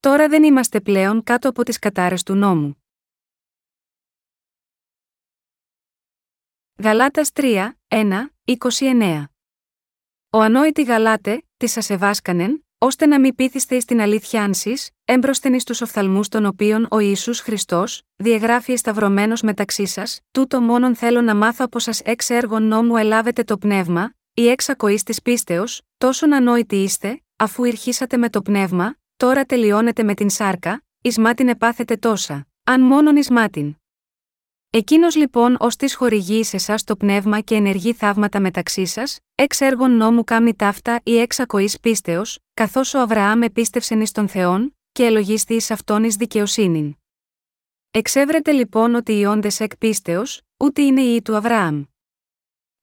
[0.00, 2.84] τώρα δεν είμαστε πλέον κάτω από τις κατάρες του νόμου.
[6.82, 9.24] Γαλάτας 3, 1, 29
[10.30, 14.74] Ο ανόητη Γαλάτε, τη σα ευάσκανεν, ώστε να μην πείθεστε στην αλήθεια άνση,
[15.04, 20.96] έμπροσθεν εις τους οφθαλμούς των οποίων ο Ιησούς Χριστός, διαγράφει σταυρωμένο μεταξύ σας, τούτο μόνον
[20.96, 25.22] θέλω να μάθω από σας έξ έργων νόμου ελάβετε το πνεύμα, ή έξ ακοή της
[25.22, 31.18] πίστεως, τόσον ανόητοι είστε, αφού ηρχίσατε με το πνεύμα, τώρα τελειώνετε με την σάρκα, εις
[31.18, 33.74] μάτιν επάθετε τόσα, αν μόνον εις μάτιν.
[34.70, 39.60] Εκείνος λοιπόν ως της χορηγεί σε εσάς το πνεύμα και ενεργεί θαύματα μεταξύ σας, εξ
[39.60, 44.76] έργων νόμου κάμνη ταύτα ή εξ ακοής πίστεως, καθώς ο Αβραάμ επίστευσεν εις τον Θεόν,
[44.92, 46.96] και ελογίστη εις αυτόν εις δικαιοσύνην.
[47.90, 51.84] Εξέβρεται λοιπόν ότι οι όντες εκ πίστεως, ούτε είναι οι του Αβραάμ.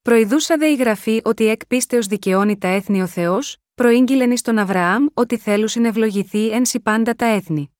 [0.01, 4.58] Προειδούσα δε η γραφή ότι εκ πίστεως δικαιώνει τα έθνη ο Θεός, προήγγειλεν εις τον
[4.58, 7.72] Αβραάμ ότι θέλουν ευλογηθεί εν πάντα τα έθνη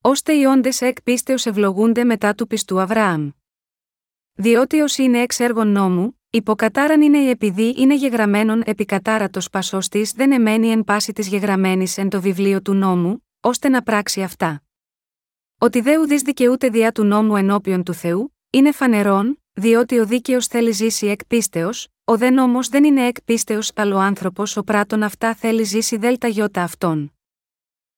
[0.00, 3.30] ώστε οι όντες εκ πίστεως ευλογούνται μετά του πιστού Αβραάμ.
[4.34, 9.88] Διότι όσοι είναι εξ έργων νόμου, υποκατάραν είναι η επειδή είναι γεγραμμένον επί κατάρατος πασός
[9.88, 14.22] της δεν εμένει εν πάση της γεγραμμένης εν το βιβλίο του νόμου, ώστε να πράξει
[14.22, 14.62] αυτά.
[15.58, 20.46] Ότι δε ουδή δικαιούται διά του νόμου ενώπιον του Θεού, είναι φανερόν, διότι ο δίκαιος
[20.46, 24.62] θέλει ζήσει εκ πίστεως, ο δε νόμο δεν είναι εκ πίστεω, αλλά ο άνθρωπος ο
[24.62, 27.12] πράτων αυτά θέλει ζήσει δέλτα γιώτα αυτών.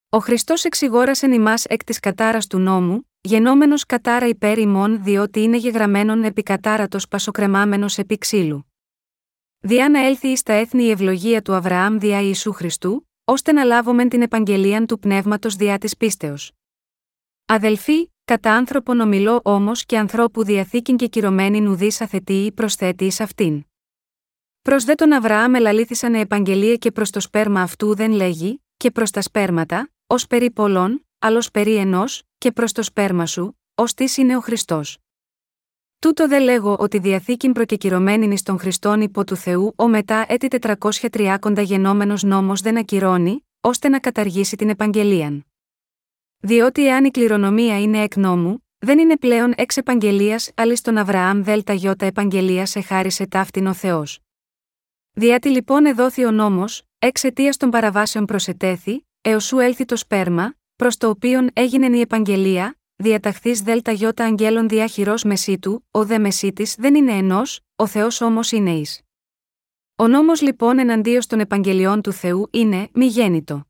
[0.09, 5.57] Ο Χριστός εξηγόρασε ημάς εκ της κατάρας του νόμου, γενόμενος κατάρα υπέρ ημών διότι είναι
[5.57, 8.71] γεγραμμένον επί κατάρατος πασοκρεμάμενος επί ξύλου.
[9.59, 13.63] Διά να έλθει εις τα έθνη η ευλογία του Αβραάμ διά Ιησού Χριστού, ώστε να
[13.63, 16.51] λάβουμε την επαγγελία του πνεύματος διά της πίστεως.
[17.45, 23.65] Αδελφοί, κατά άνθρωπον ομιλώ όμως και ανθρώπου διαθήκην και κυρωμένη νουδή αθετή προσθέτει εις αυτήν.
[24.67, 29.11] Προς δε τον Αβραάμ ελαλήθησαν επαγγελία και προς το σπέρμα αυτού δεν λέγει, και προς
[29.11, 34.05] τα σπέρματα, ως περί πολλών, άλλο περί ενός, και προς το σπέρμα σου, ως τι
[34.17, 34.97] είναι ο Χριστός.
[35.99, 40.47] Τούτο δε λέγω ότι διαθήκην προκεκυρωμένη ει τον Χριστόν υπό του Θεού, ο μετά έτη
[41.11, 45.45] 430 γενόμενος νόμος δεν ακυρώνει, ώστε να καταργήσει την επαγγελίαν.
[46.37, 51.43] Διότι εάν η κληρονομία είναι εκ νόμου, δεν είναι πλέον εξ επαγγελίας, αλλά στον Αβραάμ
[51.43, 54.21] δέλτα γιώτα επαγγελίας σε χάρισε ταύτην ο Θεός.
[55.19, 60.97] Διάτι λοιπόν εδόθη ο νόμος, εξαιτία των παραβάσεων προσετέθη, έως σου έλθει το σπέρμα, προς
[60.97, 66.95] το οποίον έγινε η επαγγελία, διαταχθείς ΔΕΛΤΑ γιώτα αγγέλων διάχυρο μεσίτου, ο δε μεσίτη δεν
[66.95, 69.01] είναι ενός, ο Θεός όμως είναι εις.
[69.95, 73.67] Ο νόμος λοιπόν εναντίον των επαγγελιών του Θεού είναι μη γέννητο.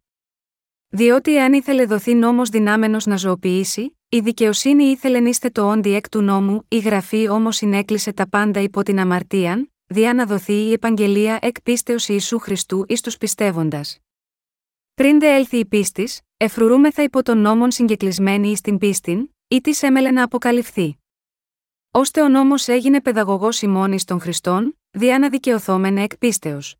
[0.87, 6.09] Διότι εάν ήθελε δοθεί νόμος δυνάμενος να ζωοποιήσει, η δικαιοσύνη ήθελε είστε το όντι εκ
[6.09, 10.71] του νόμου, η γραφή όμως συνέκλεισε τα πάντα υπό την αμαρτίαν, διά να δοθεί η
[10.71, 13.99] επαγγελία εκ πίστεως Ιησού Χριστού εις τους πιστεύοντας.
[14.93, 19.83] Πριν δε έλθει η πίστης, εφρουρούμεθα υπό τον νόμον συγκεκλεισμένη εις την πίστην, ή της
[19.83, 20.97] έμελε να αποκαλυφθεί.
[21.91, 26.75] Ώστε ο νόμος έγινε παιδαγωγός ημών εις των Χριστών, διά να δικαιωθόμεν εκ πίστεως.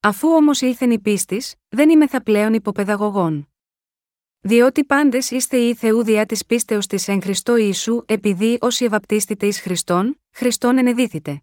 [0.00, 3.48] Αφού όμως ήλθεν η πίστης, δεν είμαι θα πλέον υποπαιδαγωγών.
[4.40, 9.46] Διότι πάντες είστε οι Θεού διά της πίστεως της εν Χριστώ Ιησού, επειδή όσοι ευαπτίστητε
[9.46, 11.42] εις Χριστόν, Χριστόν ενεδίθητε.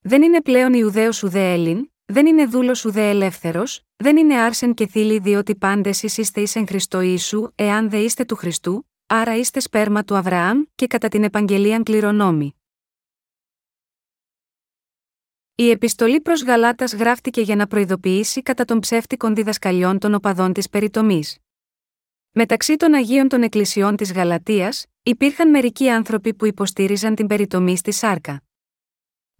[0.00, 4.86] Δεν είναι πλέον Ιουδαίος ουδέ Έλλην, δεν είναι δούλος ουδέ ελεύθερος, δεν είναι άρσεν και
[4.86, 9.36] θύλη διότι πάντε εσείς είστε εις εν Χριστό Ιησού, εάν δε είστε του Χριστού, άρα
[9.36, 12.52] είστε σπέρμα του Αβραάμ και κατά την επαγγελίαν κληρονόμη.
[15.54, 20.68] Η επιστολή προς Γαλάτας γράφτηκε για να προειδοποιήσει κατά των ψεύτικων διδασκαλιών των οπαδών της
[20.68, 21.38] περιτομής.
[22.30, 24.72] Μεταξύ των Αγίων των Εκκλησιών της Γαλατεία,
[25.02, 28.42] υπήρχαν μερικοί άνθρωποι που υποστήριζαν την περιτομή στη Σάρκα.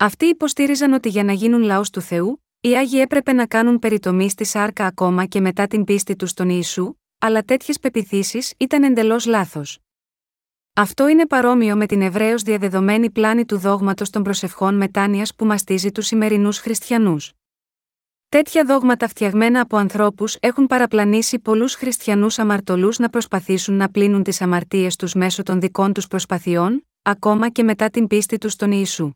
[0.01, 4.31] Αυτοί υποστήριζαν ότι για να γίνουν λαός του Θεού, οι Άγιοι έπρεπε να κάνουν περιτομή
[4.31, 9.27] στη σάρκα ακόμα και μετά την πίστη τους στον Ιησού, αλλά τέτοιες πεπιθήσεις ήταν εντελώς
[9.27, 9.79] λάθος.
[10.75, 15.93] Αυτό είναι παρόμοιο με την ευρέω διαδεδομένη πλάνη του δόγματος των προσευχών μετάνοιας που μαστίζει
[15.93, 17.33] τους σημερινούς χριστιανούς.
[18.29, 24.41] Τέτοια δόγματα φτιαγμένα από ανθρώπους έχουν παραπλανήσει πολλούς χριστιανούς αμαρτωλούς να προσπαθήσουν να πλύνουν τις
[24.41, 29.13] αμαρτίες τους μέσω των δικών τους προσπαθειών, ακόμα και μετά την πίστη τους στον Ιησού.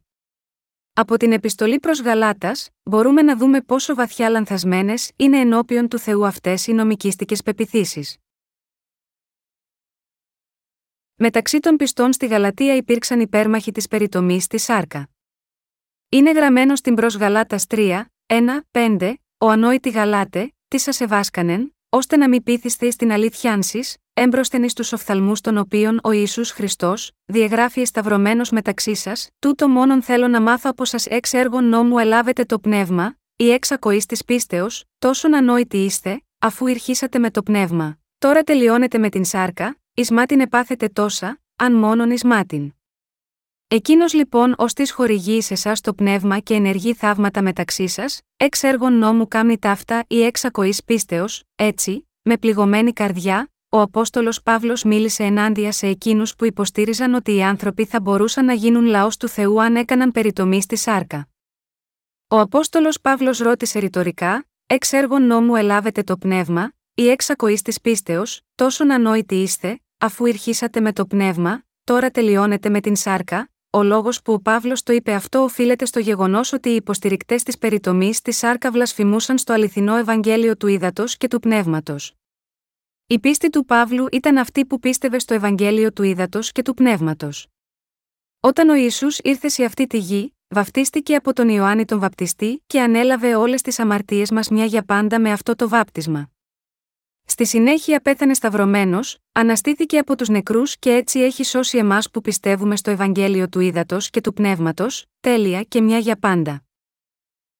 [0.94, 6.26] Από την επιστολή προς Γαλάτας, μπορούμε να δούμε πόσο βαθιά λανθασμένες είναι ενώπιον του Θεού
[6.26, 8.16] αυτές οι νομικίστικες πεπιθήσεις.
[11.14, 15.08] Μεταξύ των πιστών στη Γαλατεία υπήρξαν υπέρμαχοι της περιτομής στη Σάρκα.
[16.08, 22.16] Είναι γραμμένο στην προς Γαλάτας 3, 1, 5, ο ανόητη Γαλάτε, τι σας ευάσκανεν, ώστε
[22.16, 27.10] να μην πείθεστε στην αλήθεια άνσης, έμπροσθεν εις τους οφθαλμούς των οποίων ο Ιησούς Χριστός,
[27.24, 32.44] διαγράφει εσταυρωμένος μεταξύ σας, τούτο μόνον θέλω να μάθω από σας έξ έργων νόμου ελάβετε
[32.44, 37.98] το πνεύμα, ή έξ ακοής της πίστεως, τόσον ανόητοι είστε, αφού ηρχίσατε με το πνεύμα,
[38.18, 42.72] τώρα τελειώνεται με την σάρκα, εις μάτιν επάθετε τόσα, αν μόνον εις μάτιν.
[43.74, 48.62] Εκείνος λοιπόν ως τη χορηγεί σε εσάς το πνεύμα και ενεργεί θαύματα μεταξύ σας, εξ
[48.62, 54.82] έργων νόμου κάμνη ταύτα ή εξ ακοής πίστεως, έτσι, με πληγωμένη καρδιά, ο Απόστολος Παύλος
[54.82, 59.28] μίλησε ενάντια σε εκείνους που υποστήριζαν ότι οι άνθρωποι θα μπορούσαν να γίνουν λαός του
[59.28, 61.28] Θεού αν έκαναν περιτομή στη σάρκα.
[62.28, 67.80] Ο Απόστολος Παύλος ρώτησε ρητορικά, εξ έργων νόμου ελάβετε το πνεύμα, ή εξ ακοής της
[67.80, 73.82] πίστεως, τόσον ανόητοι είστε, αφού ηρχήσατε με το πνεύμα, τώρα τελειώνετε με την σάρκα, ο
[73.82, 78.20] λόγος που ο Παύλος το είπε αυτό οφείλεται στο γεγονός ότι οι υποστηρικτές της περιτομής
[78.20, 82.14] της Σάρκα βλασφημούσαν στο αληθινό Ευαγγέλιο του Ήδατος και του Πνεύματος.
[83.06, 87.46] Η πίστη του Παύλου ήταν αυτή που πίστευε στο Ευαγγέλιο του Ήδατος και του Πνεύματος.
[88.40, 92.80] Όταν ο Ισού ήρθε σε αυτή τη γη, βαπτίστηκε από τον Ιωάννη τον Βαπτιστή και
[92.80, 96.31] ανέλαβε όλες τις αμαρτίες μας μια για πάντα με αυτό το βάπτισμα.
[97.24, 102.76] Στη συνέχεια πέθανε σταυρωμένος, αναστήθηκε από τους νεκρούς και έτσι έχει σώσει εμάς που πιστεύουμε
[102.76, 106.64] στο Ευαγγέλιο του Ήδατος και του Πνεύματος, τέλεια και μια για πάντα.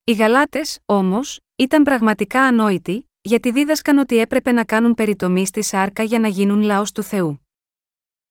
[0.03, 6.03] Οι Γαλάτες, όμως, ήταν πραγματικά ανόητοι, γιατί δίδασκαν ότι έπρεπε να κάνουν περιτομή στη σάρκα
[6.03, 7.47] για να γίνουν λαός του Θεού.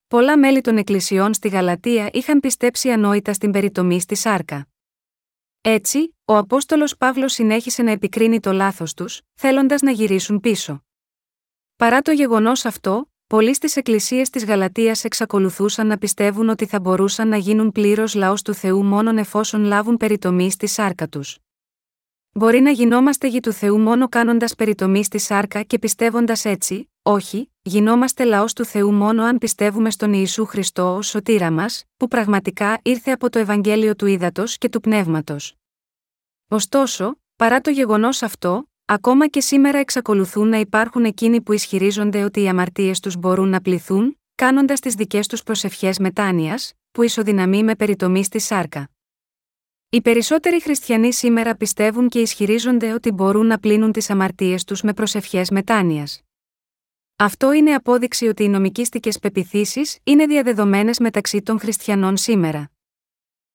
[0.08, 4.66] Πολλά μέλη των εκκλησιών στη Γαλατεία είχαν πιστέψει ανόητα στην περιτομή στη σάρκα.
[5.60, 10.84] Έτσι, ο Απόστολος Παύλος συνέχισε να επικρίνει το λάθος τους, θέλοντας να γυρίσουν πίσω.
[11.76, 17.28] Παρά το γεγονός αυτό, πολλοί στις εκκλησίες της Γαλατείας εξακολουθούσαν να πιστεύουν ότι θα μπορούσαν
[17.28, 21.38] να γίνουν πλήρως λαός του Θεού μόνον εφόσον λάβουν περιτομή στη σάρκα τους.
[22.32, 27.52] Μπορεί να γινόμαστε γη του Θεού μόνο κάνοντας περιτομή στη σάρκα και πιστεύοντας έτσι, όχι,
[27.62, 32.78] γινόμαστε λαός του Θεού μόνο αν πιστεύουμε στον Ιησού Χριστό ως σωτήρα μας, που πραγματικά
[32.82, 35.54] ήρθε από το Ευαγγέλιο του Ήδατος και του Πνεύματος.
[36.48, 42.42] Ωστόσο, παρά το γεγονός αυτό, Ακόμα και σήμερα εξακολουθούν να υπάρχουν εκείνοι που ισχυρίζονται ότι
[42.42, 47.76] οι αμαρτίες τους μπορούν να πληθούν, κάνοντας τις δικές τους προσευχές μετάνοιας, που ισοδυναμεί με
[47.76, 48.90] περιτομή στη σάρκα.
[49.88, 54.92] Οι περισσότεροι χριστιανοί σήμερα πιστεύουν και ισχυρίζονται ότι μπορούν να πλύνουν τις αμαρτίες τους με
[54.92, 56.20] προσευχές μετάνοιας.
[57.16, 62.70] Αυτό είναι απόδειξη ότι οι νομικίστικε πεπιθήσεις είναι διαδεδομένες μεταξύ των χριστιανών σήμερα.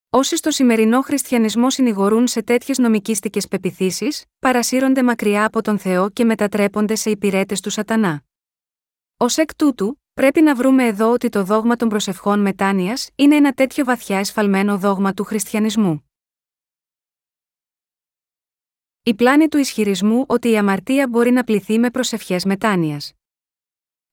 [0.09, 6.23] Όσοι στο σημερινό χριστιανισμό συνηγορούν σε τέτοιες νομικίστικε πεπιθήσεις, παρασύρονται μακριά από τον Θεό και
[6.25, 8.23] μετατρέπονται σε υπηρέτες του Σατανά.
[9.17, 13.53] Ω εκ τούτου, πρέπει να βρούμε εδώ ότι το δόγμα των προσευχών μετάνοιας είναι ένα
[13.53, 16.09] τέτοιο βαθιά εσφαλμένο δόγμα του χριστιανισμού.
[19.03, 23.13] Η πλάνη του ισχυρισμού ότι η αμαρτία μπορεί να πληθεί με προσευχές μετάνοιας.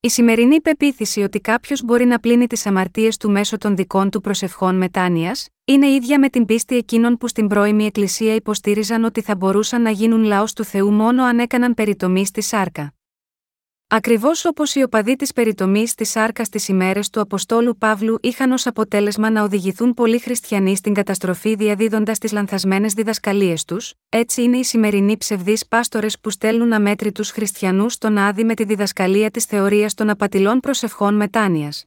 [0.05, 4.21] Η σημερινή πεποίθηση ότι κάποιος μπορεί να πλύνει τις αμαρτίες του μέσω των δικών του
[4.21, 9.37] προσευχών μετάνοιας, είναι ίδια με την πίστη εκείνων που στην πρώιμη Εκκλησία υποστήριζαν ότι θα
[9.37, 12.95] μπορούσαν να γίνουν λαός του Θεού μόνο αν έκαναν περιτομή στη σάρκα.
[13.89, 18.67] Ακριβώς όπως οι οπαδοί της περιτομής στη σάρκας στι ημέρες του Αποστόλου Παύλου είχαν ως
[18.67, 24.65] αποτέλεσμα να οδηγηθούν πολλοί χριστιανοί στην καταστροφή διαδίδοντας τις λανθασμένες διδασκαλίες τους, έτσι είναι οι
[24.65, 30.11] σημερινοί ψευδείς πάστορες που στέλνουν αμέτρητους χριστιανούς στον άδει με τη διδασκαλία της θεωρίας των
[30.11, 31.85] απατηλών προσευχών μετάνοιας.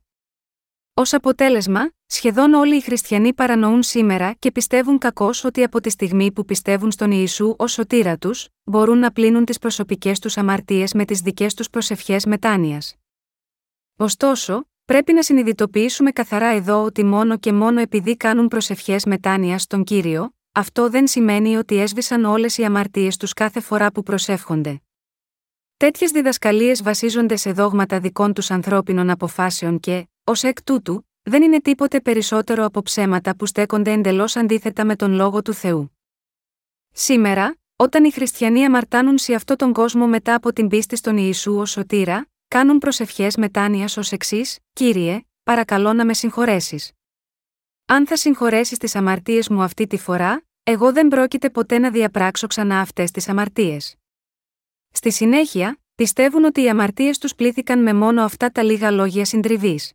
[1.00, 6.32] Ω αποτέλεσμα, σχεδόν όλοι οι χριστιανοί παρανοούν σήμερα και πιστεύουν κακώς ότι από τη στιγμή
[6.32, 11.06] που πιστεύουν στον Ιησού ως σωτήρα τους, μπορούν να πλύνουν τις προσωπικές τους αμαρτίες με
[11.06, 12.96] τις δικές τους προσευχές μετάνοιας.
[13.98, 19.84] Ωστόσο, πρέπει να συνειδητοποιήσουμε καθαρά εδώ ότι μόνο και μόνο επειδή κάνουν προσευχές μετάνοιας στον
[19.84, 24.82] κύριο, αυτό δεν σημαίνει ότι έσβησαν όλες οι αμαρτίες τους κάθε φορά που προσεύχονται.
[25.78, 31.62] Τέτοιες διδασκαλίες βασίζονται σε δόγματα δικών τους ανθρώπινων αποφάσεων και, ως εκ τούτου, δεν είναι
[31.62, 35.98] τίποτε περισσότερο από ψέματα που στέκονται εντελώς αντίθετα με τον λόγο του Θεού.
[36.92, 41.56] Σήμερα, όταν οι χριστιανοί αμαρτάνουν σε αυτόν τον κόσμο μετά από την πίστη στον Ιησού
[41.56, 46.92] ως σωτήρα, κάνουν προσευχές μετάνοια ως εξής: Κύριε, παρακαλώ να με συγχωρέσεις.
[47.86, 52.48] Αν θα συγχωρέσεις τις αμαρτίες μου αυτή τη φορά, εγώ δεν πρόκειται ποτέ να διαπράξω
[52.48, 53.96] ξανά αυτές τις αμαρτίες.
[54.92, 59.92] Στη συνέχεια, πιστεύουν ότι οι αμαρτίες τους πλήθηκαν με μόνο αυτά τα λίγα λόγια συντριβής.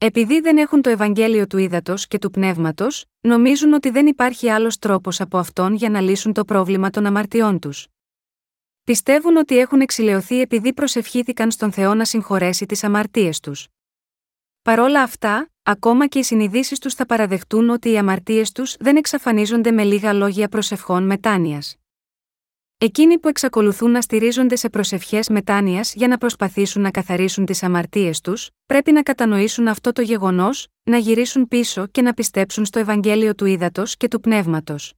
[0.00, 4.78] Επειδή δεν έχουν το Ευαγγέλιο του ύδατο και του πνεύματος, νομίζουν ότι δεν υπάρχει άλλος
[4.78, 7.86] τρόπος από αυτόν για να λύσουν το πρόβλημα των αμαρτιών τους.
[8.84, 13.68] Πιστεύουν ότι έχουν εξηλαιωθεί επειδή προσευχήθηκαν στον Θεό να συγχωρέσει τις αμαρτίες τους.
[14.62, 19.70] Παρόλα αυτά, ακόμα και οι συνειδήσεις τους θα παραδεχτούν ότι οι αμαρτίες τους δεν εξαφανίζονται
[19.70, 21.76] με λίγα λόγια προσευχών μετάνοιας.
[22.80, 28.20] Εκείνοι που εξακολουθούν να στηρίζονται σε προσευχές μετάνοιας για να προσπαθήσουν να καθαρίσουν τις αμαρτίες
[28.20, 33.34] τους, πρέπει να κατανοήσουν αυτό το γεγονός, να γυρίσουν πίσω και να πιστέψουν στο Ευαγγέλιο
[33.34, 34.94] του Ήδατος και του Πνεύματος.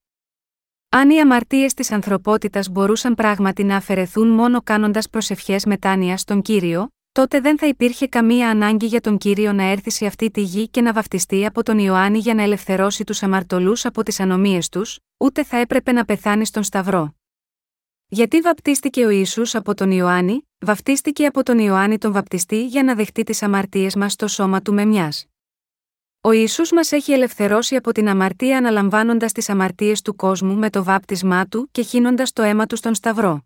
[0.89, 6.89] Αν οι αμαρτίες της ανθρωπότητας μπορούσαν πράγματι να αφαιρεθούν μόνο κάνοντας προσευχές μετάνοιας στον κύριο,
[7.13, 10.69] τότε δεν θα υπήρχε καμία ανάγκη για τον κύριο να έρθει σε αυτή τη γη
[10.69, 14.99] και να βαφτιστεί από τον Ιωάννη για να ελευθερώσει τους αμαρτωλούς από τις ανομίες τους,
[15.17, 17.15] ούτε θα έπρεπε να πεθάνει στον Σταυρό.
[18.13, 22.95] Γιατί βαπτίστηκε ο Ισού από τον Ιωάννη, βαπτίστηκε από τον Ιωάννη τον βαπτιστή για να
[22.95, 25.27] δεχτεί τις αμαρτίες μας στο σώμα του με μιας.
[26.21, 30.85] Ο Ισού μας έχει ελευθερώσει από την αμαρτία αναλαμβάνοντας τις αμαρτίες του κόσμου με το
[30.85, 33.45] βάπτισμά του και χύνοντας το αίμα του στον Σταυρό.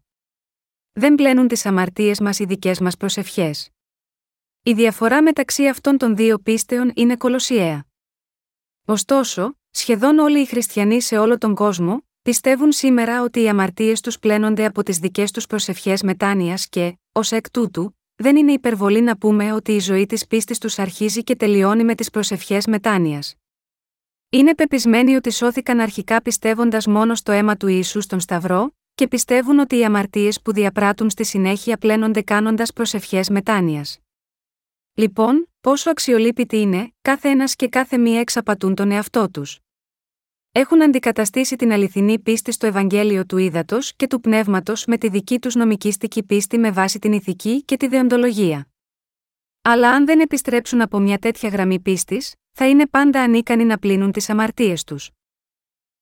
[0.93, 3.71] Δεν πλένουν τις αμαρτίες μας οι δικές μας προσευχές.
[4.63, 7.87] Η διαφορά μεταξύ αυτών των δύο πίστεων είναι κολοσιαία.
[8.85, 14.19] Ωστόσο, σχεδόν όλοι οι χριστιανοί σε όλο τον κόσμο, πιστεύουν σήμερα ότι οι αμαρτίες τους
[14.19, 19.17] πλένονται από τις δικές τους προσευχές μετάνοιας και, ως εκ τούτου, δεν είναι υπερβολή να
[19.17, 23.35] πούμε ότι η ζωή της πίστης τους αρχίζει και τελειώνει με τις προσευχές μετάνοιας.
[24.31, 29.59] Είναι πεπισμένοι ότι σώθηκαν αρχικά πιστεύοντας μόνο στο αίμα του Ιησού στον Σταυρό, και πιστεύουν
[29.59, 33.99] ότι οι αμαρτίες που διαπράττουν στη συνέχεια πλένονται κάνοντας προσευχές μετάνοιας.
[34.95, 39.64] Λοιπόν, πόσο αξιολύπητοι είναι, κάθε ένας και κάθε μία εξαπατούν τον εαυτό τους.
[40.57, 45.39] Έχουν αντικαταστήσει την αληθινή πίστη στο Ευαγγέλιο του Ήδατος και του Πνεύματος με τη δική
[45.39, 48.69] τους νομικήστικη πίστη με βάση την ηθική και τη δεοντολογία.
[49.63, 54.13] Αλλά αν δεν επιστρέψουν από μια τέτοια γραμμή πίστης, θα είναι πάντα ανίκανοι να πλύνουν
[54.13, 55.11] τις αμαρτίες τους.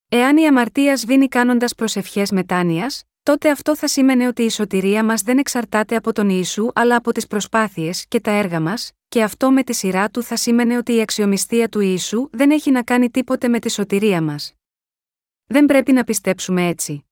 [0.09, 5.23] Εάν η αμαρτία σβήνει κάνοντας προσευχές μετάνοιας, τότε αυτό θα σήμαινε ότι η σωτηρία μας
[5.23, 9.51] δεν εξαρτάται από τον Ιησού αλλά από τις προσπάθειες και τα έργα μας, και αυτό
[9.51, 13.11] με τη σειρά του θα σήμαινε ότι η αξιομιστία του Ιησού δεν έχει να κάνει
[13.11, 14.55] τίποτε με τη σωτηρία μας.
[15.47, 17.05] Δεν πρέπει να πιστέψουμε έτσι.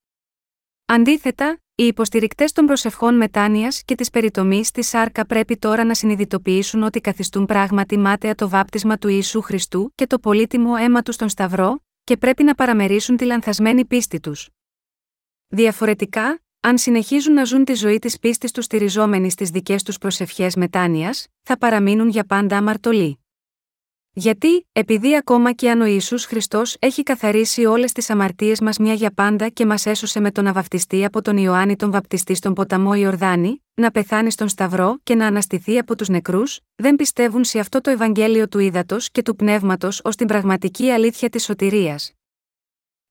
[0.87, 6.83] Αντίθετα, οι υποστηρικτές των προσευχών μετάνοιας και της περιτομής τη σάρκα πρέπει τώρα να συνειδητοποιήσουν
[6.83, 11.28] ότι καθιστούν πράγματι μάταια το βάπτισμα του Ιησού Χριστού και το πολύτιμο αίμα του στον
[11.28, 14.49] Σταυρό, και πρέπει να παραμερίσουν τη λανθασμένη πίστη τους.
[15.49, 20.55] Διαφορετικά, αν συνεχίζουν να ζουν τη ζωή της πίστης τους στηριζόμενοι στις δικές τους προσευχές
[20.55, 23.19] μετάνοιας, θα παραμείνουν για πάντα αμαρτωλοί.
[24.12, 28.93] Γιατί, επειδή ακόμα και αν ο Ισού Χριστός έχει καθαρίσει όλες τις αμαρτίες μας μια
[28.93, 32.95] για πάντα και μας έσωσε με τον αβαπτιστή από τον Ιωάννη τον Βαπτιστή στον ποταμό
[32.95, 37.81] Ιορδάνη, να πεθάνει στον Σταυρό και να αναστηθεί από τους νεκρούς, δεν πιστεύουν σε αυτό
[37.81, 42.20] το Ευαγγέλιο του ύδατο και του πνεύματος ως την πραγματική αλήθεια της σωτηρίας.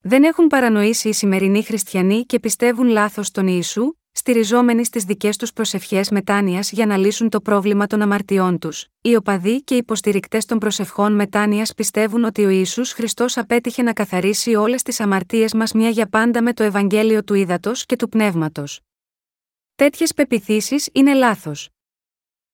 [0.02, 5.52] Δεν έχουν παρανοήσει οι σημερινοί χριστιανοί και πιστεύουν λάθος τον Ιησού, στηριζόμενοι στις δικές τους
[5.52, 8.86] προσευχές μετάνοιας για να λύσουν το πρόβλημα των αμαρτιών τους.
[9.00, 13.92] Οι οπαδοί και οι υποστηρικτές των προσευχών μετάνοιας πιστεύουν ότι ο Ισού Χριστός απέτυχε να
[13.92, 18.08] καθαρίσει όλες τις αμαρτίες μας μια για πάντα με το Ευαγγέλιο του ύδατο και του
[18.08, 18.80] πνεύματος.
[19.74, 21.68] Τέτοιες πεπιθήσεις είναι λάθος.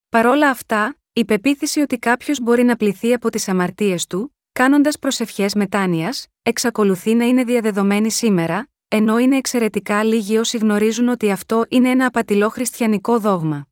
[0.08, 5.54] Παρόλα αυτά, η πεποίθηση ότι κάποιος μπορεί να πληθεί από τις αμαρτίες του, κάνοντας προσευχές
[5.54, 11.90] μετάνοιας, εξακολουθεί να είναι διαδεδομένη σήμερα, ενώ είναι εξαιρετικά λίγοι όσοι γνωρίζουν ότι αυτό είναι
[11.90, 13.66] ένα απατηλό χριστιανικό δόγμα.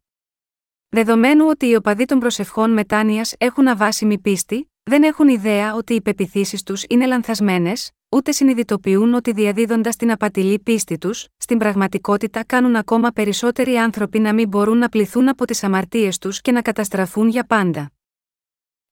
[0.89, 6.03] Δεδομένου ότι οι οπαδοί των προσευχών μετάνοιας έχουν αβάσιμη πίστη, δεν έχουν ιδέα ότι οι
[6.03, 12.77] πεπιθήσεις τους είναι λανθασμένες, ούτε συνειδητοποιούν ότι διαδίδοντας την απατηλή πίστη τους, στην πραγματικότητα κάνουν
[12.77, 17.29] ακόμα περισσότεροι άνθρωποι να μην μπορούν να πληθούν από τις αμαρτίες τους και να καταστραφούν
[17.29, 17.93] για πάντα.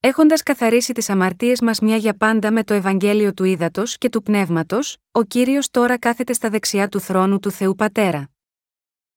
[0.04, 4.22] Έχοντας καθαρίσει τις αμαρτίες μας μια για πάντα με το Ευαγγέλιο του Ήδατος και του
[4.22, 8.30] Πνεύματος, ο κύριος τώρα κάθεται στα δεξιά του θρόνου του Θεού Πατέρα.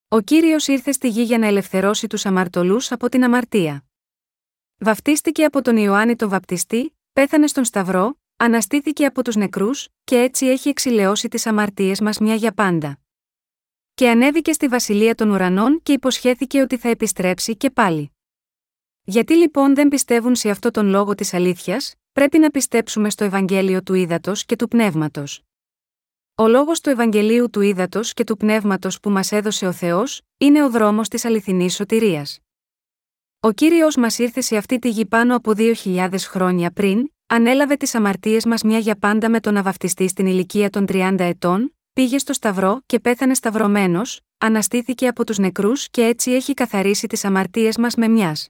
[0.08, 3.84] Ο κύριος ήρθε στη γη για να ελευθερώσει τους αμαρτωλούς από την αμαρτία.
[4.78, 10.46] Βαφτίστηκε από τον Ιωάννη τον Βαπτιστή, πέθανε στον Σταυρό, αναστήθηκε από τους νεκρούς, και έτσι
[10.46, 12.98] έχει εξηλαιώσει τις αμαρτίες μας μια για πάντα.
[13.94, 18.15] Και ανέβηκε στη βασιλεία των ουρανών και υποσχέθηκε ότι θα επιστρέψει και πάλι.
[19.08, 23.82] Γιατί λοιπόν δεν πιστεύουν σε αυτό τον λόγο της αλήθειας, πρέπει να πιστέψουμε στο Ευαγγέλιο
[23.82, 25.42] του Ήδατος και του Πνεύματος.
[26.34, 30.64] Ο λόγος του Ευαγγελίου του Ήδατος και του Πνεύματος που μας έδωσε ο Θεός, είναι
[30.64, 32.38] ο δρόμος της αληθινής σωτηρίας.
[33.40, 37.94] Ο κύριος μας ήρθε σε αυτή τη γη πάνω από 2.000 χρόνια πριν, ανέλαβε τις
[37.94, 42.32] αμαρτίες μας μια για πάντα με τον αβαυτιστή στην ηλικία των 30 ετών, πήγε στο
[42.32, 47.94] Σταυρό και πέθανε σταυρωμένος, αναστήθηκε από τους νεκρούς και έτσι έχει καθαρίσει τις αμαρτίες μας
[47.94, 48.48] με μιας.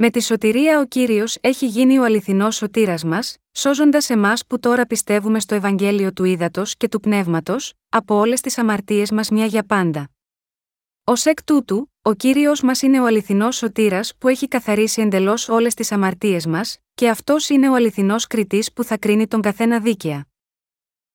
[0.00, 4.86] Με τη σωτηρία ο κύριος έχει γίνει ο αληθινός σωτήρας μας, σώζοντας εμάς που τώρα
[4.86, 9.64] πιστεύουμε στο Ευαγγέλιο του Ήδατος και του Πνεύματος, από όλες τις αμαρτίες μας μια για
[9.64, 10.10] πάντα.
[11.04, 15.74] Ω εκ τούτου, ο κύριος μας είναι ο αληθινός σωτήρας που έχει καθαρίσει εντελώς όλες
[15.74, 20.26] τις αμαρτίες μας, και αυτός είναι ο αληθινός κριτής που θα κρίνει τον καθένα δίκαια.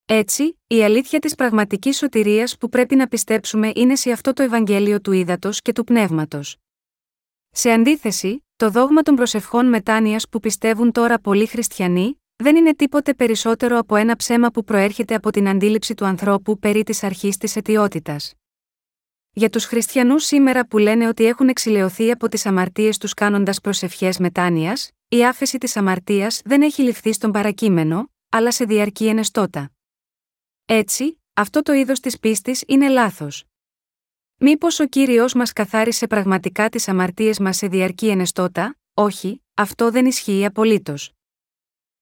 [0.05, 5.01] Έτσι, η αλήθεια της πραγματικής σωτηρίας που πρέπει να πιστέψουμε είναι σε αυτό το Ευαγγέλιο
[5.01, 6.57] του Ήδατος και του Πνεύματος.
[7.49, 13.13] Σε αντίθεση, το δόγμα των προσευχών μετάνοιας που πιστεύουν τώρα πολλοί χριστιανοί, δεν είναι τίποτε
[13.13, 17.55] περισσότερο από ένα ψέμα που προέρχεται από την αντίληψη του ανθρώπου περί της αρχής της
[17.55, 18.33] αιτιότητας.
[19.31, 24.17] Για τους χριστιανούς σήμερα που λένε ότι έχουν εξηλαιωθεί από τις αμαρτίες τους κάνοντας προσευχές
[24.17, 29.71] μετάνοιας, η άφεση της αμαρτίας δεν έχει ληφθεί στον παρακείμενο, αλλά σε διαρκή ενεστώτα.
[30.65, 33.43] Έτσι, αυτό το είδος της πίστης είναι λάθος.
[34.45, 40.05] Μήπως ο κύριος μας καθάρισε πραγματικά τις αμαρτίες μας σε διαρκή ενεστώτα, όχι, αυτό δεν
[40.05, 41.11] ισχύει απολύτως.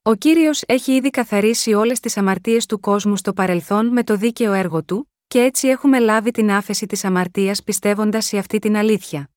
[0.02, 4.54] Ο κύριος έχει ήδη καθαρίσει όλες τις αμαρτίες του κόσμου στο παρελθόν με το δίκαιο
[4.54, 9.30] έργο του, και έτσι έχουμε λάβει την άφεση της αμαρτίας πιστεύοντας σε αυτή την αλήθεια.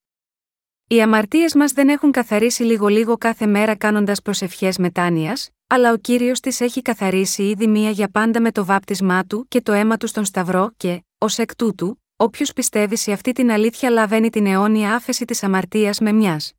[0.88, 6.40] Οι αμαρτίες μας δεν έχουν καθαρίσει λίγο-λίγο κάθε μέρα κάνοντας προσευχές μετάνοιας, αλλά ο κύριος
[6.40, 10.06] τις έχει καθαρίσει ήδη μία για πάντα με το βάπτισμά του και το αίμα του
[10.06, 14.94] στον Σταυρό και, ως εκ τούτου, όποιος πιστεύει σε αυτή την αλήθεια λαβαίνει την αιώνια
[14.94, 16.52] άφεση της αμαρτίας με μιας.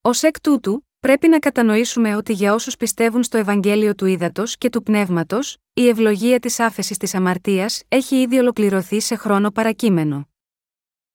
[0.00, 4.68] Ω εκ τούτου, πρέπει να κατανοήσουμε ότι για όσους πιστεύουν στο Ευαγγέλιο του Ήδατος και
[4.68, 10.28] του Πνεύματος, η ευλογία της άφεσης της αμαρτίας έχει ήδη ολοκληρωθεί σε χρόνο παρακείμενο.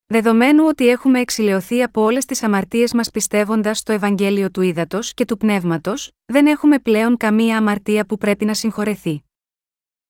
[0.06, 5.26] Δεδομένου ότι έχουμε εξηλαιωθεί από όλες τις αμαρτίες μας πιστεύοντας στο Ευαγγέλιο του Ήδατος και
[5.26, 9.27] του Πνεύματος, δεν έχουμε πλέον καμία αμαρτία που πρέπει να συγχωρεθεί.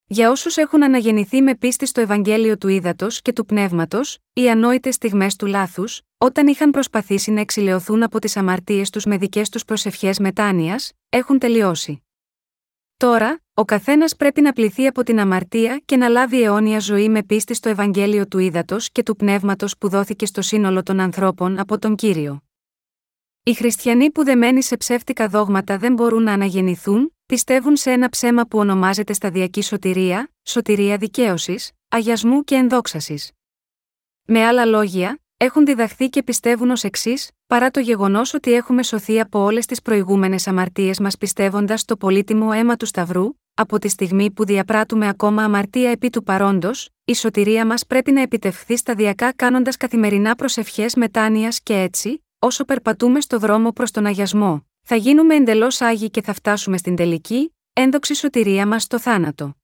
[0.09, 4.95] Για όσους έχουν αναγεννηθεί με πίστη στο Ευαγγέλιο του Ήδατος και του Πνεύματος, οι ανόητες
[4.95, 9.65] στιγμές του λάθους, όταν είχαν προσπαθήσει να εξηλαιωθούν από τις αμαρτίες τους με δικές τους
[9.65, 12.03] προσευχές μετάνοιας, έχουν τελειώσει.
[12.97, 17.23] Τώρα, ο καθένας πρέπει να πληθεί από την αμαρτία και να λάβει αιώνια ζωή με
[17.23, 21.79] πίστη στο Ευαγγέλιο του Ήδατος και του Πνεύματος που δόθηκε στο σύνολο των ανθρώπων από
[21.79, 22.43] τον κύριο.
[23.43, 28.45] Οι χριστιανοί που δεμένοι σε ψεύτικα δόγματα δεν μπορούν να αναγεννηθούν, πιστεύουν σε ένα ψέμα
[28.45, 33.31] που ονομάζεται σταδιακή σωτηρία, σωτηρία δικαίωσης, αγιασμού και ενδόξασης.
[34.25, 39.19] Με άλλα λόγια, έχουν διδαχθεί και πιστεύουν ως εξής, παρά το γεγονός ότι έχουμε σωθεί
[39.19, 44.31] από όλες τις προηγούμενες αμαρτίες μας πιστεύοντας στο πολύτιμο αίμα του Σταυρού, από τη στιγμή
[44.31, 49.77] που διαπράττουμε ακόμα αμαρτία επί του παρόντος, η σωτηρία μας πρέπει να επιτευχθεί σταδιακά κάνοντας
[49.77, 55.81] καθημερινά προσευχές μετάνοια και έτσι, όσο περπατούμε στο δρόμο προς τον αγιασμό, θα γίνουμε εντελώς
[55.81, 59.55] άγιοι και θα φτάσουμε στην τελική, ένδοξη σωτηρία μας στο θάνατο.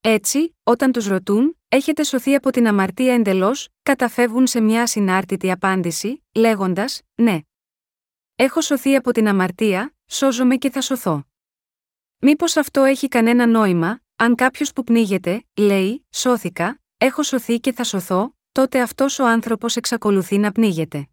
[0.00, 6.24] Έτσι, όταν τους ρωτούν, έχετε σωθεί από την αμαρτία εντελώς, καταφεύγουν σε μια συνάρτητη απάντηση,
[6.34, 7.38] λέγοντας, Ναι.
[8.36, 11.24] Έχω σωθεί από την αμαρτία, σώζομαι και θα σωθώ.
[12.18, 17.84] Μήπως αυτό έχει κανένα νόημα, αν κάποιος που πνίγεται, λέει, Σώθηκα, έχω σωθεί και θα
[17.84, 21.08] σωθώ, τότε αυτός ο άνθρωπος εξακολουθεί να πνίγεται.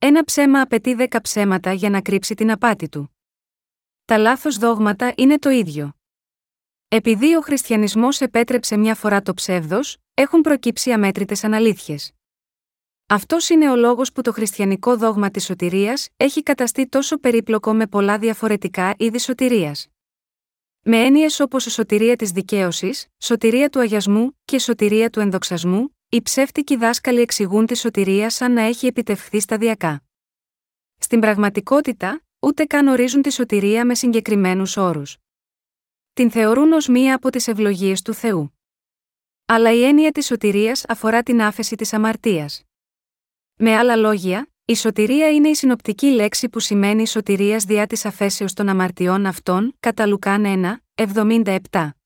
[0.00, 3.16] Ένα ψέμα απαιτεί δέκα ψέματα για να κρύψει την απάτη του.
[4.04, 5.92] Τα λάθος δόγματα είναι το ίδιο.
[6.88, 12.12] Επειδή ο χριστιανισμός επέτρεψε μια φορά το ψεύδος, έχουν προκύψει αμέτρητες αναλήθειες.
[13.06, 17.86] Αυτός είναι ο λόγος που το χριστιανικό δόγμα της σωτηρίας έχει καταστεί τόσο περίπλοκο με
[17.86, 19.88] πολλά διαφορετικά είδη σωτηρίας.
[20.82, 26.22] Με έννοιες όπως η σωτηρία της δικαίωσης, σωτηρία του αγιασμού και σωτηρία του ενδοξασμού, οι
[26.22, 30.02] ψεύτικοι δάσκαλοι εξηγούν τη σωτηρία σαν να έχει επιτευχθεί σταδιακά.
[30.98, 35.16] Στην πραγματικότητα, ούτε καν ορίζουν τη σωτηρία με συγκεκριμένους όρους.
[36.12, 38.58] Την θεωρούν ως μία από τις ευλογίες του Θεού.
[39.46, 42.62] Αλλά η έννοια της σωτηρίας αφορά την άφεση της αμαρτίας.
[43.56, 48.52] Με άλλα λόγια, η σωτηρία είναι η συνοπτική λέξη που σημαίνει σωτηρίας διά της αφέσεως
[48.52, 50.44] των αμαρτιών αυτών, κατά Λουκάν
[50.94, 51.97] 1, 77.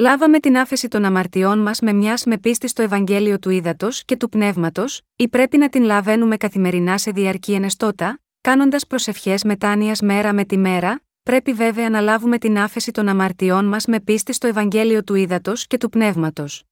[0.00, 4.16] Λάβαμε την άφεση των αμαρτιών μας με μιας με πίστη στο Ευαγγέλιο του Ήδατος και
[4.16, 10.32] του Πνεύματος, ή πρέπει να την λαβαίνουμε καθημερινά σε διαρκή ενεστώτα, κάνοντας προσευχές μετάνοιας μέρα
[10.32, 14.46] με τη μέρα, πρέπει βέβαια να λάβουμε την άφεση των αμαρτιών μας με πίστη στο
[14.46, 16.64] Ευαγγέλιο του Ήδατος και του Πνεύματος.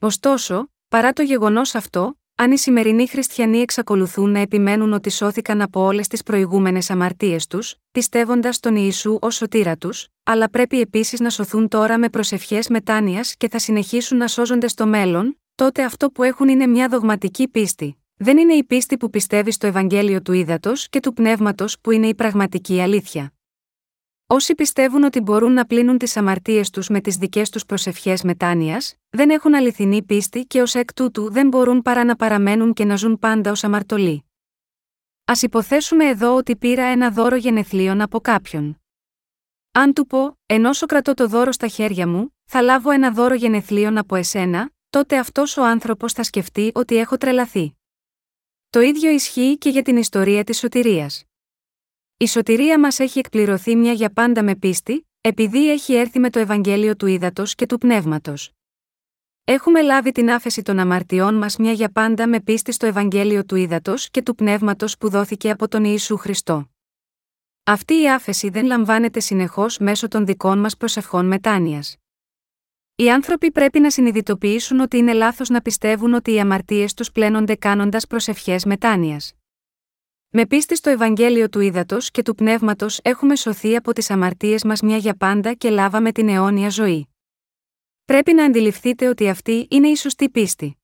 [0.00, 5.80] Ωστόσο, παρά το γεγονός αυτό, αν οι σημερινοί χριστιανοί εξακολουθούν να επιμένουν ότι σώθηκαν από
[5.80, 11.30] όλες τις προηγούμενες αμαρτίες τους, πιστεύοντας τον Ιησού ως σωτήρα τους, αλλά πρέπει επίσης να
[11.30, 16.22] σωθούν τώρα με προσευχές μετάνοιας και θα συνεχίσουν να σώζονται στο μέλλον, τότε αυτό που
[16.22, 17.96] έχουν είναι μια δογματική πίστη.
[18.16, 22.06] Δεν είναι η πίστη που πιστεύει στο Ευαγγέλιο του Ήδατος και του Πνεύματος που είναι
[22.06, 23.32] η πραγματική αλήθεια.
[24.32, 28.94] Όσοι πιστεύουν ότι μπορούν να πλύνουν τις αμαρτίες τους με τις δικές τους προσευχές μετάνοιας,
[29.10, 32.96] δεν έχουν αληθινή πίστη και ως εκ τούτου δεν μπορούν παρά να παραμένουν και να
[32.96, 34.24] ζουν πάντα ως αμαρτωλοί.
[35.24, 38.82] Α υποθέσουμε εδώ ότι πήρα ένα δώρο γενεθλίων από κάποιον.
[39.72, 43.34] Αν του πω, ενώ σου κρατώ το δώρο στα χέρια μου, θα λάβω ένα δώρο
[43.34, 47.78] γενεθλίων από εσένα, τότε αυτός ο άνθρωπος θα σκεφτεί ότι έχω τρελαθεί.
[48.70, 51.24] Το ίδιο ισχύει και για την ιστορία της σωτηρίας.
[52.22, 56.38] Η σωτηρία μας έχει εκπληρωθεί μια για πάντα με πίστη, επειδή έχει έρθει με το
[56.38, 58.52] Ευαγγέλιο του Ήδατος και του Πνεύματος.
[59.44, 63.56] Έχουμε λάβει την άφεση των αμαρτιών μας μια για πάντα με πίστη στο Ευαγγέλιο του
[63.56, 66.70] Ήδατος και του Πνεύματος που δόθηκε από τον Ιησού Χριστό.
[67.64, 71.96] Αυτή η άφεση δεν λαμβάνεται συνεχώς μέσω των δικών μας προσευχών μετάνοιας.
[72.94, 77.54] Οι άνθρωποι πρέπει να συνειδητοποιήσουν ότι είναι λάθος να πιστεύουν ότι οι αμαρτίες τους πλένονται
[77.54, 79.34] κάνοντας προσευχές μετάνοιας.
[80.32, 84.80] Με πίστη στο Ευαγγέλιο του Ήδατος και του Πνεύματος έχουμε σωθεί από τις αμαρτίες μας
[84.80, 87.08] μια για πάντα και λάβαμε την αιώνια ζωή.
[88.04, 90.78] Πρέπει να αντιληφθείτε ότι αυτή είναι η σωστή πίστη.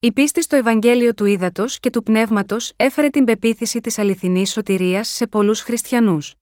[0.00, 5.08] Η πίστη στο Ευαγγέλιο του Ήδατος και του Πνεύματος έφερε την πεποίθηση της αληθινής σωτηρίας
[5.08, 6.34] σε πολλούς χριστιανούς.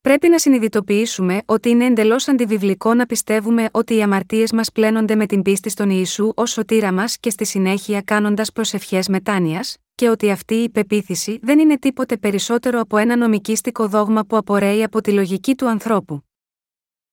[0.00, 5.26] Πρέπει να συνειδητοποιήσουμε ότι είναι εντελώς αντιβιβλικό να πιστεύουμε ότι οι αμαρτίες μας πλένονται με
[5.26, 10.30] την πίστη στον Ιησού ως σωτήρα μας και στη συνέχεια κάνοντας προσευχές μετάνοιας, και ότι
[10.30, 15.12] αυτή η πεποίθηση δεν είναι τίποτε περισσότερο από ένα νομικίστικο δόγμα που απορρέει από τη
[15.12, 16.24] λογική του ανθρώπου.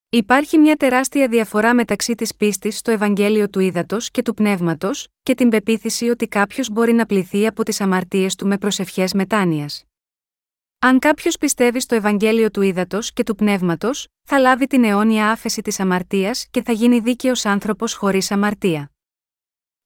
[0.10, 5.36] Υπάρχει μια τεράστια διαφορά μεταξύ της πίστης στο Ευαγγέλιο του Ήδατος και του Πνεύματος, και
[5.36, 9.84] την πεποίθηση ότι κάποιος μπορεί να πληθεί από τις αμαρτίες του με προσευχές μετάνοιας.
[10.80, 15.62] Αν κάποιος πιστεύει στο Ευαγγέλιο του Ήδατος και του Πνεύματος, θα λάβει την αιώνια άφεση
[15.62, 18.92] της αμαρτίας και θα γίνει δίκαιος άνθρωπος χωρίς αμαρτία.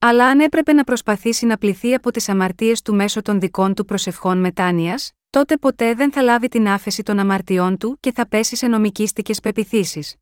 [0.04, 3.86] Αλλά αν έπρεπε να προσπαθήσει να πληθεί από τις αμαρτίες του μέσω των δικών του
[3.86, 8.56] προσευχών μετάνοιας, τότε ποτέ δεν θα λάβει την άφεση των αμαρτιών του και θα πέσει
[8.56, 10.16] σε νομικίστικε πεπιθήσεις.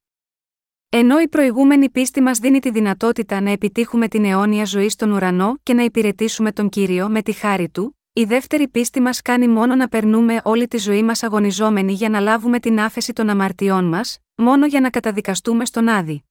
[0.90, 5.60] Ενώ η προηγούμενη πίστη μας δίνει τη δυνατότητα να επιτύχουμε την αιώνια ζωή στον ουρανό
[5.64, 9.76] και να υπηρετήσουμε τον κύριο με τη χάρη του, η δεύτερη πίστη μας κάνει μόνο
[9.76, 14.20] να περνούμε όλη τη ζωή μας αγωνιζόμενοι για να λάβουμε την άφεση των αμαρτιών μας,
[14.36, 16.29] μόνο για να καταδικαστούμε στον Άδη.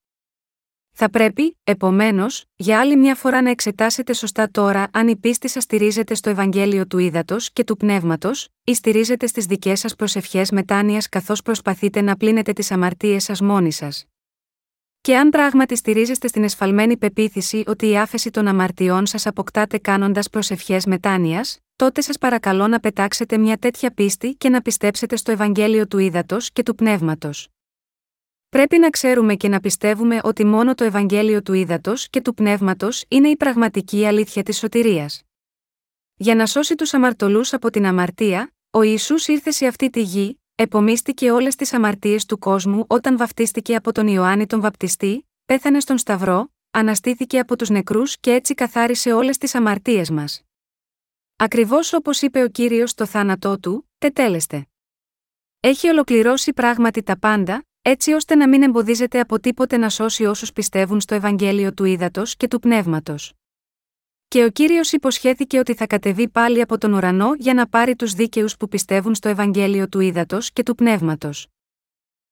[1.00, 5.62] Θα πρέπει, επομένως, για άλλη μια φορά να εξετάσετε σωστά τώρα αν η πίστη σας
[5.62, 11.08] στηρίζεται στο Ευαγγέλιο του Ήδατος και του Πνεύματος, ή στηρίζεται στις δικές σας προσευχές μετάνοιας
[11.08, 14.04] καθώς προσπαθείτε να πλύνετε τις αμαρτίες σας μόνοι σας.
[15.00, 20.30] Και αν πράγματι στηρίζεστε στην εσφαλμένη πεποίθηση ότι η άφεση των αμαρτιών σας αποκτάτε κάνοντας
[20.30, 25.86] προσευχές μετάνοιας, τότε σας παρακαλώ να πετάξετε μια τέτοια πίστη και να πιστέψετε στο Ευαγγέλιο
[25.86, 27.48] του Ήδατος και του Πνεύματος.
[28.48, 33.04] Πρέπει να ξέρουμε και να πιστεύουμε ότι μόνο το Ευαγγέλιο του Ήδατος και του Πνεύματος
[33.08, 35.22] είναι η πραγματική αλήθεια της σωτηρίας.
[36.16, 40.40] Για να σώσει τους αμαρτωλούς από την αμαρτία, ο Ιησούς ήρθε σε αυτή τη γη,
[40.54, 45.98] επομίστηκε όλες τις αμαρτίες του κόσμου όταν βαφτίστηκε από τον Ιωάννη τον Βαπτιστή, πέθανε στον
[45.98, 50.42] Σταυρό, αναστήθηκε από τους νεκρούς και έτσι καθάρισε όλες τις αμαρτίες μας.
[51.36, 54.66] Ακριβώς όπως είπε ο κύριος στο θάνατό του, τετέλεστε.
[55.60, 60.52] Έχει ολοκληρώσει πράγματι τα πάντα, έτσι ώστε να μην εμποδίζεται από τίποτε να σώσει όσους
[60.52, 63.32] πιστεύουν στο Ευαγγέλιο του Ήδατος και του Πνεύματος.
[64.28, 68.12] Και ο κύριος υποσχέθηκε ότι θα κατεβεί πάλι από τον ουρανό για να πάρει τους
[68.12, 71.46] δίκαιους που πιστεύουν στο Ευαγγέλιο του Ήδατος και του Πνεύματος.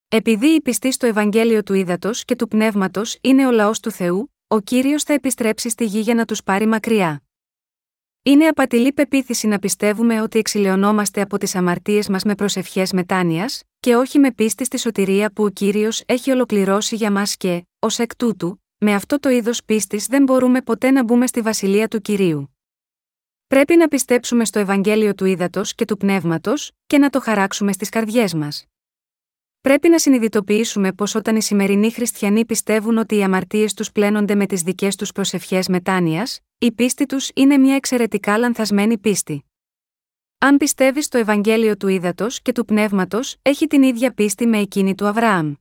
[0.08, 4.34] Επειδή οι πιστοί στο Ευαγγέλιο του Ήδατος και του Πνεύματος είναι ο λαός του Θεού,
[4.46, 7.25] ο κύριος θα επιστρέψει στη γη για να τους πάρει μακριά.
[8.26, 13.96] Είναι απατηλή πεποίθηση να πιστεύουμε ότι εξηλαιωνόμαστε από τις αμαρτίες μας με προσευχές μετάνοιας, και
[13.96, 18.16] όχι με πίστη στη σωτηρία που ο κύριος έχει ολοκληρώσει για μας και, ως εκ
[18.16, 22.56] τούτου, με αυτό το είδος πίστης δεν μπορούμε ποτέ να μπούμε στη βασιλεία του κυρίου.
[23.46, 27.88] Πρέπει να πιστέψουμε στο Ευαγγέλιο του Ήδατος και του Πνεύματος, και να το χαράξουμε στις
[27.88, 28.66] καρδιές μας.
[29.66, 34.46] Πρέπει να συνειδητοποιήσουμε πως όταν οι σημερινοί χριστιανοί πιστεύουν ότι οι αμαρτίες τους πλένονται με
[34.46, 39.44] τις δικές τους προσευχές μετάνοιας, η πίστη τους είναι μια εξαιρετικά λανθασμένη πίστη.
[40.38, 44.94] Αν πιστεύεις στο Ευαγγέλιο του Ήδατος και του Πνεύματος, έχει την ίδια πίστη με εκείνη
[44.94, 45.54] του Αβραάμ.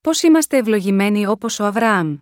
[0.00, 2.18] Πώς είμαστε ευλογημένοι όπως ο Αβραάμ.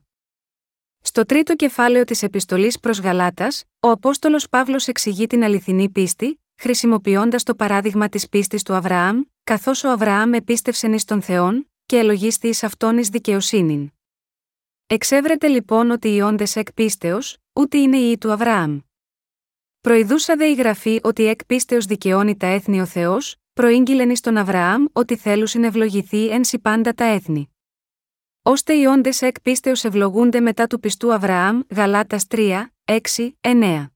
[1.01, 7.42] Στο τρίτο κεφάλαιο της επιστολής προς Γαλάτας, ο Απόστολος Παύλος εξηγεί την αληθινή πίστη, χρησιμοποιώντας
[7.42, 12.48] το παράδειγμα της πίστης του Αβραάμ, καθώς ο Αβραάμ επίστευσεν εις τον Θεόν, και ελογίστη
[12.48, 13.92] εις αυτόν εις δικαιοσύνην.
[14.87, 18.79] Εξέβρεται λοιπόν ότι οι όντες εκ πίστεως, ούτε είναι οι του Αβραάμ.
[19.81, 24.37] Προειδούσα δε η γραφή ότι εκ πίστεως δικαιώνει τα έθνη ο Θεός, προήγγειλεν εις τον
[24.37, 27.55] Αβραάμ ότι θέλουν ευλογηθεί ένση πάντα τα έθνη.
[28.42, 32.98] Ώστε οι όντες εκ πίστεως ευλογούνται μετά του πιστού Αβραάμ, Γαλάτας 3, 6,
[33.40, 33.93] 9.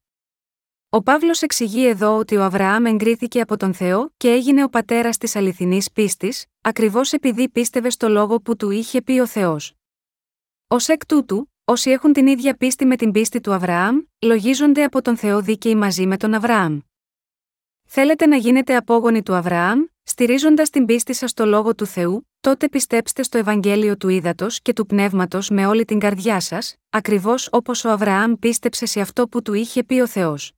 [0.91, 5.19] Ο Παύλος εξηγεί εδώ ότι ο Αβραάμ εγκρίθηκε από τον Θεό και έγινε ο πατέρας
[5.19, 9.75] της αληθινής πίστης, ακριβώς επειδή πίστευε στο λόγο που του είχε πει ο Θεός.
[10.69, 15.03] Ω εκ τούτου, όσοι έχουν την ίδια πίστη με την πίστη του Αβραάμ, λογίζονται από
[15.03, 16.79] τον Θεό δίκαιοι μαζί με τον Αβραάμ.
[17.85, 22.69] Θέλετε να γίνετε απόγονοι του Αβραάμ, στηρίζοντας την πίστη σας στο λόγο του Θεού, τότε
[22.69, 27.85] πιστέψτε στο Ευαγγέλιο του Ήδατος και του Πνεύματος με όλη την καρδιά σας, ακριβώς όπως
[27.85, 30.58] ο Αβραάμ πίστεψε σε αυτό που του είχε πει ο Θεός.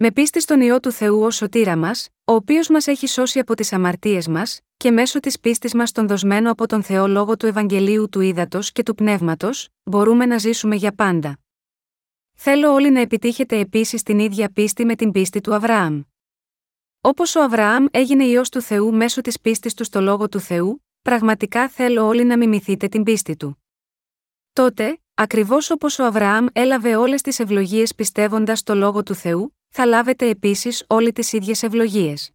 [0.00, 3.54] Με πίστη στον ιό του Θεού ως σωτήρα μας, ο οποίος μας έχει σώσει από
[3.54, 7.46] τις αμαρτίες μας, και μέσω της πίστης μας τον δοσμένο από τον Θεό λόγω του
[7.46, 11.38] Ευαγγελίου του Ήδατος και του Πνεύματος, μπορούμε να ζήσουμε για πάντα.
[12.34, 16.02] Θέλω όλοι να επιτύχετε επίσης την ίδια πίστη με την πίστη του Αβραάμ.
[17.00, 20.84] Όπως ο Αβραάμ έγινε ιό του Θεού μέσω της πίστης του στο λόγο του Θεού,
[21.02, 23.62] πραγματικά θέλω όλοι να μιμηθείτε την πίστη του.
[24.52, 29.86] Τότε, ακριβώς όπως ο Αβραάμ έλαβε όλες τις ευλογίες πιστεύοντας στο λόγο του Θεού, θα
[29.86, 32.30] λάβετε επίσης όλοι τις ίδιες ευλογίες.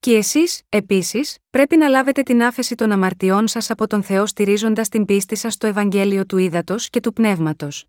[0.00, 4.88] Και εσείς, επίσης, πρέπει να λάβετε την άφεση των αμαρτιών σας από τον Θεό στηρίζοντας
[4.88, 7.86] την πίστη σας στο Ευαγγέλιο του Ήδατος και του Πνεύματος.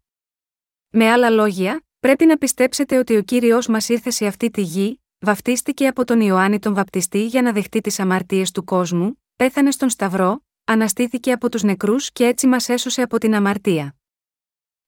[0.90, 5.02] Με άλλα λόγια, πρέπει να πιστέψετε ότι ο κύριος μας ήρθε σε αυτή τη γη,
[5.20, 9.90] βαφτίστηκε από τον Ιωάννη τον Βαπτιστή για να δεχτεί τις αμαρτίες του κόσμου, πέθανε στον
[9.90, 13.96] Σταυρό, αναστήθηκε από τους νεκρούς και έτσι μας έσωσε από την αμαρτία.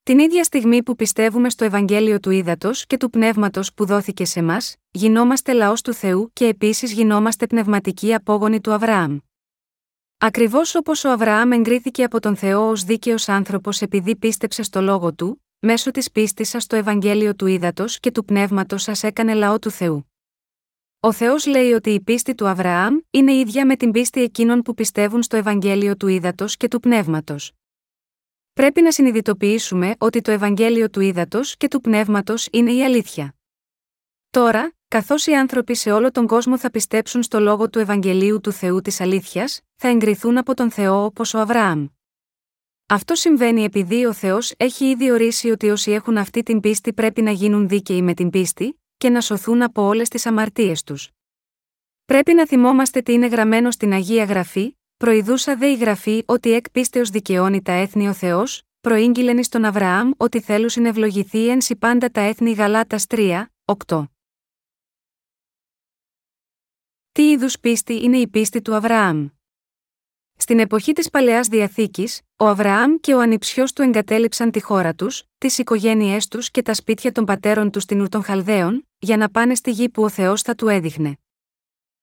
[0.07, 4.41] Την ίδια στιγμή που πιστεύουμε στο Ευαγγέλιο του Ήδατος και του Πνεύματος που δόθηκε σε
[4.41, 9.17] μας, γινόμαστε λαός του Θεού και επίσης γινόμαστε πνευματικοί απόγονοι του Αβραάμ.
[10.17, 15.13] Ακριβώς όπως ο Αβραάμ εγκρίθηκε από τον Θεό ως δίκαιος άνθρωπος επειδή πίστεψε στο λόγο
[15.13, 19.59] του, μέσω της πίστης σας στο Ευαγγέλιο του Ήδατος και του Πνεύματος σας έκανε λαό
[19.59, 20.11] του Θεού.
[20.99, 24.73] Ο Θεός λέει ότι η πίστη του Αβραάμ είναι ίδια με την πίστη εκείνων που
[24.73, 27.51] πιστεύουν στο Ευαγγέλιο του Ήδατος και του Πνεύματος.
[28.57, 33.35] Πρέπει να συνειδητοποιήσουμε ότι το Ευαγγέλιο του Ήδατος και του Πνεύματος είναι η αλήθεια.
[34.29, 38.51] Τώρα, καθώς οι άνθρωποι σε όλο τον κόσμο θα πιστέψουν στο λόγο του Ευαγγελίου του
[38.51, 41.87] Θεού της Αλήθειας, θα εγκριθούν από τον Θεό όπως ο Αβραάμ.
[42.87, 47.21] Αυτό συμβαίνει επειδή ο Θεός έχει ήδη ορίσει ότι όσοι έχουν αυτή την πίστη πρέπει
[47.21, 51.09] να γίνουν δίκαιοι με την πίστη, και να σωθούν από όλες τις αμαρτίες τους.
[52.05, 56.69] Πρέπει να θυμόμαστε τι είναι γραμμένο στην Αγία Γραφή, προειδούσα δε η Γραφή ότι εκ
[56.69, 62.21] πίστεως δικαιώνει τα έθνη ο Θεός, προήγγειλεν στον Αβραάμ ότι θέλουν συνευλογηθεί εν πάντα τα
[62.21, 63.45] έθνη Γαλάτας 3,
[63.87, 64.03] 8.
[67.11, 69.27] Τι είδους πίστη είναι η πίστη του Αβραάμ;
[70.37, 75.23] Στην εποχή της Παλαιάς Διαθήκης, ο Αβραάμ και ο ανιψιό του εγκατέλειψαν τη χώρα τους,
[75.37, 79.29] τις οικογένειές τους και τα σπίτια των πατέρων τους στην Ουρ των Χαλδαίων, για να
[79.29, 81.17] πάνε στη γη που ο Θεός θα του έδειχνε.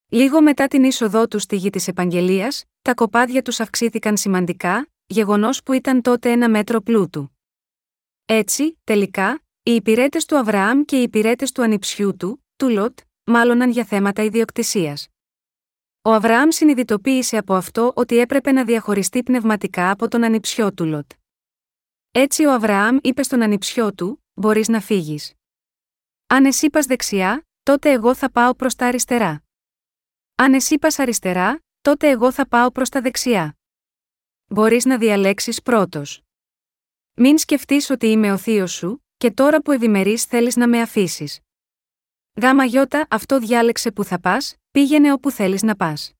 [0.09, 5.63] Λίγο μετά την είσοδό τους στη γη της Επαγγελίας, τα κοπάδια τους αυξήθηκαν σημαντικά, γεγονός
[5.63, 7.39] που ήταν τότε ένα μέτρο πλούτου.
[8.25, 13.71] Έτσι, τελικά, οι υπηρέτες του Αβραάμ και οι υπηρέτες του ανιψιού του, του Λοτ, μάλωναν
[13.71, 15.09] για θέματα ιδιοκτησίας.
[16.03, 21.11] Ο Αβραάμ συνειδητοποίησε από αυτό ότι έπρεπε να διαχωριστεί πνευματικά από τον ανιψιό του Λοτ.
[22.11, 25.33] Έτσι ο Αβραάμ είπε στον ανιψιό του: Μπορείς να φύγεις.
[26.27, 29.44] Αν εσύ πας δεξιά, τότε εγώ θα πάω προς τα αριστερά.
[30.37, 33.57] Αν εσύ πας αριστερά, τότε εγώ θα πάω προς τα δεξιά.
[34.47, 36.23] Μπορείς να διαλέξεις πρώτος.
[37.15, 41.41] Μην σκεφτείς ότι είμαι ο θείος σου, και τώρα που ευημερείς θέλεις να με αφήσεις.
[42.41, 46.13] Γι' αυτό διάλεξε που θα πας, πήγαινε όπου θέλεις να πας.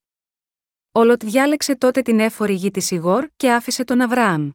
[0.93, 4.51] Ο Λοτ διάλεξε τότε την έφορη γη της Σηγώρ και άφησε τον Αβραάμ.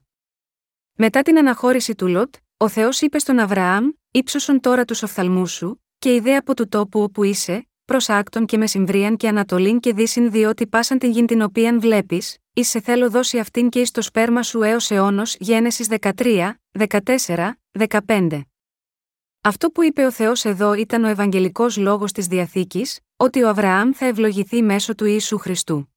[0.94, 5.84] Μετά την αναχώρηση του Λοτ, ο Θεός είπε στον Αβραάμ: ύψωσον τώρα τους οφθαλμούς σου,
[6.00, 10.32] και ιδέ από του τόπου όπου είσαι, προς άρκτον και μεσημβρίαν και ανατολήν και δύσιν,
[10.32, 14.02] διότι πάσαν την γη την οποίαν βλέπεις, εις σε θέλω δώσει αυτήν και εις το
[14.02, 17.52] σπέρμα σου έως αιώνος Γένεσης 13, 14,
[18.06, 18.42] 15.
[19.42, 23.92] Αυτό που είπε ο Θεός εδώ ήταν ο Ευαγγελικός λόγος της Διαθήκης, ότι ο Αβραάμ
[23.94, 25.94] θα ευλογηθεί μέσω του Ιησού Χριστού.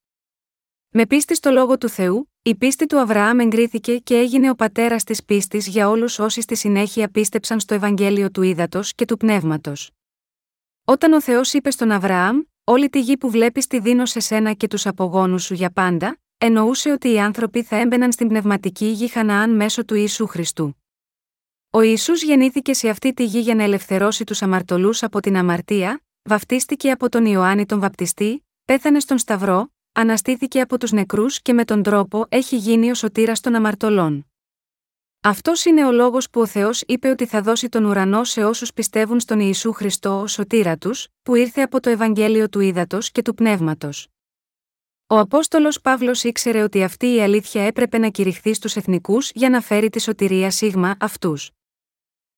[0.88, 5.04] Με πίστη στο λόγο του Θεού, η πίστη του Αβραάμ εγκρίθηκε και έγινε ο πατέρας
[5.04, 9.90] της πίστης για όλους όσοι στη συνέχεια πίστεψαν στο Ευαγγέλιο του Ήδατος και του Πνεύματος.
[10.84, 14.52] Όταν ο Θεός είπε στον Αβραάμ, Όλη τη γη που βλέπεις τη δίνω σε σένα
[14.52, 19.08] και τους απογόνους σου για πάντα, εννοούσε ότι οι άνθρωποι θα έμπαιναν στην πνευματική γη
[19.08, 20.76] Χαναάν μέσω του Ιησού Χριστού.
[21.70, 26.02] Ο Ιησούς γεννήθηκε σε αυτή τη γη για να ελευθερώσει τους αμαρτωλούς από την αμαρτία,
[26.22, 31.64] βαφτίστηκε από τον Ιωάννη τον Βαπτιστή, πέθανε στον Σταυρό, αναστήθηκε από τους νεκρούς και με
[31.64, 34.31] τον τρόπο έχει γίνει ο σωτήρας των αμαρτωλών.
[35.24, 38.72] Αυτός είναι ο λόγος που ο Θεός είπε ότι θα δώσει τον ουρανό σε όσους
[38.72, 43.22] πιστεύουν στον Ιησού Χριστό ως σωτήρα τους, που ήρθε από το Ευαγγέλιο του Ήδατος και
[43.22, 44.08] του Πνεύματος.
[45.06, 49.60] Ο Απόστολος Παύλος ήξερε ότι αυτή η αλήθεια έπρεπε να κηρυχθεί στους εθνικούς για να
[49.60, 51.50] φέρει τη σωτηρία σίγμα αυτούς.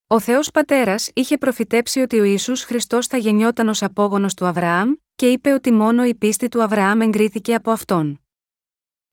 [0.07, 4.93] Ο Θεός Πατέρας είχε προφητέψει ότι ο Ιησούς Χριστός θα γεννιόταν ως απόγονος του Αβραάμ,
[5.15, 8.24] και είπε ότι μόνο η πίστη του Αβραάμ εγκρίθηκε από αυτόν.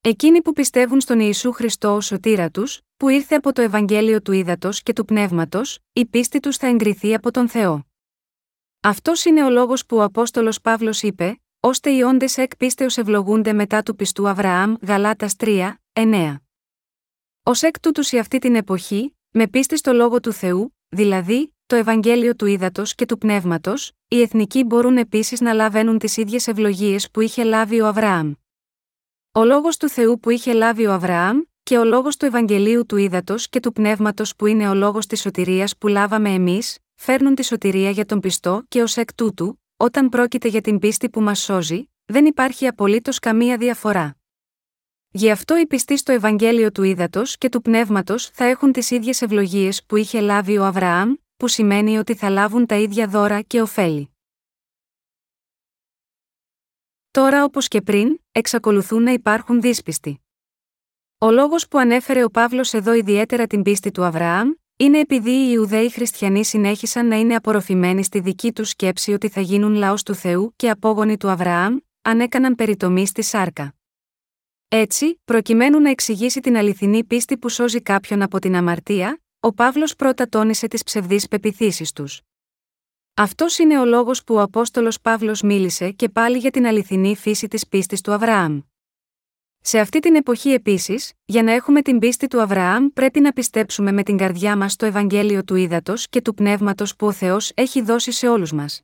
[0.05, 4.33] Εκείνοι που πιστεύουν στον Ιησού Χριστό ως σωτήρα τους, που ήρθε από το Ευαγγέλιο του
[4.33, 7.87] Ήδατος και του Πνεύματος, η πίστη τους θα εγκριθεί από τον Θεό.
[8.81, 13.53] Αυτός είναι ο λόγος που ο Απόστολος Παύλος είπε, ώστε οι όντες εκ πίστεως ευλογούνται
[13.53, 16.37] μετά του πιστού Αβραάμ, Γαλάτας 3, 9.
[17.43, 21.77] Ω εκ τούτους σε αυτή την εποχή, με πίστη στο λόγο του Θεού, δηλαδή, το
[21.77, 27.11] Ευαγγέλιο του Ήδατος και του Πνεύματος, οι εθνικοί μπορούν επίσης να λαβαίνουν τις ίδιες ευλογίες
[27.11, 28.33] που είχε λάβει ο Αβραάμ.
[29.35, 32.97] Ο λόγος του Θεού που είχε λάβει ο Αβραάμ, και ο λόγος του Ευαγγελίου του
[32.97, 37.45] Ήδατος και του Πνεύματος που είναι ο λόγος της σωτηρίας που λάβαμε εμείς, φέρνουν τη
[37.45, 41.40] σωτηρία για τον πιστό και ως εκ τούτου, όταν πρόκειται για την πίστη που μας
[41.40, 44.16] σώζει, δεν υπάρχει απολύτως καμία διαφορά.
[45.11, 49.23] Γι' αυτό οι πιστοί στο Ευαγγέλιο του Ήδατος και του Πνεύματος θα έχουν τις ίδιες
[49.23, 53.61] ευλογίες που είχε λάβει ο Αβραάμ, που σημαίνει ότι θα λάβουν τα ίδια δώρα και
[53.61, 54.12] ωφέλη.
[57.12, 60.22] Τώρα όπως και πριν, εξακολουθούν να υπάρχουν δύσπιστοι.
[61.18, 65.51] Ο λόγος που ανέφερε ο Παύλος εδώ ιδιαίτερα την πίστη του Αβραάμ, είναι επειδή οι
[65.53, 70.14] Ιουδαίοι χριστιανοί συνέχισαν να είναι απορροφημένοι στη δική τους σκέψη ότι θα γίνουν λαός του
[70.14, 73.75] Θεού και απόγονοι του Αβραάμ, αν έκαναν περιτομή στη σάρκα.
[74.68, 79.96] Έτσι, προκειμένου να εξηγήσει την αληθινή πίστη που σώζει κάποιον από την αμαρτία, ο Παύλος
[79.96, 82.20] πρώτα τόνισε τις ψευδείς πεπιθήσεις τους.
[83.14, 87.48] Αυτός είναι ο λόγος που ο Απόστολος Παύλος μίλησε και πάλι για την αληθινή φύση
[87.48, 88.61] της πίστης του Αβραάμ.
[89.61, 93.92] Σε αυτή την εποχή επίσης, για να έχουμε την πίστη του Αβραάμ, πρέπει να πιστέψουμε
[93.92, 97.83] με την καρδιά μας το Ευαγγέλιο του Ήδατος και του Πνεύματος που ο Θεός έχει
[97.83, 98.83] δώσει σε όλους μας.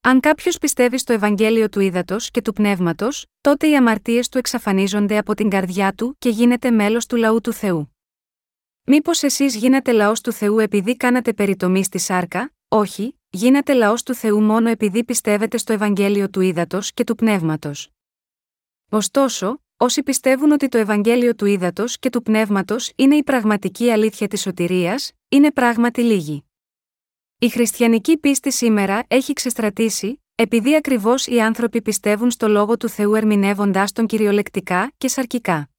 [0.00, 5.18] Αν κάποιος πιστεύει στο Ευαγγέλιο του Ήδατος και του Πνεύματος, τότε οι αμαρτίες του εξαφανίζονται
[5.18, 7.96] από την καρδιά του και γίνεται μέλος του λαού του Θεού.
[8.84, 14.14] Μήπως εσείς γίνατε λαός του Θεού επειδή κάνατε περιτομή στη σάρκα, όχι, γίνατε λαός του
[14.14, 17.90] Θεού μόνο επειδή πιστεύετε στο Ευαγγέλιο του Ήδατος και του Πνεύματος.
[18.90, 24.28] Ωστόσο, όσοι πιστεύουν ότι το Ευαγγέλιο του Ήδατος και του Πνεύματος είναι η πραγματική αλήθεια
[24.28, 26.44] της σωτηρίας, είναι πράγματι λίγοι.
[27.38, 33.14] Η χριστιανική πίστη σήμερα έχει ξεστρατήσει, επειδή ακριβώς οι άνθρωποι πιστεύουν στο λόγο του Θεού
[33.14, 35.70] ερμηνεύοντάς τον κυριολεκτικά και σαρκικά.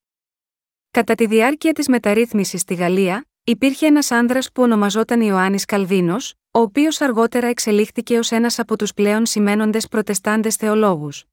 [0.91, 6.61] Κατά τη διάρκεια της μεταρρύθμισης στη Γαλλία, υπήρχε ένας άνδρας που ονομαζόταν Ιωάννης Καλβίνος, ο
[6.61, 11.25] οποίος αργότερα εξελίχθηκε ως ένας από τους πλέον σημαίνοντες προτεστάντες θεολόγους.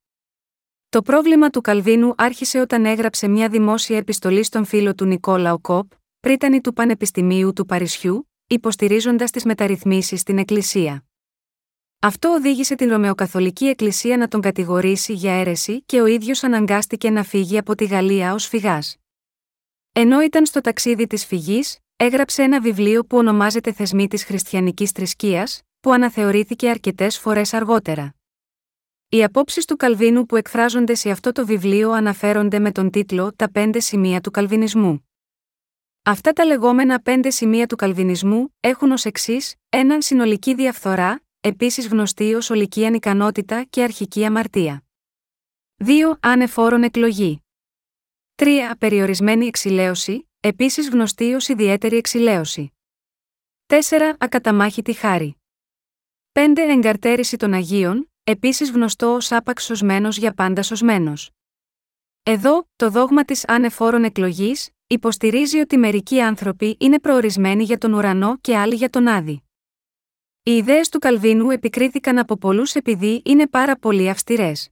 [0.88, 5.90] Το πρόβλημα του Καλβίνου άρχισε όταν έγραψε μια δημόσια επιστολή στον φίλο του Νικόλαο Κόπ,
[6.20, 11.04] πρίτανη του Πανεπιστημίου του Παρισιού, υποστηρίζοντας τις μεταρρυθμίσεις στην Εκκλησία.
[11.98, 17.22] Αυτό οδήγησε την Ρωμαιοκαθολική Εκκλησία να τον κατηγορήσει για αίρεση και ο ίδιος αναγκάστηκε να
[17.22, 18.96] φύγει από τη Γαλλία ως φυγάς.
[19.92, 25.62] Ενώ ήταν στο ταξίδι της φυγής, έγραψε ένα βιβλίο που ονομάζεται Θεσμοί της Χριστιανικής Θρησκείας,
[25.80, 28.14] που αναθεωρήθηκε αρκετές φορές αργότερα.
[29.08, 33.50] Οι απόψεις του Καλβίνου που εκφράζονται σε αυτό το βιβλίο αναφέρονται με τον τίτλο Τα
[33.50, 35.08] πέντε σημεία του Καλβινισμού.
[36.02, 42.34] Αυτά τα λεγόμενα πέντε σημεία του Καλβινισμού έχουν ως εξής: έναν συνολική διαφθορά, επίσης γνωστή
[42.34, 44.84] ως ολική ανικανότητα και αρχική αμαρτία.
[45.76, 46.18] 2.
[46.20, 47.42] Ανεφόρον εκλογή.
[48.34, 48.46] 3.
[48.78, 52.72] Περιορισμένη εξηλαίωση, επίσης γνωστή ως ιδιαίτερη εξηλαίωση.
[53.66, 54.14] 4.
[54.18, 55.36] Ακαταμάχητη χάρη.
[56.32, 56.52] 5.
[56.56, 61.30] Εγκαρτέρηση των Αγίων, επίσης γνωστό ως άπαξ σωσμένος για πάντα σωσμένος.
[62.22, 68.38] Εδώ, το δόγμα της ανεφόρων εκλογής, υποστηρίζει ότι μερικοί άνθρωποι είναι προορισμένοι για τον ουρανό
[68.40, 69.42] και άλλοι για τον άδη.
[70.42, 74.70] Οι ιδέες του Καλβίνου επικρίθηκαν από πολλούς επειδή είναι πάρα πολύ αυστηρές.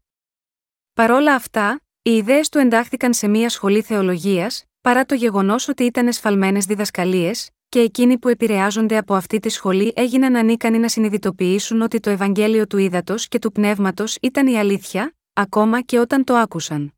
[0.93, 6.07] Παρόλα αυτά, οι ιδέες του εντάχθηκαν σε μια σχολή θεολογίας, παρά το γεγονός ότι ήταν
[6.07, 12.01] εσφαλμένες διδασκαλίες, και εκείνοι που επηρεάζονται από αυτή τη σχολή έγιναν ανίκανοι να συνειδητοποιήσουν ότι
[12.01, 16.95] το Ευαγγέλιο του Ήδατος και του Πνεύματος ήταν η αλήθεια, ακόμα και όταν το άκουσαν.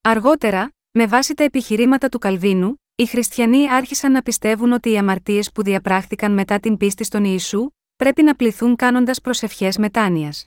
[0.00, 5.52] Αργότερα, με βάση τα επιχειρήματα του Καλβίνου, οι χριστιανοί άρχισαν να πιστεύουν ότι οι αμαρτίες
[5.52, 10.46] που διαπράχθηκαν μετά την πίστη στον Ιησού, πρέπει να πληθούν κάνοντας προσευχές μετάνοιας.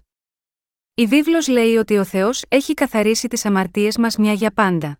[0.96, 5.00] Η βίβλος λέει ότι ο Θεός έχει καθαρίσει τις αμαρτίες μας μια για πάντα.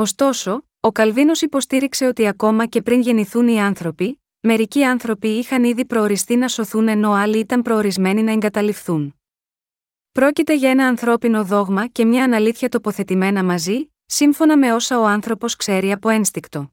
[0.00, 5.84] Ωστόσο, ο Καλβίνος υποστήριξε ότι ακόμα και πριν γεννηθούν οι άνθρωποι, μερικοί άνθρωποι είχαν ήδη
[5.84, 9.14] προοριστεί να σωθούν ενώ άλλοι ήταν προορισμένοι να εγκαταληφθούν.
[10.12, 15.56] Πρόκειται για ένα ανθρώπινο δόγμα και μια αναλήθεια τοποθετημένα μαζί, σύμφωνα με όσα ο άνθρωπος
[15.56, 16.72] ξέρει από ένστικτο.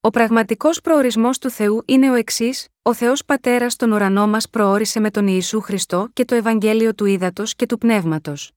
[0.00, 5.00] Ο πραγματικός προορισμός του Θεού είναι ο εξής: Ο Θεός Πατέρας στον ουρανό μας προόρισε
[5.00, 8.52] με τον Ιησού Χριστό και το Ευαγγέλιο του Ήδατος και του Πνεύματος.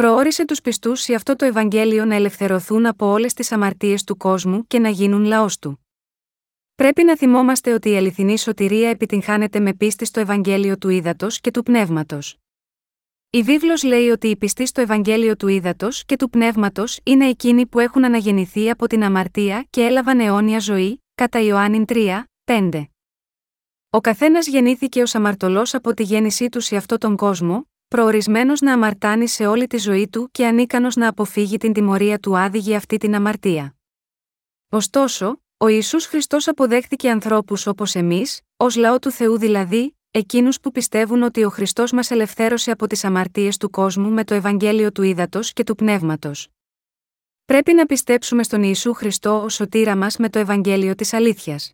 [0.00, 4.66] Προόρισε τους πιστούς σε αυτό το Ευαγγέλιο να ελευθερωθούν από όλες τις αμαρτίες του κόσμου
[4.66, 5.86] και να γίνουν λαός του.
[6.74, 11.50] Πρέπει να θυμόμαστε ότι η αληθινή σωτηρία επιτυγχάνεται με πίστη στο Ευαγγέλιο του Ήδατος και
[11.50, 12.36] του Πνεύματος.
[13.30, 17.66] Η βίβλος λέει ότι οι πιστοί στο Ευαγγέλιο του Ήδατος και του Πνεύματος είναι εκείνοι
[17.66, 22.84] που έχουν αναγεννηθεί από την αμαρτία και έλαβαν αιώνια ζωή, κατά Ιωάννη 3, 5.
[23.90, 28.72] Ο καθένας γεννήθηκε ως αμαρτωλός από τη γέννησή του σε αυτόν τον κόσμο, προορισμένος να
[28.72, 32.76] αμαρτάνει σε όλη τη ζωή του και ανίκανος να αποφύγει την τιμωρία του άδη για
[32.76, 33.76] αυτή την αμαρτία.
[34.68, 40.70] Ωστόσο, ο Ιησούς Χριστός αποδέχθηκε ανθρώπους όπως εμείς, ως λαό του Θεού δηλαδή, εκείνους που
[40.70, 45.02] πιστεύουν ότι ο Χριστός μας ελευθέρωσε από τις αμαρτίες του κόσμου με το Ευαγγέλιο του
[45.02, 46.48] Ήδατος και του Πνεύματος.
[47.44, 51.72] Πρέπει να πιστέψουμε στον Ιησού Χριστό ως σωτήρα μας με το Ευαγγέλιο της Αλήθειας.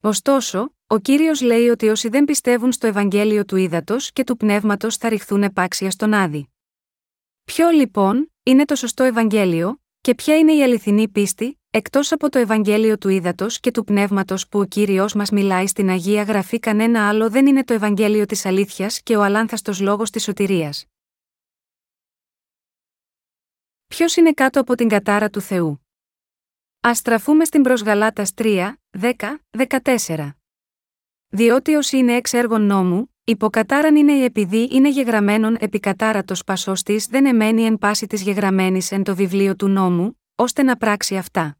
[0.00, 4.96] Ωστόσο, ο κύριος λέει ότι όσοι δεν πιστεύουν στο Ευαγγέλιο του ύδατο και του πνεύματος
[4.96, 6.52] θα ρηχθούν επάξια στον Άδη.
[7.44, 12.38] Ποιο λοιπόν είναι το σωστό Ευαγγέλιο, και ποια είναι η αληθινή πίστη, εκτός από το
[12.38, 17.08] Ευαγγέλιο του ύδατο και του πνεύματος που ο κύριος μας μιλάει στην Αγία Γραφή, κανένα
[17.08, 20.86] άλλο δεν είναι το Ευαγγέλιο της αλήθειας και ο αλάνθαστος λόγος της σωτηρίας.
[23.86, 25.86] Ποιος είναι κάτω από την κατάρα του Θεού;
[26.88, 29.12] Α στραφούμε στην προ Γαλάτα 3, 10,
[29.82, 30.39] 14.
[31.32, 37.06] Διότι όσοι είναι εξ έργων νόμου, υποκατάραν είναι επειδή είναι γεγραμμένον επί κατάρατος πασός της
[37.06, 41.58] δεν εμένει εν πάση της γεγραμμένης εν το βιβλίο του νόμου, ώστε να πράξει αυτά.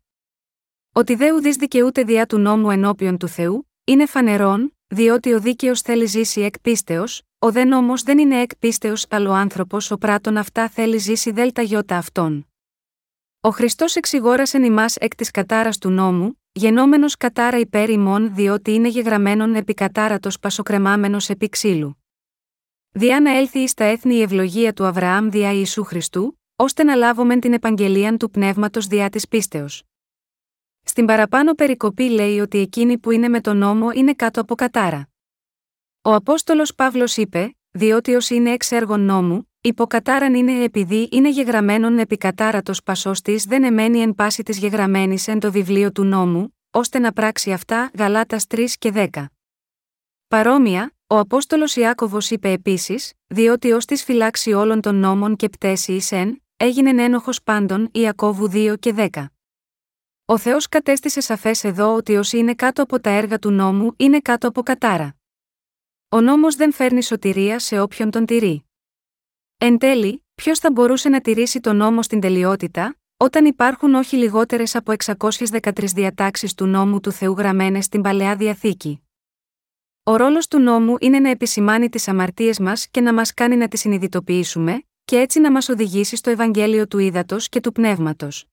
[0.92, 5.80] Ότι δε ουδή δικαιούται διά του νόμου ενώπιον του Θεού, είναι φανερόν, διότι ο δίκαιος
[5.80, 9.98] θέλει ζήσει εκ πίστεως, ο δε νόμος δεν είναι εκ πίστεως, αλλά ο άνθρωπος ο
[9.98, 12.48] πράτων αυτά θέλει ζήσει δέλτα γιώτα αυτών.
[13.40, 18.88] Ο Χριστός εξηγόρασε ημάς εκ της κατάρας του νόμου, γενόμενος κατάρα υπέρ ημών διότι είναι
[18.88, 22.04] γεγραμμένον επί κατάρατος πασοκρεμάμενος επί ξύλου.
[22.90, 26.94] Διά να έλθει εις τα έθνη η ευλογία του Αβραάμ διά Ιησού Χριστού, ώστε να
[26.94, 29.82] λάβουμε την επαγγελία του πνεύματος διά της πίστεως.
[30.82, 35.08] Στην παραπάνω περικοπή λέει ότι εκείνοι που είναι με τον νόμο είναι κάτω από κατάρα.
[36.02, 41.98] Ο Απόστολος Παύλος είπε: Διότι όσοι είναι εξ έργων νόμου, υποκατάραν είναι επειδή είναι γεγραμμένον
[41.98, 46.56] επί κατάρατος πασός της δεν εμένει εν πάση της γεγραμμένης εν το βιβλίο του νόμου,
[46.70, 49.24] ώστε να πράξει αυτά Γαλάτας 3 και 10.
[50.28, 55.92] Παρόμοια, ο Απόστολος Ιάκωβος είπε επίσης: Διότι ως της φυλάξει όλων των νόμων και πτέσει
[55.92, 59.26] εις εν, έγινε ένοχος πάντων Ιακώβου 2 και 10.
[60.24, 64.20] Ο Θεός κατέστησε σαφές εδώ ότι όσοι είναι κάτω από τα έργα του νόμου είναι
[64.20, 65.19] κάτω από κατάρα.
[66.12, 68.64] Ο νόμος δεν φέρνει σωτηρία σε όποιον τον τηρεί.
[69.58, 74.74] Εν τέλει, ποιος θα μπορούσε να τηρήσει τον νόμο στην τελειότητα, όταν υπάρχουν όχι λιγότερες
[74.74, 79.02] από 613 διατάξεις του νόμου του Θεού γραμμένες στην παλαιά διαθήκη;
[80.02, 83.68] Ο ρόλος του νόμου είναι να επισημάνει τις αμαρτίες μας και να μας κάνει να
[83.68, 88.46] τις συνειδητοποιήσουμε, και έτσι να μας οδηγήσει στο Ευαγγέλιο του ύδατο και του πνεύματος.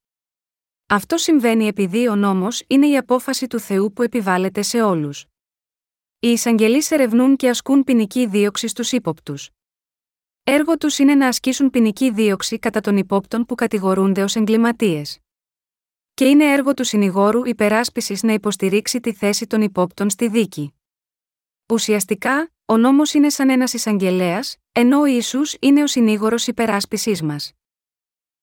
[0.88, 5.26] Αυτό συμβαίνει επειδή ο νόμος είναι η απόφαση του Θεού που επιβάλλεται σε όλους.
[6.20, 9.50] Οι εισαγγελείς ερευνούν και ασκούν ποινική δίωξη στους ύποπτους.
[10.44, 15.20] Έργο τους είναι να ασκήσουν ποινική δίωξη κατά των υπόπτων που κατηγορούνται ως εγκληματίες.
[16.14, 20.74] Και είναι έργο του συνηγόρου υπεράσπισης να υποστηρίξει τη θέση των υπόπτων στη δίκη.
[21.74, 27.52] Ουσιαστικά, ο νόμος είναι σαν ένας εισαγγελέας, ενώ ο Ισού είναι ο συνήγορος υπεράσπισής μας.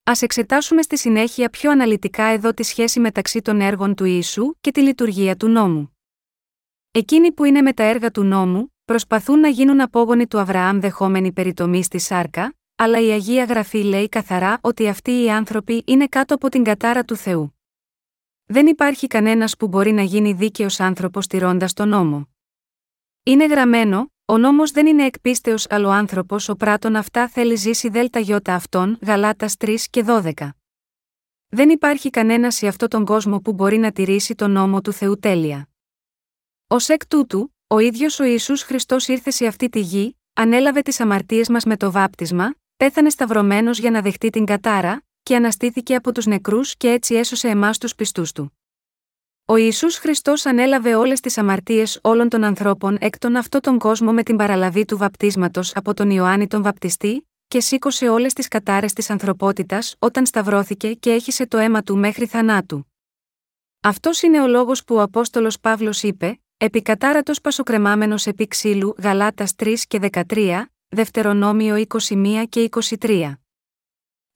[0.04, 4.70] Α εξετάσουμε στη συνέχεια πιο αναλυτικά εδώ τη σχέση μεταξύ των έργων του Ιησού και
[4.70, 5.93] τη λειτουργία του νόμου.
[6.96, 11.32] Εκείνοι που είναι με τα έργα του νόμου, προσπαθούν να γίνουν απόγονοι του Αβραάμ δεχόμενοι
[11.32, 16.34] περιτομή στη σάρκα, αλλά η Αγία Γραφή λέει καθαρά ότι αυτοί οι άνθρωποι είναι κάτω
[16.34, 17.58] από την κατάρα του Θεού.
[18.44, 22.28] Δεν υπάρχει κανένας που μπορεί να γίνει δίκαιος άνθρωπος τηρώντας τον νόμο.
[23.22, 28.18] Είναι γραμμένο, ο νόμος δεν είναι εκπίστεως άλλο άνθρωπος ο πράτον αυτά θέλει ζήσει δέλτα
[28.18, 30.32] γιώτα αυτών, Γαλάτας 3 και 12.
[31.48, 35.18] Δεν υπάρχει κανένας σε αυτόν τον κόσμο που μπορεί να τηρήσει τον νόμο του Θεού
[35.18, 35.68] τέλεια.
[36.74, 41.00] Ω εκ τούτου, ο ίδιος ο Ιησούς Χριστός ήρθε σε αυτή τη γη, ανέλαβε τις
[41.00, 46.12] αμαρτίες μας με το βάπτισμα, πέθανε σταυρωμένος για να δεχτεί την κατάρα, και αναστήθηκε από
[46.12, 48.58] τους νεκρούς και έτσι έσωσε εμάς τους πιστούς του.
[49.44, 54.12] Ο Ισού Χριστός ανέλαβε όλες τις αμαρτίες όλων των ανθρώπων εκ των αυτόν τον κόσμο
[54.12, 58.92] με την παραλαβή του βαπτίσματος από τον Ιωάννη τον Βαπτιστή, και σήκωσε όλες τις κατάρες
[58.92, 62.92] της ανθρωπότητας όταν σταυρώθηκε και έχισε το αίμα του μέχρι θανάτου.
[63.80, 69.74] Αυτός είναι ο λόγος που ο Απόστολος Παύλος είπε: Επικατάρατος πασοκρεμάμενος επί ξύλου Γαλάτας 3
[69.88, 73.32] και 13, Δευτερονόμιο 21 και 23.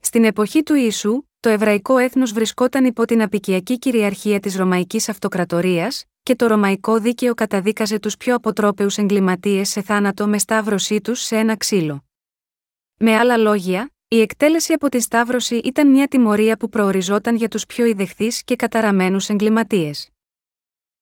[0.01, 6.05] Στην εποχή του Ιησού, το εβραϊκό έθνος βρισκόταν υπό την απικιακή κυριαρχία της Ρωμαϊκής Αυτοκρατορίας,
[6.23, 11.37] και το Ρωμαϊκό δίκαιο καταδίκαζε τους πιο αποτρόπαιους εγκληματίες σε θάνατο με σταύρωσή τους σε
[11.37, 12.05] ένα ξύλο.
[12.97, 17.67] Με άλλα λόγια, η εκτέλεση από τη σταύρωση ήταν μια τιμωρία που προοριζόταν για τους
[17.67, 20.11] πιο ιδεχθείς και καταραμένους εγκληματίες.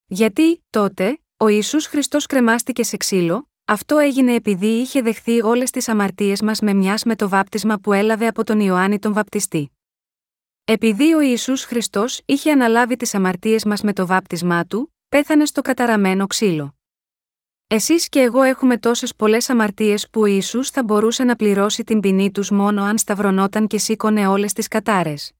[0.06, 5.88] Γιατί, τότε, ο Ιησούς Χριστός κρεμάστηκε σε ξύλο, αυτό έγινε επειδή είχε δεχθεί όλες τις
[5.88, 9.70] αμαρτίες μας με μιας με το βάπτισμα που έλαβε από τον Ιωάννη τον Βαπτιστή.
[10.64, 15.62] Επειδή ο Ιησούς Χριστός είχε αναλάβει τις αμαρτίες μας με το βάπτισμά του, πέθανε στο
[15.62, 16.74] καταραμένο ξύλο.
[17.66, 22.00] Εσείς και εγώ έχουμε τόσες πολλές αμαρτίες που ο Ιησούς θα μπορούσε να πληρώσει την
[22.00, 25.35] ποινή τους μόνο αν σταυρωνόταν και σήκωνε όλες τις κατάρες.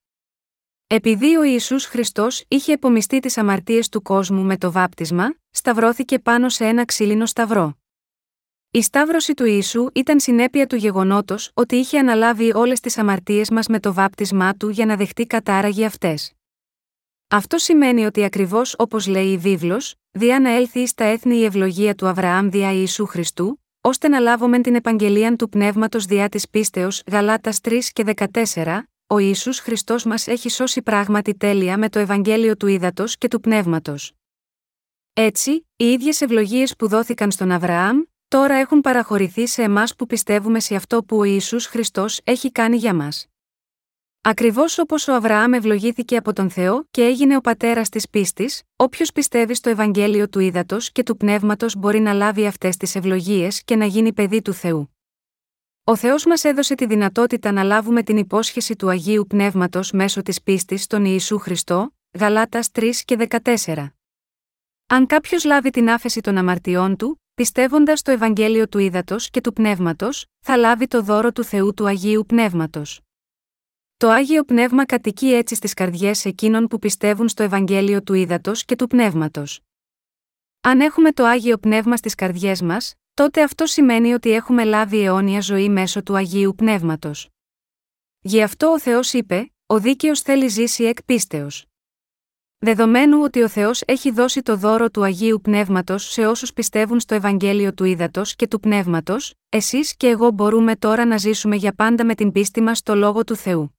[0.89, 6.49] Επειδή ο Ιησούς Χριστός είχε επομιστεί τις αμαρτίες του κόσμου με το βάπτισμα, σταυρώθηκε πάνω
[6.49, 7.79] σε ένα ξύλινο σταυρό.
[8.71, 13.67] Η σταύρωση του Ιησού ήταν συνέπεια του γεγονότος ότι είχε αναλάβει όλες τις αμαρτίες μας
[13.67, 16.33] με το βάπτισμά του για να δεχτεί κατάρα για αυτές.
[17.29, 21.95] Αυτό σημαίνει ότι ακριβώς όπως λέει η βίβλος, διά να έλθει στα έθνη η ευλογία
[21.95, 27.03] του Αβραάμ δια Ιησού Χριστού, ώστε να λάβουμε την επαγγελία του πνεύματος διά της πίστεως
[27.11, 28.05] Γαλάτας 3 και
[28.43, 33.29] 14, ο Ισού Χριστός μας έχει σώσει πράγματι τέλεια με το Ευαγγέλιο του Ήδατος και
[33.29, 34.13] του Πνεύματος.
[35.13, 40.61] Έτσι, οι ίδιες ευλογίες που δόθηκαν στον Αβραάμ, τώρα έχουν παραχωρηθεί σε εμάς που πιστεύουμε
[40.61, 43.27] σε αυτό που ο Ιησούς Χριστός έχει κάνει για μας.
[44.21, 49.13] Ακριβώς όπως ο Αβραάμ ευλογήθηκε από τον Θεό και έγινε ο πατέρας της πίστης, όποιος
[49.13, 53.77] πιστεύει στο Ευαγγέλιο του Ήδατος και του Πνεύματος μπορεί να λάβει αυτές τις ευλογίες και
[53.77, 54.96] να γίνει παιδί του Θεού.
[55.89, 60.43] Ο Θεός μας έδωσε τη δυνατότητα να λάβουμε την υπόσχεση του Αγίου Πνεύματος μέσω της
[60.43, 63.87] πίστης στον Ιησού Χριστό, Γαλάτας 3 και 14.
[64.87, 69.53] Αν κάποιος λάβει την άφεση των αμαρτιών του, πιστεύοντας στο Ευαγγέλιο του Ήδατος και του
[69.53, 73.01] Πνεύματος, θα λάβει το δώρο του Θεού του Αγίου Πνεύματος.
[73.97, 78.77] Το Άγιο Πνεύμα κατοικεί έτσι στις καρδιές εκείνων που πιστεύουν στο Ευαγγέλιο του Ήδατος και
[78.77, 79.61] του Πνεύματος.
[80.61, 85.41] Αν έχουμε το Άγιο Πνεύμα στις καρδιές μας, τότε αυτό σημαίνει ότι έχουμε λάβει αιώνια
[85.41, 87.29] ζωή μέσω του Αγίου Πνεύματος.
[88.21, 91.67] Γι' αυτό ο Θεός είπε: Ο δίκαιος θέλει ζήσει εκ πίστεως.
[92.59, 97.15] Δεδομένου ότι ο Θεός έχει δώσει το δώρο του Αγίου Πνεύματος σε όσους πιστεύουν στο
[97.15, 102.05] Ευαγγέλιο του Ήδατος και του Πνεύματος, εσείς και εγώ μπορούμε τώρα να ζήσουμε για πάντα
[102.05, 103.79] με την πίστη μας στο λόγο του Θεού.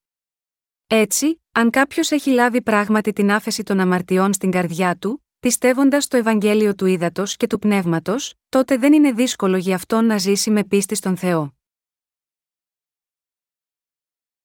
[0.87, 6.17] Έτσι, αν κάποιος έχει λάβει πράγματι την άφεση των αμαρτιών στην καρδιά του, πιστεύοντας στο
[6.17, 10.63] Ευαγγέλιο του Ήδατος και του Πνεύματος, τότε δεν είναι δύσκολο για αυτόν να ζήσει με
[10.63, 11.55] πίστη στον Θεό.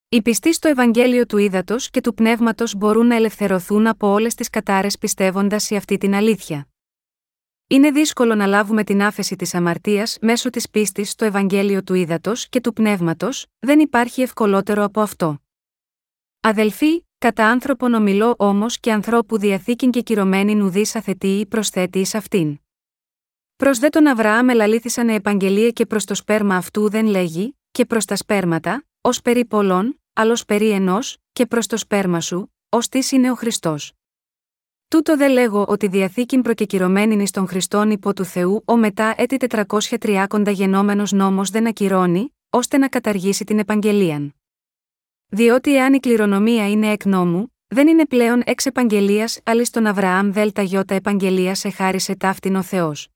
[0.09, 4.51] Οι πιστοί στο Ευαγγέλιο του Ήδατος και του Πνεύματος μπορούν να ελευθερωθούν από όλες τις
[4.51, 6.67] κατάρες πιστεύοντας σε αυτή την αλήθεια.
[7.67, 12.49] Είναι δύσκολο να λάβουμε την άφεση της αμαρτίας μέσω της πίστης στο Ευαγγέλιο του Ήδατος
[12.49, 15.39] και του Πνεύματος, δεν υπάρχει ευκολότερο από αυτό.
[16.41, 22.59] Αδελφοί, κατά άνθρωπον ομιλώ όμως και ανθρώπου διαθήκην και κυρωμένη νουδή αθετή προσθέτει εις αυτήν.
[23.57, 28.05] Προς δε τον Αβραάμ ελαλήθησαν επαγγελία και προς το σπέρμα αυτού δεν λέγει, και προς
[28.05, 33.09] τα σπέρματα, ως περί πολλών, άλλο περί ενός, και προς το σπέρμα σου, ως τι
[33.11, 33.93] είναι ο Χριστός.
[34.89, 39.37] Τούτο δε λέγω ότι διαθήκην προκεκυρωμένη εις των Χριστών υπό του Θεού, ο μετά έτη
[39.99, 44.35] 430 γενόμενος νόμος δεν ακυρώνει, ώστε να καταργήσει την επαγγελίαν.
[45.35, 50.31] Διότι εάν η κληρονομία είναι εκ νόμου, δεν είναι πλέον εξ επαγγελίας, αλλά στον Αβραάμ
[50.33, 53.09] Δέλτα Ιώτα επαγγελία εχάρισε ταύτην ο Θεός.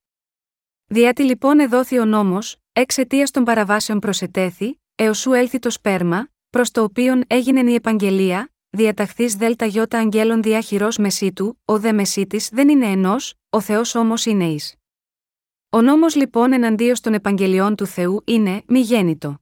[0.85, 6.71] Διάτι λοιπόν εδόθη ο νόμος, εξαιτία των παραβάσεων προσετέθη, έως σου έλθει το σπέρμα, προς
[6.71, 12.69] το οποίον έγινε η επαγγελία, διαταχθείς Δέλτα Ιώτα αγγέλων διάχυρο μεσίτου, ο δε μεσίτης δεν
[12.69, 14.75] είναι ενός, ο Θεός όμως είναι εις.
[15.69, 19.41] Ο νόμος λοιπόν εναντίον των επαγγελιών του Θεού είναι μη γέννητο.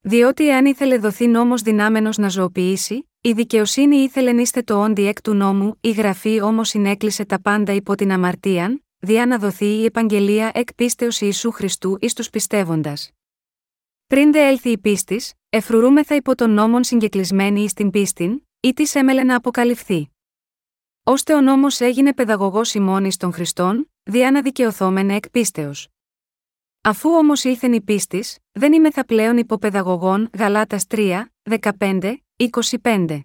[0.00, 5.20] Διότι εάν ήθελε δοθεί νόμος δυνάμενος να ζωοποιήσει, η δικαιοσύνη ήθελε νίστε το όντι εκ
[5.20, 9.84] του νόμου, η γραφή όμως συνέκλεισε τα πάντα υπό την αμαρτίαν, διά να δοθεί η
[9.84, 13.10] επαγγελία εκ πίστεως Ιησού Χριστού εις τους πιστεύοντας.
[14.06, 18.94] Πριν δε έλθει η πίστης, εφρουρούμεθα υπό τον νόμον συγκεκλεισμένη εις την πίστην, ή της
[18.94, 20.10] έμελε να αποκαλυφθεί.
[21.02, 25.88] Ώστε ο νόμος έγινε παιδαγωγός ημών των Χριστών, διά να δικαιωθόμενε εκ πίστεως.
[26.82, 31.24] Αφού όμως ήλθεν η πίστης, δεν είμαι θα πλέον υποπαιδαγωγών Γαλάτας 3,
[31.78, 32.16] 15,
[32.82, 33.20] 25.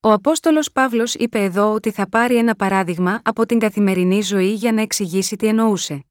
[0.00, 4.72] Ο Απόστολος Παύλος είπε εδώ ότι θα πάρει ένα παράδειγμα από την καθημερινή ζωή για
[4.72, 6.04] να εξηγήσει τι εννοούσε.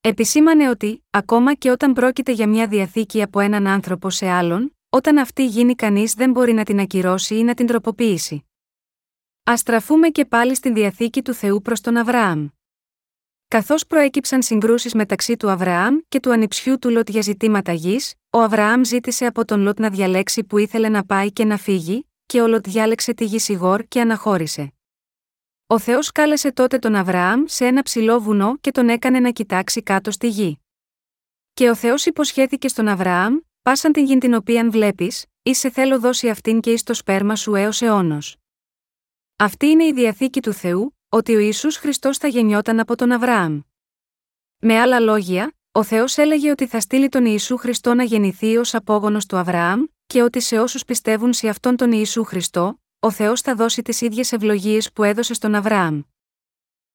[0.00, 5.18] Επισήμανε ότι, ακόμα και όταν πρόκειται για μια διαθήκη από έναν άνθρωπο σε άλλον, όταν
[5.18, 8.44] αυτή γίνει κανείς δεν μπορεί να την ακυρώσει ή να την τροποποιήσει.
[9.50, 12.48] Α στραφούμε και πάλι στην διαθήκη του Θεού προς τον Αβραάμ.
[13.52, 18.38] Καθώς προέκυψαν συγκρούσεις μεταξύ του Αβραάμ και του ανιψιού του Λότ για ζητήματα γης, ο
[18.38, 22.40] Αβραάμ ζήτησε από τον Λότ να διαλέξει που ήθελε να πάει και να φύγει, και
[22.40, 24.72] ο Λότ διάλεξε τη γη Σιγόρ και αναχώρησε.
[25.66, 29.82] Ο Θεός κάλεσε τότε τον Αβραάμ σε ένα ψηλό βουνό και τον έκανε να κοιτάξει
[29.82, 30.60] κάτω στη γη.
[31.52, 36.00] Και ο Θεός υποσχέθηκε στον Αβραάμ, πάσαν την γη την οποία βλέπεις, ή σε θέλω
[36.00, 38.36] δώσει αυτήν και εις το σπέρμα σου έως αιώνος.
[39.36, 43.60] Αυτή είναι η διαθήκη του Θεού, ότι ο Ιησούς Χριστός θα γεννιόταν από τον Αβραάμ.
[44.58, 48.74] Με άλλα λόγια, ο Θεός έλεγε ότι θα στείλει τον Ιησού Χριστό να γεννηθεί ως
[48.74, 53.40] απόγονος του Αβραάμ, και ότι σε όσους πιστεύουν σε αυτόν τον Ιησού Χριστό, ο Θεός
[53.40, 56.02] θα δώσει τις ίδιες ευλογίες που έδωσε στον Αβραάμ.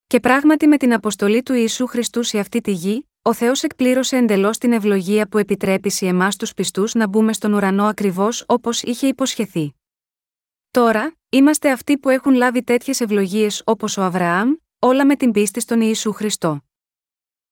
[0.06, 4.16] Και πράγματι με την αποστολή του Ιησού Χριστού σε αυτή τη γη, ο Θεός εκπλήρωσε
[4.16, 8.82] εντελώς την ευλογία που επιτρέπει σε εμάς τους πιστούς να μπούμε στον ουρανό ακριβώς όπως
[8.82, 9.74] είχε υποσχεθεί.
[10.70, 15.60] Τώρα, είμαστε αυτοί που έχουν λάβει τέτοιες ευλογίες όπως ο Αβραάμ, όλα με την πίστη
[15.60, 16.60] στον Ιησού Χριστό.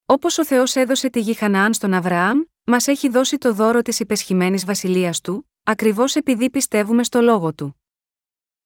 [0.06, 4.00] Όπως ο Θεός έδωσε τη γη Χαναάν στον Αβραάμ, μας έχει δώσει το δώρο της
[4.00, 7.80] υπεσχημένης βασιλείας του, ακριβώς επειδή πιστεύουμε στο λόγο του.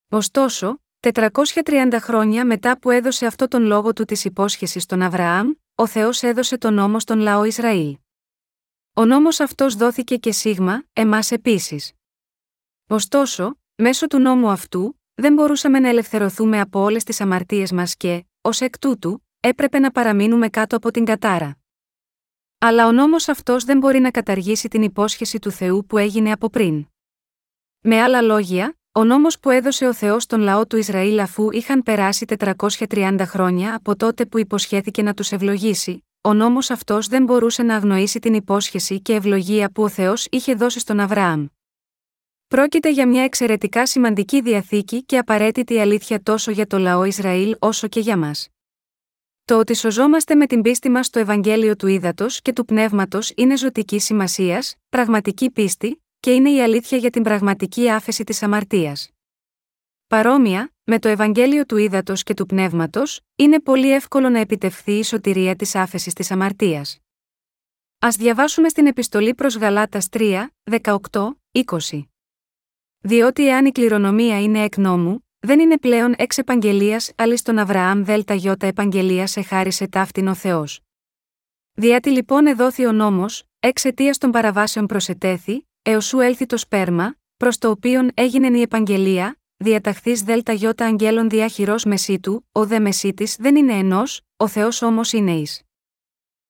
[0.09, 5.87] Ωστόσο, 430 χρόνια μετά που έδωσε αυτό τον λόγο του της υπόσχεσης στον Αβραάμ, ο
[5.87, 7.99] Θεός έδωσε τον νόμο στον λαό Ισραήλ.
[8.95, 11.93] Ο νόμος αυτός δόθηκε και σίγμα, εμάς επίσης.
[12.87, 18.25] Ωστόσο, μέσω του νόμου αυτού, δεν μπορούσαμε να ελευθερωθούμε από όλες τις αμαρτίες μας και,
[18.41, 21.59] ως εκ τούτου, έπρεπε να παραμείνουμε κάτω από την κατάρα.
[22.59, 26.51] Αλλά ο νόμος αυτός δεν μπορεί να καταργήσει την υπόσχεση του Θεού που έγινε από
[26.51, 26.87] πριν.
[27.81, 31.83] Με άλλα λόγια, ο νόμος που έδωσε ο Θεός στον λαό του Ισραήλ αφού είχαν
[31.83, 32.25] περάσει
[32.89, 37.75] 430 χρόνια από τότε που υποσχέθηκε να τους ευλογήσει, ο νόμος αυτός δεν μπορούσε να
[37.75, 41.47] αγνοήσει την υπόσχεση και ευλογία που ο Θεός είχε δώσει στον Αβραάμ.
[42.51, 47.89] Πρόκειται για μια εξαιρετικά σημαντική διαθήκη και απαραίτητη αλήθεια τόσο για το λαό Ισραήλ όσο
[47.89, 48.49] και για μας.
[49.45, 53.57] Το ότι σωζόμαστε με την πίστη μας στο Ευαγγέλιο του Ήδατος και του Πνεύματος είναι
[53.57, 59.11] ζωτική σημασίας, πραγματική πίστη, και είναι η αλήθεια για την πραγματική άφεση της αμαρτίας.
[60.07, 65.05] Παρόμοια, με το Ευαγγέλιο του Ήδατος και του Πνεύματος, είναι πολύ εύκολο να επιτευχθεί η
[65.05, 66.99] σωτηρία της άφεσης της αμαρτίας.
[67.99, 72.10] Α διαβάσουμε στην επιστολή προς Γαλάτας 3, 18, 20.
[73.01, 78.05] Διότι εάν η κληρονομία είναι εκ νόμου, δεν είναι πλέον εξ επαγγελίας άλλη στον Αβραάμ
[78.05, 80.81] δέλτα γιώτα επαγγελία σε χάρισε ταύτην ο Θεός.
[81.73, 87.59] Διάτι λοιπόν εδόθη ο νόμος, εξαιτία των παραβάσεων προσετέθη, έως σου έλθει το σπέρμα, προς
[87.59, 93.57] το οποίον έγινε η επαγγελία, διαταχθείς δέλτα γιώτα αγγέλων διάχυρο μεσίτου, ο δε μεσίτη δεν
[93.57, 95.63] είναι ενός, ο Θεός όμως είναι εις.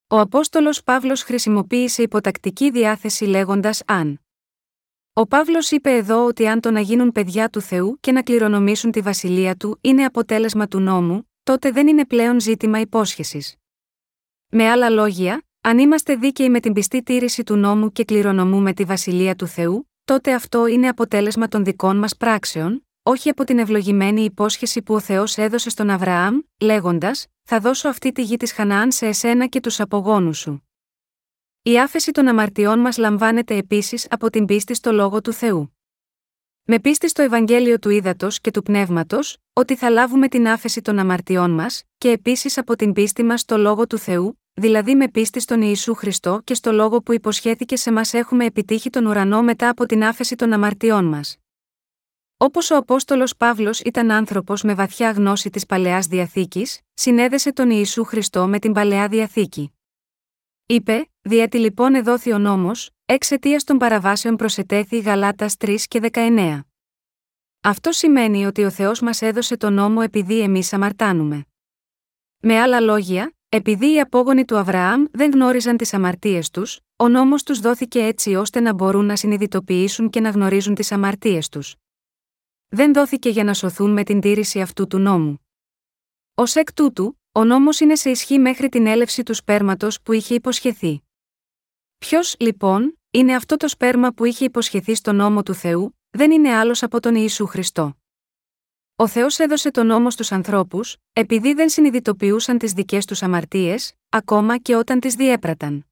[0.07, 4.20] Ο Απόστολος Παύλος χρησιμοποίησε υποτακτική διάθεση λέγοντας αν.
[5.13, 8.91] Ο Παύλος είπε εδώ ότι αν το να γίνουν παιδιά του Θεού και να κληρονομήσουν
[8.91, 13.55] τη βασιλεία του είναι αποτέλεσμα του νόμου, τότε δεν είναι πλέον ζήτημα υπόσχεσης.
[14.49, 18.83] Με άλλα λόγια, αν είμαστε δίκαιοι με την πιστή τήρηση του νόμου και κληρονομούμε τη
[18.83, 24.23] βασιλεία του Θεού, τότε αυτό είναι αποτέλεσμα των δικών μας πράξεων, όχι από την ευλογημένη
[24.23, 28.91] υπόσχεση που ο Θεός έδωσε στον Αβραάμ, λέγοντας: Θα δώσω αυτή τη γη της Χαναάν
[28.91, 30.65] σε εσένα και τους απογόνους σου.
[31.63, 35.77] Η άφεση των αμαρτιών μας λαμβάνεται επίσης από την πίστη στο λόγο του Θεού.
[36.63, 40.99] Με πίστη στο Ευαγγέλιο του Ήδατος και του Πνεύματος, ότι θα λάβουμε την άφεση των
[40.99, 45.39] αμαρτιών μας, και επίσης από την πίστη μας στο λόγο του Θεού, δηλαδή με πίστη
[45.39, 49.69] στον Ιησού Χριστό και στο λόγο που υποσχέθηκε σε μας έχουμε επιτύχει τον ουρανό μετά
[49.69, 51.37] από την άφεση των αμαρτιών μας.
[52.37, 58.03] Όπως ο Απόστολος Παύλος ήταν άνθρωπος με βαθιά γνώση της παλαιάς διαθήκης, συνέδεσε τον Ιησού
[58.03, 59.73] Χριστό με την παλαιά διαθήκη.
[60.71, 66.59] Είπε, διότι λοιπόν εδόθη ο νόμος, εξαιτία των παραβάσεων προσετέθη Γαλάτας 3 και 19.
[67.61, 71.45] Αυτό σημαίνει ότι ο Θεός μας έδωσε τον νόμο επειδή εμείς αμαρτάνουμε.
[72.39, 77.43] Με άλλα λόγια, επειδή οι απόγονοι του Αβραάμ δεν γνώριζαν τις αμαρτίες τους, ο νόμος
[77.43, 81.75] τους δόθηκε έτσι ώστε να μπορούν να συνειδητοποιήσουν και να γνωρίζουν τις αμαρτίες τους.
[82.67, 85.45] Δεν δόθηκε για να σωθούν με την τήρηση αυτού του νόμου.
[86.33, 90.33] Ω εκ τούτου, ο νόμος είναι σε ισχύ μέχρι την έλευση του σπέρματος που είχε
[90.33, 91.03] υποσχεθεί.
[91.97, 96.53] Ποιος, λοιπόν, είναι αυτό το σπέρμα που είχε υποσχεθεί στον νόμο του Θεού, δεν είναι
[96.53, 97.97] άλλος από τον Ιησού Χριστό.
[98.95, 104.57] Ο Θεός έδωσε τον νόμο στους ανθρώπους, επειδή δεν συνειδητοποιούσαν τις δικές τους αμαρτίες, ακόμα
[104.57, 105.85] και όταν τις διέπραταν.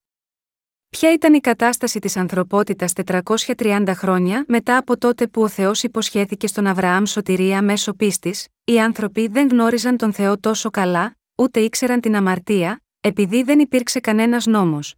[0.89, 6.47] Ποια ήταν η κατάσταση της ανθρωπότητας 430 χρόνια μετά από τότε που ο Θεός υποσχέθηκε
[6.47, 12.01] στον Αβραάμ σωτηρία μέσω πίστης, οι άνθρωποι δεν γνώριζαν τον Θεό τόσο καλά, ούτε ήξεραν
[12.01, 14.95] την αμαρτία, επειδή δεν υπήρξε κανένας νόμος.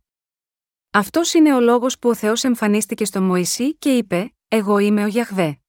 [0.92, 5.08] Αυτός είναι ο λόγος που ο Θεός εμφανίστηκε στο Μωυσή και είπε: Εγώ είμαι ο
[5.08, 5.62] Γιαχβέ.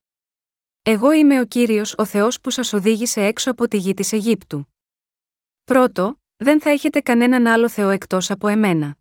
[0.83, 4.67] Εγώ είμαι ο κύριος ο Θεός που σας οδήγησε έξω από τη γη της Αιγύπτου.
[5.65, 8.97] Πρώτο, δεν θα έχετε κανέναν άλλο Θεό εκτός από εμένα.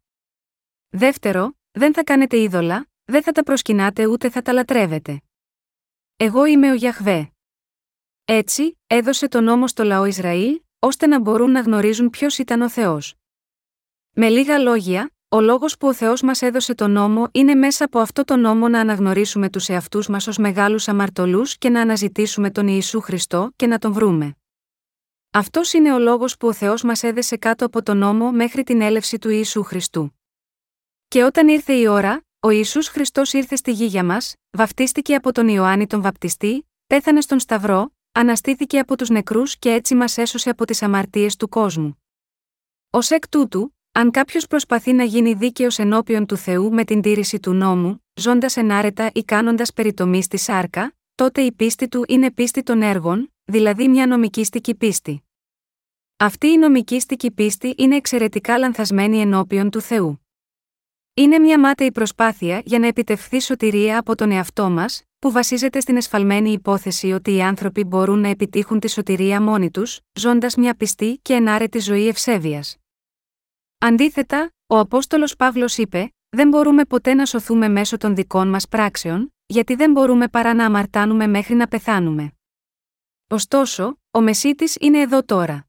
[0.90, 5.22] Δεύτερο, δεν θα κάνετε είδωλα, δεν θα τα προσκυνάτε ούτε θα τα λατρεύετε.
[6.18, 7.32] Εγώ είμαι ο Γιαχβέ.
[8.26, 12.70] Έτσι, έδωσε τον νόμο στο λαό Ισραήλ, ώστε να μπορούν να γνωρίζουν ποιος ήταν ο
[12.70, 13.16] Θεός.
[14.12, 18.00] Με λίγα λόγια, ο λόγος που ο Θεός μας έδωσε τον νόμο είναι μέσα από
[18.00, 22.68] αυτό το νόμο να αναγνωρίσουμε τους εαυτούς μας ως μεγάλους αμαρτωλούς και να αναζητήσουμε τον
[22.68, 24.36] Ιησού Χριστό και να τον βρούμε.
[25.32, 28.82] Αυτός είναι ο λόγος που ο Θεός μας έδεσε κάτω από τον νόμο μέχρι την
[28.82, 30.20] έλευση του Ιησού Χριστού.
[31.08, 35.32] Και όταν ήρθε η ώρα, ο Ιησούς Χριστός ήρθε στη γη για μας, βαφτίστηκε από
[35.32, 40.50] τον Ιωάννη τον Βαπτιστή, πέθανε στον Σταυρό, αναστήθηκε από τους νεκρούς και έτσι μας έσωσε
[40.50, 42.04] από τις αμαρτίες του κόσμου.
[42.90, 47.40] Ω εκ τούτου, αν κάποιος προσπαθεί να γίνει δίκαιος ενώπιον του Θεού με την τήρηση
[47.40, 52.64] του νόμου, ζώντας ενάρετα ή κάνοντας περιτομή στη σάρκα, τότε η πίστη του είναι πίστη
[52.64, 55.24] των έργων, δηλαδή μια νομικήστικη πίστη.
[56.18, 60.26] Αυτή η νομικήστικη πίστη είναι εξαιρετικά λανθασμένη ενώπιον του Θεού.
[61.14, 65.96] Είναι μια μάταιη προσπάθεια για να επιτευχθεί σωτηρία από τον εαυτό μας, που βασίζεται στην
[65.96, 71.20] εσφαλμένη υπόθεση ότι οι άνθρωποι μπορούν να επιτύχουν τη σωτηρία μόνοι τους, ζώντας μια πιστή
[71.22, 72.78] και ενάρετη ζωή ευσέβειας.
[73.78, 79.34] Αντίθετα, ο Απόστολος Παύλος είπε: Δεν μπορούμε ποτέ να σωθούμε μέσω των δικών μας πράξεων,
[79.46, 82.32] γιατί δεν μπορούμε παρά να αμαρτάνουμε μέχρι να πεθάνουμε.
[83.28, 85.68] Ωστόσο, ο Μεσίτης είναι εδώ τώρα.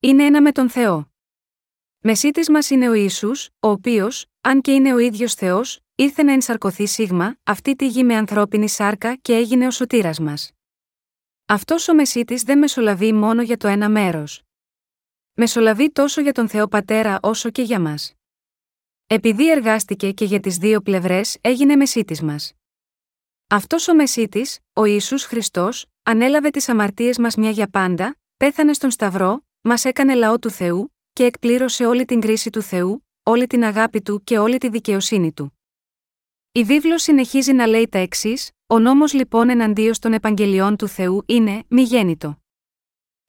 [0.00, 1.12] Είναι ένα με τον Θεό.
[1.98, 6.32] Μεσίτης μας είναι ο Ιησούς, ο οποίος, αν και είναι ο ίδιος Θεός, ήρθε να
[6.32, 10.52] ενσαρκωθεί σίγμα, αυτή τη γη με ανθρώπινη σάρκα και έγινε ο σωτήρας μας.
[11.46, 14.42] Αυτός ο Μεσίτης δεν μεσολαβεί μόνο για το ένα μέρος.
[15.34, 18.14] Μεσολαβεί τόσο για τον Θεό Πατέρα όσο και για μας.
[19.06, 22.52] Επειδή εργάστηκε και για τις δύο πλευρές έγινε Μεσίτης μας.
[23.48, 28.90] Αυτός ο Μεσίτης, ο Ιησούς Χριστός, ανέλαβε τις αμαρτίες μας μια για πάντα, πέθανε στον
[28.90, 33.64] Σταυρό, μας έκανε λαό του Θεού, και εκπλήρωσε όλη την κρίση του Θεού, όλη την
[33.64, 35.56] αγάπη του και όλη τη δικαιοσύνη του.
[36.54, 41.22] Η βίβλος συνεχίζει να λέει τα εξής: Ο νόμος λοιπόν εναντίον των επαγγελιών του Θεού
[41.26, 42.42] είναι μη γέννητο.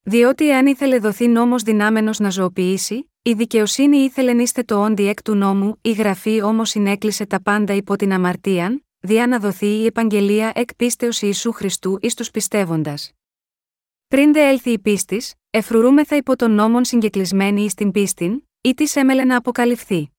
[0.01, 5.21] Διότι αν ήθελε δοθεί νόμος δυνάμενος να ζωοποιήσει, η δικαιοσύνη ήθελε νίστε το όντι εκ
[5.21, 9.86] του νόμου, η γραφή όμως συνέκλεισε τα πάντα υπό την αμαρτίαν, διά να δοθεί η
[9.86, 13.11] επαγγελία εκ πίστεως Ιησού Χριστού εις τους πιστεύοντας.
[14.07, 18.95] Πριν δε έλθει η πίστης, εφρουρούμεθα υπό τον νόμον συγκεκλεισμένη εις την πίστην, ή της
[18.95, 20.12] έμελε να αποκαλυφθεί.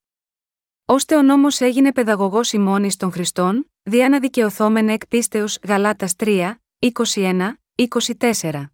[0.86, 6.54] Ώστε ο νόμος έγινε παιδαγωγός ημών των Χριστών, διά να δικαιωθόμεν εκ πίστεως Γαλάτας 3,
[6.78, 8.64] 21, 24.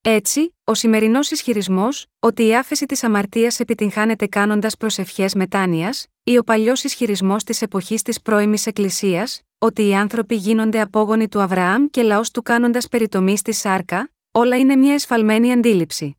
[0.00, 6.44] Έτσι, ο σημερινός ισχυρισμός, ότι η άφεση της αμαρτίας επιτυγχάνεται κάνοντας προσευχές μετάνοιας, ή ο
[6.44, 12.02] παλιός ισχυρισμός της εποχής της πρώιμης Εκκλησίας, ότι οι άνθρωποι γίνονται απόγονοι του Αβραάμ και
[12.02, 16.18] λαός του κάνοντας περιτομή στη σάρκα, όλα είναι μια εσφαλμένη αντίληψη.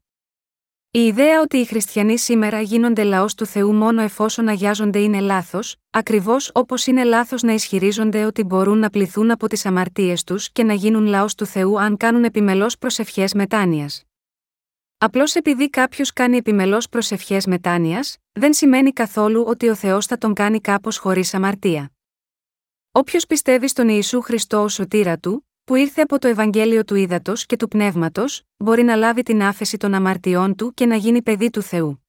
[0.95, 5.75] Η ιδέα ότι οι χριστιανοί σήμερα γίνονται λαός του Θεού μόνο εφόσον αγιάζονται είναι λάθος,
[5.89, 10.63] ακριβώς όπως είναι λάθος να ισχυρίζονται ότι μπορούν να πληθούν από τις αμαρτίες τους και
[10.63, 14.03] να γίνουν λαός του Θεού αν κάνουν επιμελώς προσευχές μετάνοιας.
[14.97, 20.33] Απλώς επειδή κάποιος κάνει επιμελώς προσευχές μετάνοιας, δεν σημαίνει καθόλου ότι ο Θεός θα τον
[20.33, 21.91] κάνει κάπως χωρίς αμαρτία.
[22.91, 27.45] Όποιος πιστεύει στον Ιησού Χριστό ως σωτήρα του, που ήρθε από το Ευαγγέλιο του Ήδατος
[27.45, 31.49] και του Πνεύματος, μπορεί να λάβει την άφεση των αμαρτιών του και να γίνει παιδί
[31.49, 32.05] του Θεού.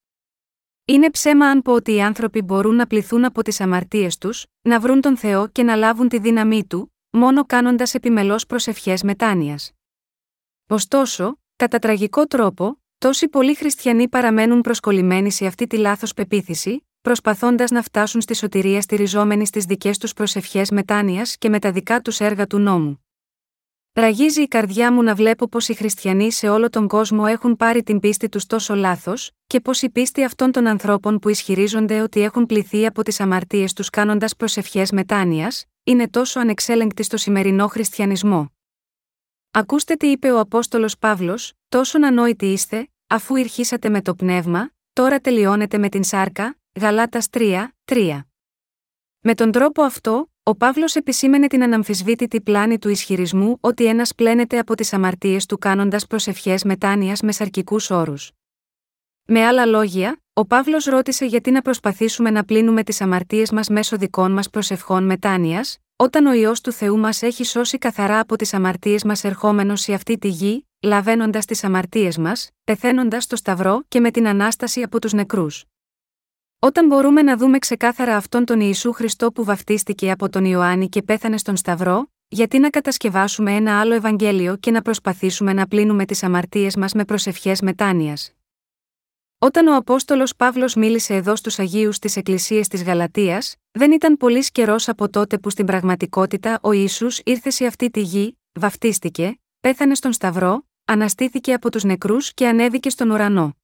[0.84, 4.80] Είναι ψέμα αν πω ότι οι άνθρωποι μπορούν να πληθούν από τις αμαρτίες τους, να
[4.80, 9.72] βρουν τον Θεό και να λάβουν τη δύναμή του, μόνο κάνοντας επιμελώς προσευχές μετάνοιας.
[10.68, 17.70] Ωστόσο, κατά τραγικό τρόπο, τόσοι πολλοί χριστιανοί παραμένουν προσκολλημένοι σε αυτή τη λάθος πεποίθηση, προσπαθώντας
[17.70, 22.20] να φτάσουν στη σωτηρία στηριζόμενοι στις δικές τους προσευχές μετάνοιας και με τα δικά τους
[22.20, 23.05] έργα του νόμου.
[23.98, 27.82] Ραγίζει η καρδιά μου να βλέπω πως οι χριστιανοί σε όλο τον κόσμο έχουν πάρει
[27.82, 32.20] την πίστη τους τόσο λάθος, και πως η πίστη αυτών των ανθρώπων που ισχυρίζονται ότι
[32.20, 38.52] έχουν πληθεί από τις αμαρτίες τους κάνοντας προσευχές μετάνοιας, είναι τόσο ανεξέλεγκτη στο σημερινό χριστιανισμό.
[39.50, 45.20] Ακούστε τι είπε ο Απόστολος Παύλος, τόσο ανόητοι είστε, αφού ηρχήσατε με το πνεύμα, τώρα
[45.20, 48.20] τελειώνετε με την σάρκα, Γαλάτας 3, 3.
[49.20, 54.58] Με τον τρόπο αυτό, ο Παύλος επισήμενε την αναμφισβήτητη πλάνη του ισχυρισμού ότι ένας πλένεται
[54.58, 58.32] από τις αμαρτίες του κάνοντας προσευχές μετάνοιας με σαρκικούς όρους.
[59.24, 63.96] Με άλλα λόγια, ο Παύλος ρώτησε γιατί να προσπαθήσουμε να πλύνουμε τις αμαρτίες μας μέσω
[63.96, 68.54] δικών μας προσευχών μετάνοιας, όταν ο ιό του Θεού μας έχει σώσει καθαρά από τις
[68.54, 74.00] αμαρτίες μας ερχόμενος σε αυτή τη γη, λαβαίνοντας τις αμαρτίες μας, πεθαίνοντας στο Σταυρό και
[74.00, 75.64] με την ανάσταση από τους νεκρούς.
[76.66, 81.02] Όταν μπορούμε να δούμε ξεκάθαρα αυτόν τον Ιησού Χριστό που βαφτίστηκε από τον Ιωάννη και
[81.02, 86.22] πέθανε στον Σταυρό, γιατί να κατασκευάσουμε ένα άλλο Ευαγγέλιο και να προσπαθήσουμε να πλύνουμε τις
[86.22, 88.32] αμαρτίες μας με προσευχές μετάνοιας.
[89.38, 94.46] Όταν ο Απόστολος Παύλος μίλησε εδώ στους Αγίους της Εκκλησίας της Γαλατείας, δεν ήταν πολύ
[94.50, 99.94] καιρός από τότε που στην πραγματικότητα ο Ισού ήρθε σε αυτή τη γη, βαφτίστηκε, πέθανε
[99.94, 103.56] στον Σταυρό, αναστήθηκε από τους νεκρούς και ανέβηκε στον ουρανό.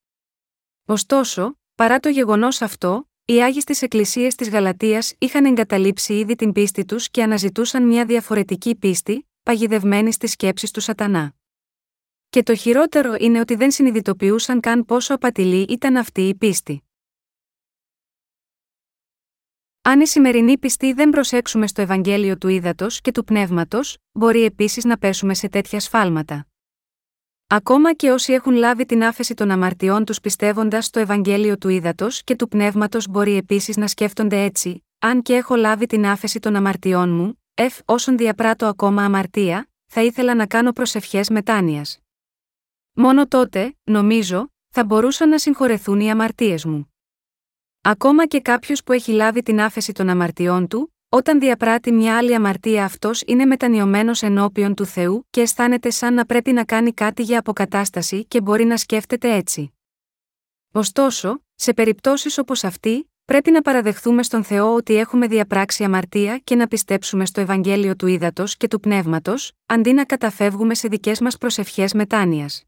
[0.87, 6.53] Ωστόσο, Παρά το γεγονός αυτό, οι Άγιοι στις Εκκλησίες της Γαλατείας είχαν εγκαταλείψει ήδη την
[6.53, 11.35] πίστη τους και αναζητούσαν μια διαφορετική πίστη, παγιδευμένη στις σκέψεις του Σατανά.
[12.31, 16.83] Και το χειρότερο είναι ότι δεν συνειδητοποιούσαν καν πόσο απατηλή ήταν αυτή η πίστη.
[19.83, 24.85] Αν η σημερινή πιστή δεν προσέξουμε στο Ευαγγέλιο του Ήδατος και του Πνεύματος, μπορεί επίσης
[24.85, 26.47] να πέσουμε σε τέτοια σφάλματα.
[27.47, 32.25] Ακόμα και όσοι έχουν λάβει την άφεση των αμαρτιών τους πιστεύοντας στο Ευαγγέλιο του Ήδατος
[32.25, 36.57] και του Πνεύματος μπορεί επίσης να σκέφτονται έτσι, αν και έχω λάβει την άφεση των
[36.57, 41.99] αμαρτιών μου, εφ όσον διαπράττω ακόμα αμαρτία, θα ήθελα να κάνω προσευχές μετάνοιας.
[42.93, 46.95] Μόνο τότε, νομίζω, θα μπορούσαν να συγχωρεθούν οι αμαρτίες μου.
[47.81, 52.35] Ακόμα και κάποιος που έχει λάβει την άφεση των αμαρτιών του, όταν διαπράττει μια άλλη
[52.35, 57.23] αμαρτία αυτός είναι μετανιωμένος ενώπιον του Θεού και αισθάνεται σαν να πρέπει να κάνει κάτι
[57.23, 59.73] για αποκατάσταση και μπορεί να σκέφτεται έτσι.
[60.73, 66.55] Ωστόσο, σε περιπτώσεις όπως αυτή, πρέπει να παραδεχθούμε στον Θεό ότι έχουμε διαπράξει αμαρτία και
[66.55, 71.37] να πιστέψουμε στο Ευαγγέλιο του Ήδατος και του Πνεύματος, αντί να καταφεύγουμε σε δικές μας
[71.39, 72.65] προσευχές μετάνοιας.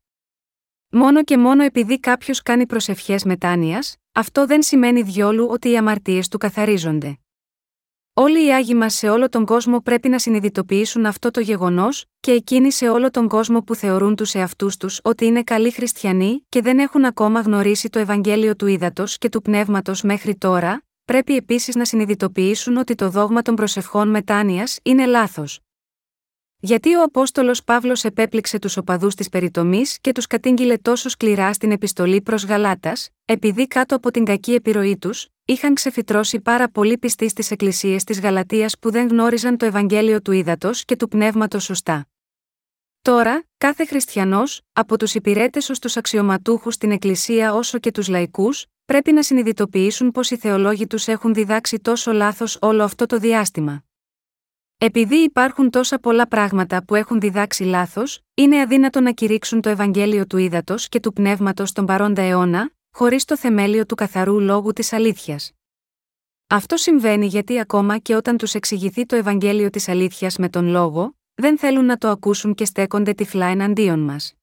[0.89, 6.29] Μόνο και μόνο επειδή κάποιος κάνει προσευχές μετάνοιας, αυτό δεν σημαίνει διόλου ότι οι αμαρτίες
[6.29, 7.19] του καθαρίζονται.
[8.17, 12.31] Όλοι οι άγιοι μας σε όλο τον κόσμο πρέπει να συνειδητοποιήσουν αυτό το γεγονός, και
[12.31, 16.63] εκείνοι σε όλο τον κόσμο που θεωρούν τους εαυτούς τους ότι είναι καλοί χριστιανοί και
[16.63, 21.75] δεν έχουν ακόμα γνωρίσει το Ευαγγέλιο του Ήδατος και του Πνεύματος μέχρι τώρα, πρέπει επίσης
[21.75, 25.61] να συνειδητοποιήσουν ότι το δόγμα των προσευχών μετάνοιας είναι λάθος.
[26.59, 31.71] Γιατί ο Απόστολος Παύλος επέπληξε τους οπαδούς της περιτομής και τους κατήγγειλε τόσο σκληρά στην
[31.71, 37.29] επιστολή προς Γαλάτας, επειδή κάτω από την κακή επιρροή τους, είχαν ξεφυτρώσει πάρα πολύ πιστοί
[37.29, 42.07] στις εκκλησίες της Γαλατείας που δεν γνώριζαν το Ευαγγέλιο του Ήδατος και του Πνεύματος σωστά.
[43.03, 48.67] Τώρα, κάθε χριστιανός, από τους υπηρέτες ως τους αξιωματούχους στην Εκκλησία όσο και τους λαϊκούς,
[48.85, 53.85] πρέπει να συνειδητοποιήσουν πως οι θεολόγοι τους έχουν διδάξει τόσο λάθος όλο αυτό το διάστημα.
[54.79, 60.27] Επειδή υπάρχουν τόσα πολλά πράγματα που έχουν διδάξει λάθος, είναι αδύνατο να κηρύξουν το Ευαγγέλιο
[60.27, 64.93] του Ήδατος και του Πνεύματος τον παρόντα αιώνα, χωρίς το θεμέλιο του καθαρού λόγου της
[64.93, 65.53] αλήθειας.
[66.47, 71.17] Αυτό συμβαίνει γιατί ακόμα και όταν τους εξηγηθεί το Ευαγγέλιο της αλήθειας με τον λόγο,
[71.35, 74.35] δεν θέλουν να το ακούσουν και στέκονται τυφλά εναντίον μας.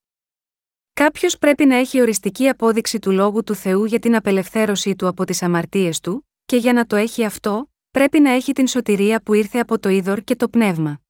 [0.94, 5.26] Κάποιος πρέπει να έχει οριστική απόδειξη του λόγου του Θεού για την απελευθέρωσή του από
[5.26, 9.34] τις αμαρτίες του, και για να το έχει αυτό, πρέπει να έχει την σωτηρία που
[9.34, 11.02] ήρθε από το είδωρ και το πνεύμα.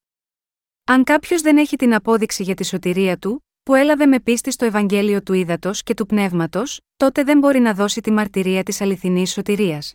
[0.84, 4.66] Αν κάποιος δεν έχει την απόδειξη για τη σωτηρία του, που έλαβε με πίστη στο
[4.66, 9.32] Ευαγγέλιο του Ήδατος και του Πνεύματος, τότε δεν μπορεί να δώσει τη μαρτυρία της αληθινής
[9.32, 9.94] σωτηρίας.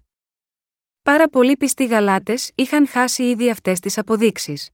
[1.02, 4.70] Πάρα πολλοί πιστοί Γαλάτες είχαν χάσει ήδη αυτές τις αποδείξεις.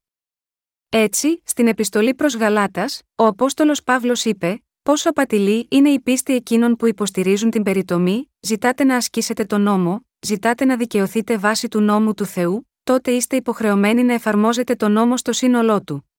[0.88, 6.76] Έτσι, στην επιστολή προς Γαλάτας, ο Απόστολος Παύλος είπε: Πόσο απατηλή είναι η πίστη εκείνων
[6.76, 12.14] που υποστηρίζουν την περιτομή, ζητάτε να ασκήσετε τον νόμο, ζητάτε να δικαιωθείτε βάσει του νόμου
[12.14, 16.11] του Θεού, τότε είστε υποχρεωμένοι να εφαρμόζετε τον νόμο στο σύνολό του.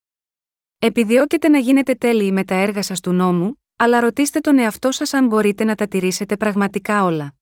[0.86, 5.13] Επιδιώκετε να γίνετε τέλειοι με τα έργα σας του νόμου, αλλά ρωτήστε τον εαυτό σας
[5.13, 7.34] αν μπορείτε να τα τηρήσετε πραγματικά όλα.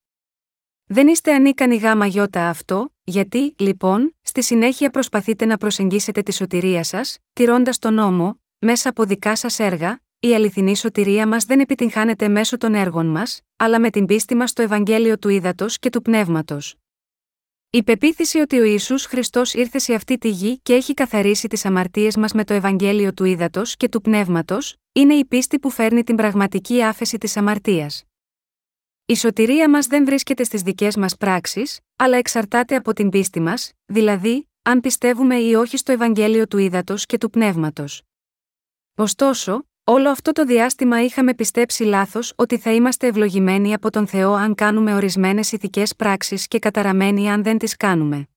[0.86, 6.84] Δεν είστε ανίκανοι γάμα γιώτα αυτό, γιατί, λοιπόν, στη συνέχεια προσπαθείτε να προσεγγίσετε τη σωτηρία
[6.84, 12.28] σας, τηρώντας τον νόμο, μέσα από δικά σας έργα, η αληθινή σωτηρία μας δεν επιτυγχάνεται
[12.28, 16.02] μέσω των έργων μας, αλλά με την πίστη μας στο Ευαγγέλιο του Ήδατος και του
[16.02, 16.81] Πνεύματος.
[17.74, 21.66] Η πεποίθηση ότι ο Ισού Χριστός ήρθε σε αυτή τη γη και έχει καθαρίσει τις
[21.66, 26.04] αμαρτίες μας με το Ευαγγέλιο του Ήδατος και του Πνεύματος, είναι η πίστη που φέρνει
[26.04, 28.04] την πραγματική άφεση της αμαρτίας.
[29.06, 33.72] Η σωτηρία μας δεν βρίσκεται στις δικές μας πράξεις, αλλά εξαρτάται από την πίστη μας,
[33.86, 38.02] δηλαδή, αν πιστεύουμε ή όχι στο Ευαγγέλιο του Ήδατος και του Πνεύματος.
[38.96, 44.34] Ωστόσο, Όλο αυτό το διάστημα είχαμε πιστέψει λάθος ότι θα είμαστε ευλογημένοι από τον Θεό
[44.34, 48.28] αν κάνουμε ορισμένες ηθικές πράξεις και καταραμένοι αν δεν τις κάνουμε.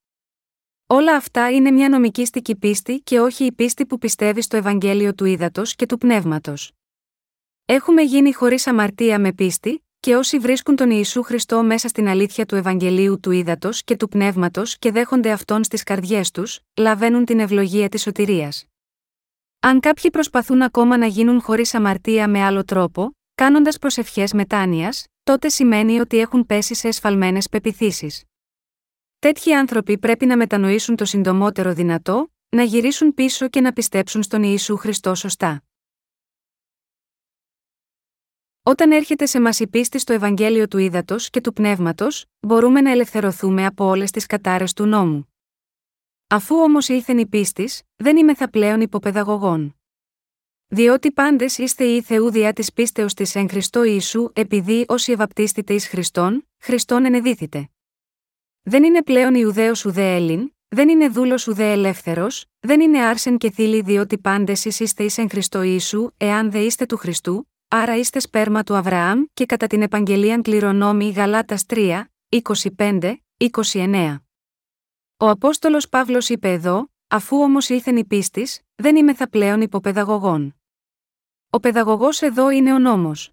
[0.86, 5.24] Όλα αυτά είναι μια νομικήστικη πίστη και όχι η πίστη που πιστεύει στο Ευαγγέλιο του
[5.24, 6.72] Ήδατος και του Πνεύματος.
[7.64, 12.46] Έχουμε γίνει χωρίς αμαρτία με πίστη, και όσοι βρίσκουν τον Ιησού Χριστό μέσα στην αλήθεια
[12.46, 17.40] του Ευαγγελίου του Ήδατος και του Πνεύματος και δέχονται αυτόν στις καρδιές τους, λαβαίνουν την
[17.40, 18.66] ευλογία της σωτηρίας.
[19.66, 25.48] Αν κάποιοι προσπαθούν ακόμα να γίνουν χωρίς αμαρτία με άλλο τρόπο, κάνοντας προσευχές μετάνοιας, τότε
[25.48, 28.24] σημαίνει ότι έχουν πέσει σε εσφαλμένες πεπιθήσεις.
[29.18, 34.42] Τέτοιοι άνθρωποι πρέπει να μετανοήσουν το συντομότερο δυνατό, να γυρίσουν πίσω και να πιστέψουν στον
[34.42, 35.62] Ιησού Χριστό σωστά.
[38.62, 42.90] Όταν έρχεται σε μας η πίστη στο Ευαγγέλιο του Ήδατος και του Πνεύματος, μπορούμε να
[42.90, 45.33] ελευθερωθούμε από όλες τις κατάρε του νόμου.
[46.34, 49.76] Αφού όμως ήλθεν η πίστης, δεν είμαι θα πλέον υποπαιδαγωγών.
[50.66, 55.74] Διότι πάντες είστε οι Θεού διά της πίστεως της εν Χριστώ Ιησού, επειδή όσοι ευαπτίστητε
[55.74, 57.70] εις Χριστόν, Χριστόν ενεδίθητε.
[58.62, 63.50] Δεν είναι πλέον Ιουδαίος ουδέ Έλλην, δεν είναι δούλος ουδέ ελεύθερος, δεν είναι άρσεν και
[63.50, 67.96] θήλη διότι πάντες ει είστε εις εν Χριστώ Ιησού, εάν δε είστε του Χριστού, άρα
[67.96, 72.04] είστε σπέρμα του Αβραάμ και κατά την επαγγελίαν κληρονόμη Γαλάτας 3,
[72.76, 73.14] 25,
[73.72, 74.18] 29.
[75.24, 80.54] Ο Απόστολος Παύλος είπε εδώ, αφού όμως ήλθεν η πίστης, δεν είμαι θα πλέον υποπαιδαγωγών.
[81.50, 83.32] Ο παιδαγωγός εδώ είναι ο νόμος.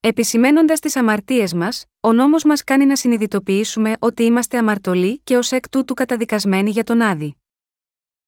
[0.00, 5.52] Επισημένοντας τις αμαρτίες μας, ο νόμος μας κάνει να συνειδητοποιήσουμε ότι είμαστε αμαρτωλοί και ως
[5.52, 7.36] εκ τούτου καταδικασμένοι για τον άδη.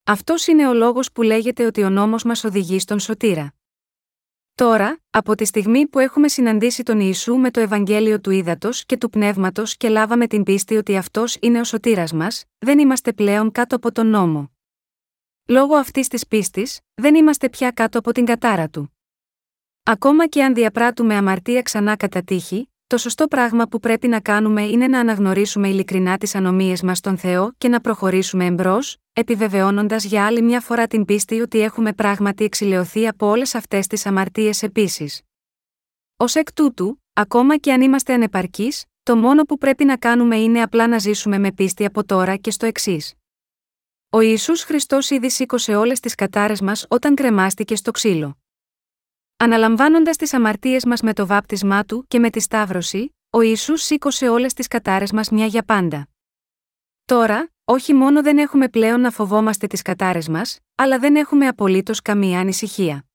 [0.03, 3.53] Αυτός είναι ο λόγος που λέγεται ότι ο νόμος μας οδηγεί στον σωτήρα.
[4.55, 8.97] Τώρα, από τη στιγμή που έχουμε συναντήσει τον Ιησού με το Ευαγγέλιο του Ήδατος και
[8.97, 13.51] του Πνεύματος και λάβαμε την πίστη ότι αυτός είναι ο σωτήρας μας, δεν είμαστε πλέον
[13.51, 14.51] κάτω από τον νόμο.
[15.47, 18.97] Λόγω αυτής της πίστης, δεν είμαστε πια κάτω από την κατάρα του.
[19.83, 24.63] Ακόμα και αν διαπράττουμε αμαρτία ξανά κατά τύχη, το σωστό πράγμα που πρέπει να κάνουμε
[24.63, 30.25] είναι να αναγνωρίσουμε ειλικρινά τις ανομίες μας στον Θεό και να προχωρήσουμε εμπρός, επιβεβαιώνοντας για
[30.25, 35.21] άλλη μια φορά την πίστη ότι έχουμε πράγματι εξηλαιωθεί από όλες αυτές τις αμαρτίες επίσης.
[36.17, 40.61] Ω εκ τούτου, ακόμα και αν είμαστε ανεπαρκείς, το μόνο που πρέπει να κάνουμε είναι
[40.61, 43.13] απλά να ζήσουμε με πίστη από τώρα και στο εξής.
[44.09, 48.37] Ο Ιησούς Χριστός ήδη σήκωσε όλες τις κατάρες μας όταν κρεμάστηκε στο ξύλο.
[49.37, 54.29] Αναλαμβάνοντας τις αμαρτίες μας με το βάπτισμά του και με τη σταύρωση, ο Ιησούς σήκωσε
[54.29, 56.07] όλες τις κατάρες μας μια για πάντα.
[57.05, 62.01] Τώρα, όχι μόνο δεν έχουμε πλέον να φοβόμαστε τις κατάρες μας, αλλά δεν έχουμε απολύτως
[62.01, 63.05] καμία ανησυχία.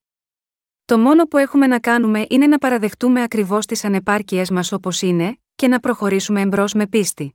[0.85, 5.39] Το μόνο που έχουμε να κάνουμε είναι να παραδεχτούμε ακριβώς τις ανεπάρκειές μας όπως είναι,
[5.55, 7.35] και να προχωρήσουμε εμπρός με πίστη.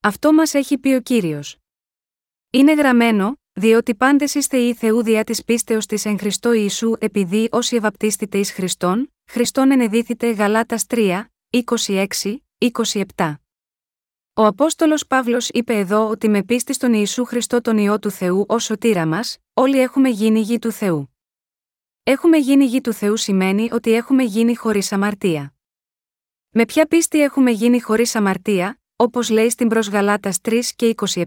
[0.00, 1.56] Αυτό μας έχει πει ο κύριος.
[2.50, 7.48] Είναι γραμμένο, διότι πάντες είστε οι Θεού διά της πίστεως της εν Χριστώ Ιησού, επειδή
[7.50, 12.06] όσοι ευαπτίστητε εις Χριστόν, Χριστόν ενεδίθητε Γαλάτας 3, 26,
[13.16, 13.34] 27.
[14.40, 18.44] Ο Απόστολος Παύλος είπε εδώ ότι με πίστη στον Ιησού Χριστό τον ιό του Θεού
[18.48, 21.14] ω σωτήρα μας, όλοι έχουμε γίνει γη του Θεού.
[22.02, 25.54] Έχουμε γίνει γη του Θεού σημαίνει ότι έχουμε γίνει χωρίς αμαρτία.
[26.50, 31.24] Με ποια πίστη έχουμε γίνει χωρίς αμαρτία, όπως λέει στην προ Γαλάτα 3 και 27,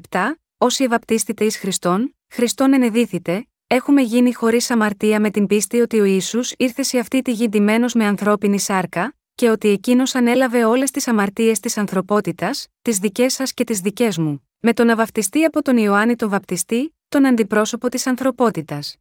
[0.58, 6.04] όσοι ευαπτίστητε εις Χριστόν, Χριστόν ενεδίθητε, έχουμε γίνει χωρίς αμαρτία με την πίστη ότι ο
[6.04, 10.92] Ισού ήρθε σε αυτή τη γη ντυμένος με ανθρώπινη σάρκα, και ότι εκείνος ανέλαβε όλες
[10.92, 15.62] τις αμαρτίες της ανθρωπότητας, τις δικές σας και τις δικές μου, με τον αβαπτιστή από
[15.62, 18.98] τον Ιωάννη τον Βαπτιστή, τον αντιπρόσωπο της ανθρωπότητας.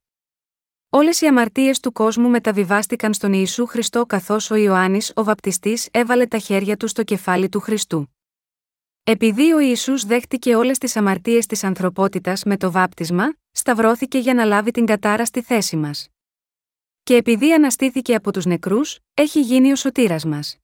[0.88, 6.26] Όλες οι αμαρτίες του κόσμου μεταβιβάστηκαν στον Ιησού Χριστό καθώς ο Ιωάννης ο Βαπτιστής έβαλε
[6.26, 8.16] τα χέρια του στο κεφάλι του Χριστού.
[9.04, 14.44] Επειδή ο Ισού δέχτηκε όλες τις αμαρτίες της ανθρωπότητας με το βάπτισμα, σταυρώθηκε για να
[14.44, 16.11] λάβει την κατάρα στη θέση μας.
[17.04, 20.56] Και επειδή αναστήθηκε από τους νεκρούς, έχει γίνει ο σωτήρας μας.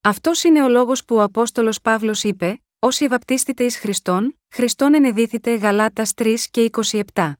[0.00, 5.54] Αυτός είναι ο λόγος που ο Απόστολος Παύλος είπε: Όσοι βαπτίστητε εις Χριστόν, Χριστόν ενεδίθητε
[5.54, 6.70] Γαλάτας 3 και
[7.14, 7.32] 27.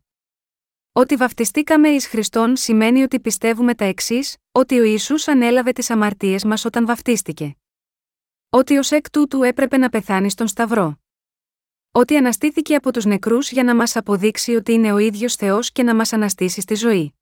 [0.92, 6.44] Ότι βαφτιστήκαμε εις Χριστόν σημαίνει ότι πιστεύουμε τα εξής, ότι ο Ιησούς ανέλαβε τις αμαρτίες
[6.44, 7.56] μας όταν βαφτίστηκε.
[8.50, 10.98] Ότι ως εκ τούτου έπρεπε να πεθάνει στον Σταυρό.
[11.92, 15.82] Ότι αναστήθηκε από τους νεκρούς για να μας αποδείξει ότι είναι ο ίδιος Θεός και
[15.82, 17.15] να μας αναστήσει στη ζωή.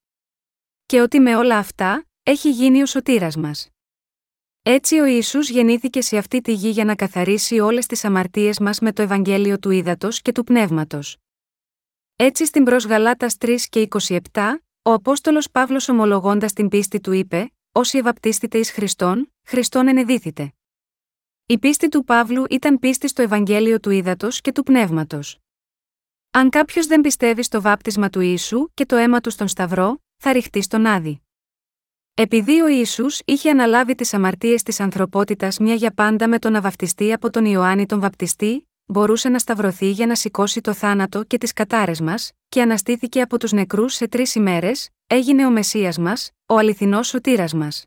[0.87, 3.69] Και ότι με όλα αυτά, έχει γίνει ο σωτήρας μας.
[4.63, 8.81] Έτσι ο Ιησούς γεννήθηκε σε αυτή τη γη για να καθαρίσει όλες τις αμαρτίες μας
[8.81, 11.17] με το Ευαγγέλιο του Ήδατος και του Πνεύματος.
[12.17, 14.19] Έτσι στην προς Γαλάτας 3 και 27,
[14.83, 20.55] ο Απόστολος Παύλος ομολογώντας την πίστη του είπε: Όσοι ευαπτίστητε εις Χριστόν, Χριστόν ενεδίθητε.
[21.47, 25.39] Η πίστη του Παύλου ήταν πίστη στο Ευαγγέλιο του Ήδατος και του Πνεύματος.
[26.31, 30.33] Αν κάποιος δεν πιστεύει στο βάπτισμα του Ιησού και το αίμα του στον Σταυρό, θα
[30.33, 31.23] ρηχτεί στον Άδη.
[32.15, 36.61] Επειδή ο Ισού είχε αναλάβει τις αμαρτίες της ανθρωπότητας μια για πάντα με τον να
[36.61, 41.39] βαπτιστεί από τον Ιωάννη τον Βαπτιστή, μπορούσε να σταυρωθεί για να σηκώσει το θάνατο και
[41.39, 46.31] τις κατάρες μας, και αναστήθηκε από τους νεκρούς σε τρεις ημέρες, έγινε ο Μεσία μας,
[46.47, 47.85] ο αληθινός σωτήρας μας.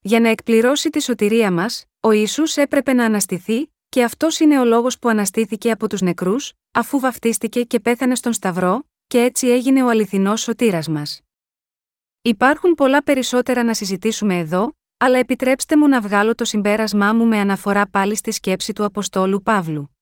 [0.00, 4.64] Για να εκπληρώσει τη σωτηρία μας, ο Ιησούς έπρεπε να αναστηθεί, και αυτός είναι ο
[4.64, 9.82] λόγος που αναστήθηκε από τους νεκρούς, αφού βαφτίστηκε και πέθανε στον Σταυρό, και έτσι έγινε
[9.82, 11.25] ο αληθινός σωτήρας μας.
[12.26, 17.38] Υπάρχουν πολλά περισσότερα να συζητήσουμε εδώ, αλλά επιτρέψτε μου να βγάλω το συμπέρασμά μου με
[17.38, 19.96] αναφορά πάλι στη σκέψη του Αποστόλου Παύλου.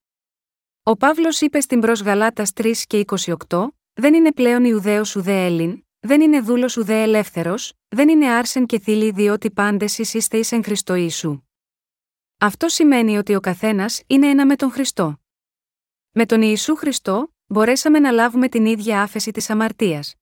[0.83, 3.05] Ο Παύλος είπε στην προς Γαλάτας 3 και
[3.49, 8.67] 28, Δεν είναι πλέον Ιουδαίος ουδέ Έλλην, δεν είναι δούλος ουδέ ελεύθερος, δεν είναι άρσεν
[8.67, 11.43] και θήλη διότι πάντες είστε εις εν Χριστό Ιησού.
[12.39, 15.21] Αυτό σημαίνει ότι ο καθένας είναι ένα με τον Χριστό.
[16.11, 20.15] Με τον Ιησού Χριστό, μπορέσαμε να λάβουμε την ίδια άφεση της αμαρτίας.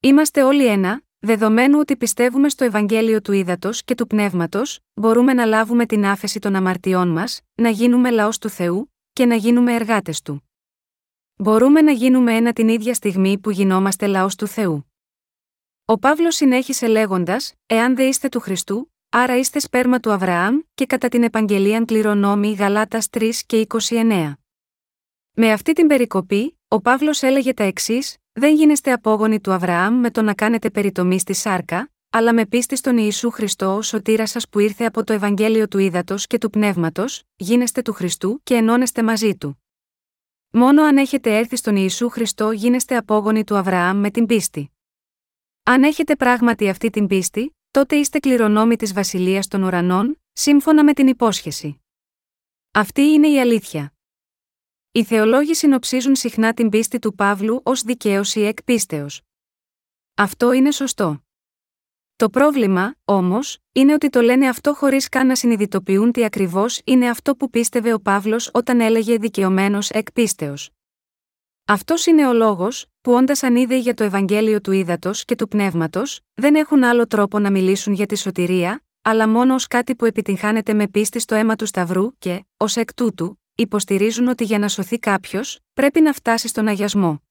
[0.00, 5.44] Είμαστε όλοι ένα, δεδομένου ότι πιστεύουμε στο Ευαγγέλιο του Ήδατος και του Πνεύματος, μπορούμε να
[5.44, 10.22] λάβουμε την άφεση των αμαρτιών μας, να γίνουμε λαός του Θεού και να γίνουμε εργάτες
[10.22, 10.50] του.
[11.36, 14.90] Μπορούμε να γίνουμε ένα την ίδια στιγμή που γινόμαστε λαός του Θεού.
[15.84, 20.86] Ο Παύλος συνέχισε λέγοντας: Εάν δεν είστε του Χριστού, άρα είστε σπέρμα του Αβραάμ, και
[20.86, 24.32] κατά την επαγγελίαν κληρονόμη Γαλάτας 3 και 29.
[25.32, 30.10] Με αυτή την περικοπή, ο Παύλος έλεγε τα εξής: Δεν γίνεστε απόγονοι του Αβραάμ με
[30.10, 34.48] το να κάνετε περιτομή στη σάρκα, αλλά με πίστη στον Ιησού Χριστό ω σωτήρας σας
[34.48, 39.02] που ήρθε από το Ευαγγέλιο του Ήδατος και του Πνεύματος, γίνεστε του Χριστού και ενώνεστε
[39.02, 39.62] μαζί του.
[40.50, 44.70] Μόνο αν έχετε έρθει στον Ιησού Χριστό γίνεστε απόγονοι του Αβραάμ με την πίστη.
[45.62, 50.92] Αν έχετε πράγματι αυτή την πίστη, τότε είστε κληρονόμοι της Βασιλείας των Ουρανών, σύμφωνα με
[50.92, 51.82] την υπόσχεση.
[52.70, 53.95] Αυτή είναι η αλήθεια.
[54.96, 59.22] Οι θεολόγοι συνοψίζουν συχνά την πίστη του Παύλου ως δικαίωση εκ πίστεως.
[60.14, 61.24] Αυτό είναι σωστό.
[62.16, 67.08] Το πρόβλημα, όμως, είναι ότι το λένε αυτό χωρίς καν να συνειδητοποιούν τι ακριβώς είναι
[67.08, 70.70] αυτό που πίστευε ο Παύλος όταν έλεγε δικαιωμένος εκ πίστεως.
[71.66, 76.20] Αυτός είναι ο λόγος, που όντας ανίδεοι για το Ευαγγέλιο του Ήδατος και του Πνεύματος,
[76.34, 80.74] δεν έχουν άλλο τρόπο να μιλήσουν για τη σωτηρία, αλλά μόνο ως κάτι που επιτυγχάνεται
[80.74, 84.98] με πίστη στο αίμα του Σταυρού και, ως εκ τούτου, υποστηρίζουν ότι για να σωθεί
[84.98, 87.22] κάποιος, πρέπει να φτάσει στον αγιασμό.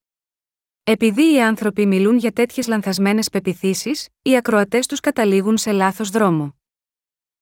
[0.83, 6.55] Επειδή οι άνθρωποι μιλούν για τέτοιες λανθασμένες πεπιθήσεις, οι ακροατές τους καταλήγουν σε λάθος δρόμο.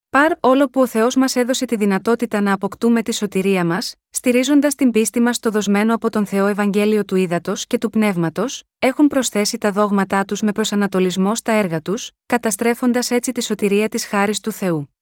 [0.10, 4.76] Παρ όλο που ο Θεός μας έδωσε τη δυνατότητα να αποκτούμε τη σωτηρία μας, στηρίζοντας
[4.76, 9.08] την πίστη μας στο δοσμένο από τον Θεό Ευαγγέλιο του Ήδατος και του Πνεύματος, έχουν
[9.08, 14.40] προσθέσει τα δόγματά τους με προσανατολισμό στα έργα τους, καταστρέφοντας έτσι τη σωτηρία της χάρης
[14.40, 14.93] του Θεού.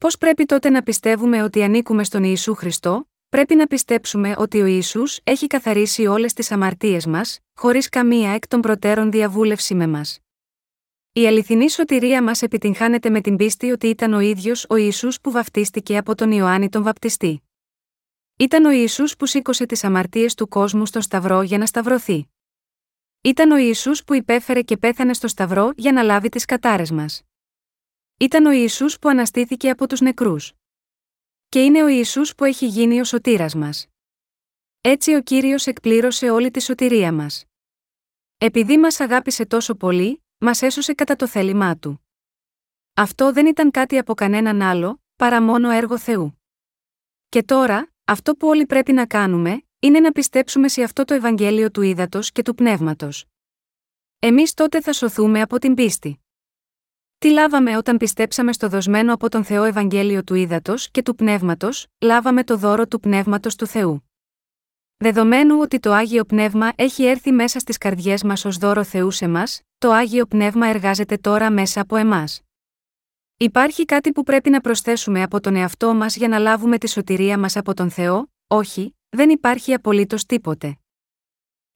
[0.00, 4.66] Πώς πρέπει τότε να πιστεύουμε ότι ανήκουμε στον Ιησού Χριστό, πρέπει να πιστέψουμε ότι ο
[4.66, 10.18] Ισού έχει καθαρίσει όλες τις αμαρτίες μας, χωρίς καμία εκ των προτέρων διαβούλευση με μας.
[11.12, 15.30] Η αληθινή σωτηρία μας επιτυγχάνεται με την πίστη ότι ήταν ο ίδιος ο Ιησούς που
[15.30, 17.42] βαφτίστηκε από τον Ιωάννη τον Βαπτιστή.
[18.36, 22.28] Ήταν ο Ιησούς που σήκωσε τις αμαρτίες του κόσμου στο Σταυρό για να σταυρωθεί.
[23.20, 27.22] Ήταν ο Ιησούς που υπέφερε και πέθανε στο Σταυρό για να λάβει τις κατάρες μας.
[28.22, 30.52] Ήταν ο Ιησούς που αναστήθηκε από τους νεκρούς.
[31.48, 33.86] Και είναι ο Ιησούς που έχει γίνει ο σωτήρας μας.
[34.80, 37.44] Έτσι ο Κύριος εκπλήρωσε όλη τη σωτηρία μας.
[38.38, 42.06] Επειδή μας αγάπησε τόσο πολύ, μας έσωσε κατά το θέλημά Του.
[42.94, 46.40] Αυτό δεν ήταν κάτι από κανέναν άλλο, παρά μόνο έργο Θεού.
[47.28, 51.70] Και τώρα, αυτό που όλοι πρέπει να κάνουμε, είναι να πιστέψουμε σε αυτό το Ευαγγέλιο
[51.70, 53.24] του Ήδατος και του Πνεύματος.
[54.18, 56.20] Εμείς τότε θα σωθούμε από την πίστη.
[57.20, 61.86] Τι λάβαμε όταν πιστέψαμε στο δοσμένο από τον Θεό Ευαγγέλιο του Ήδατος και του Πνεύματος,
[61.98, 64.10] λάβαμε το δώρο του Πνεύματος του Θεού.
[64.96, 69.28] Δεδομένου ότι το Άγιο Πνεύμα έχει έρθει μέσα στις καρδιές μας ως δώρο Θεού σε
[69.28, 72.42] μας, το Άγιο Πνεύμα εργάζεται τώρα μέσα από εμάς.
[73.36, 77.38] Υπάρχει κάτι που πρέπει να προσθέσουμε από τον εαυτό μας για να λάβουμε τη σωτηρία
[77.38, 80.78] μας από τον Θεό, όχι, δεν υπάρχει απολύτως τίποτε.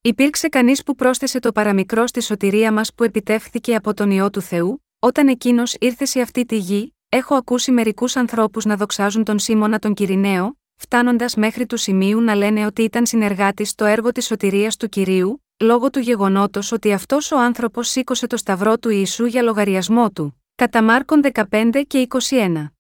[0.01, 4.41] Υπήρξε κανείς που πρόσθεσε το παραμικρό στη σωτηρία μας που επιτεύχθηκε από τον ιό του
[4.41, 9.39] Θεού, όταν εκείνος ήρθε σε αυτή τη γη, έχω ακούσει μερικούς ανθρώπους να δοξάζουν τον
[9.39, 14.27] Σίμωνα τον Κυριναίο, φτάνοντας μέχρι του σημείου να λένε ότι ήταν συνεργάτης στο έργο της
[14.27, 19.25] σωτηρίας του κυρίου, λόγω του γεγονότος ότι αυτός ο άνθρωπος σήκωσε το σταυρό του Ιησού
[19.25, 20.43] για λογαριασμό του.
[20.55, 22.71] Κατά Μάρκον 15 και 21.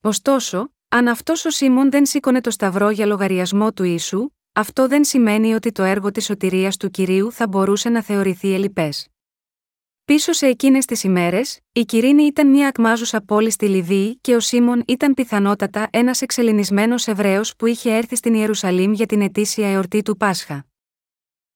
[0.00, 5.04] Ωστόσο, αν αυτός ο Σίμων δεν σήκωνε το σταυρό για λογαριασμό του Ιησού, αυτό δεν
[5.04, 9.08] σημαίνει ότι το έργο της σωτηρίας του κυρίου θα μπορούσε να θεωρηθεί ελλειπές.
[10.08, 14.40] Πίσω σε εκείνες τις ημέρες, η Κυρίνη ήταν μια ακμάζουσα πόλη στη Λιβύη και ο
[14.40, 20.02] Σίμων ήταν πιθανότατα ένας εξελινισμένος Εβραίος που είχε έρθει στην Ιερουσαλήμ για την ετήσια εορτή
[20.02, 20.66] του Πάσχα.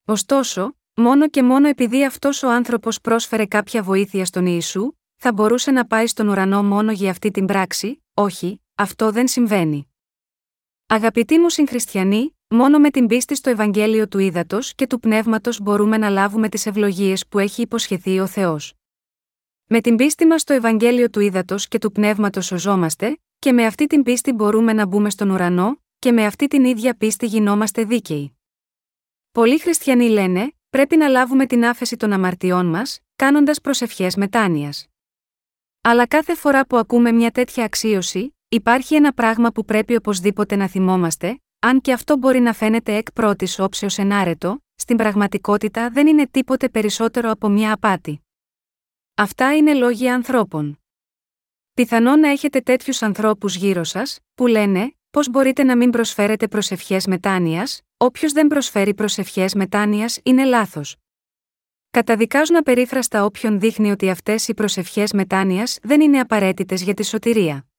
[0.05, 5.71] Ωστόσο, μόνο και μόνο επειδή αυτός ο άνθρωπος πρόσφερε κάποια βοήθεια στον Ιησού, θα μπορούσε
[5.71, 9.93] να πάει στον ουρανό μόνο για αυτή την πράξη, όχι, αυτό δεν συμβαίνει.
[10.87, 15.97] Αγαπητοί μου συγχριστιανοί, Μόνο με την πίστη στο Ευαγγέλιο του Ήδατος και του Πνεύματος μπορούμε
[15.97, 18.75] να λάβουμε τις ευλογίες που έχει υποσχεθεί ο Θεός.
[19.67, 23.87] Με την πίστη μας στο Ευαγγέλιο του Ήδατος και του Πνεύματος σωζόμαστε, και με αυτή
[23.87, 28.39] την πίστη μπορούμε να μπούμε στον ουρανό, και με αυτή την ίδια πίστη γινόμαστε δίκαιοι.
[29.33, 34.87] Πολλοί χριστιανοί λένε, πρέπει να λάβουμε την άφεση των αμαρτιών μας, κάνοντας προσευχές μετάνοιας.
[35.81, 40.69] Αλλά κάθε φορά που ακούμε μια τέτοια αξίωση, υπάρχει ένα πράγμα που πρέπει οπωσδήποτε να
[40.69, 46.27] θυμόμαστε, αν και αυτό μπορεί να φαίνεται εκ πρώτης όψεως ενάρετο, στην πραγματικότητα δεν είναι
[46.27, 48.27] τίποτε περισσότερο από μια απάτη.
[49.15, 50.81] Αυτά είναι λόγια ανθρώπων.
[51.75, 57.07] Πιθανόν να έχετε τέτοιους ανθρώπους γύρω σας, που λένε, πώς μπορείτε να μην προσφέρετε προσευχές
[57.07, 60.97] μετάνοιας, όποιος δεν προσφέρει προσευχές μετάνοιας είναι λάθος.
[61.91, 67.72] Καταδικάζουν απερίφραστα όποιον δείχνει ότι αυτές οι προσευχές μετάνοιας δεν είναι απαραίτητες για τη σωτηρία.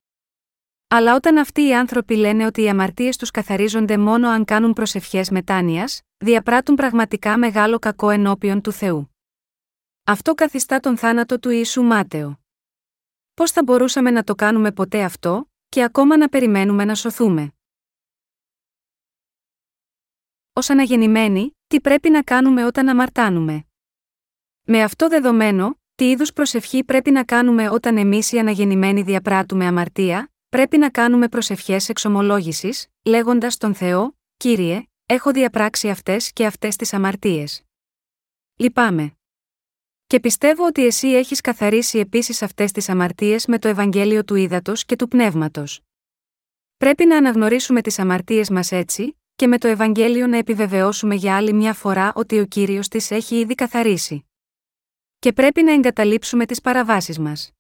[0.96, 5.30] Αλλά όταν αυτοί οι άνθρωποι λένε ότι οι αμαρτίες τους καθαρίζονται μόνο αν κάνουν προσευχές
[5.30, 9.16] μετάνοιας, διαπράττουν πραγματικά μεγάλο κακό ενώπιον του Θεού.
[10.04, 12.40] Αυτό καθιστά τον θάνατο του Ιησού Μάταιο.
[13.34, 17.54] Πώς θα μπορούσαμε να το κάνουμε ποτέ αυτό, και ακόμα να περιμένουμε να σωθούμε;
[20.54, 23.66] Ω αναγεννημένοι, τι πρέπει να κάνουμε όταν αμαρτάνουμε;
[24.64, 30.28] Με αυτό δεδομένο, τι είδους προσευχή πρέπει να κάνουμε όταν εμείς οι αναγεννημένοι διαπράττουμε αμαρτία,
[30.54, 36.94] πρέπει να κάνουμε προσευχές εξομολόγησης, λέγοντας τον Θεό, Κύριε, έχω διαπράξει αυτές και αυτές τις
[36.94, 37.64] αμαρτίες.
[38.56, 39.18] Λυπάμαι.
[40.08, 44.86] Και πιστεύω ότι εσύ έχεις καθαρίσει επίσης αυτές τις αμαρτίες με το Ευαγγέλιο του Ήδατος
[44.86, 45.82] και του Πνεύματος.
[46.78, 51.54] Πρέπει να αναγνωρίσουμε τις αμαρτίες μας έτσι, και με το Ευαγγέλιο να επιβεβαιώσουμε για άλλη
[51.54, 54.26] μια φορά ότι ο κύριος τη έχει ήδη καθαρίσει.
[55.20, 57.52] Και πρέπει να εγκαταλείψουμε τις παραβάσεις μας.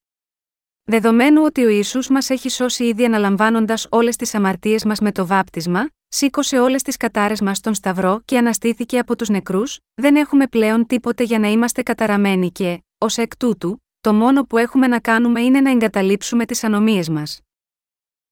[0.86, 5.26] Δεδομένου ότι ο Ιησούς μας έχει σώσει ήδη αναλαμβάνοντας όλες τις αμαρτίες μας με το
[5.26, 10.48] βάπτισμα, σήκωσε όλες τις κατάρες μας στον Σταυρό και αναστήθηκε από τους νεκρούς, δεν έχουμε
[10.48, 15.00] πλέον τίποτε για να είμαστε καταραμένοι και, ως εκ τούτου, το μόνο που έχουμε να
[15.00, 17.40] κάνουμε είναι να εγκαταλείψουμε τις ανομίες μας.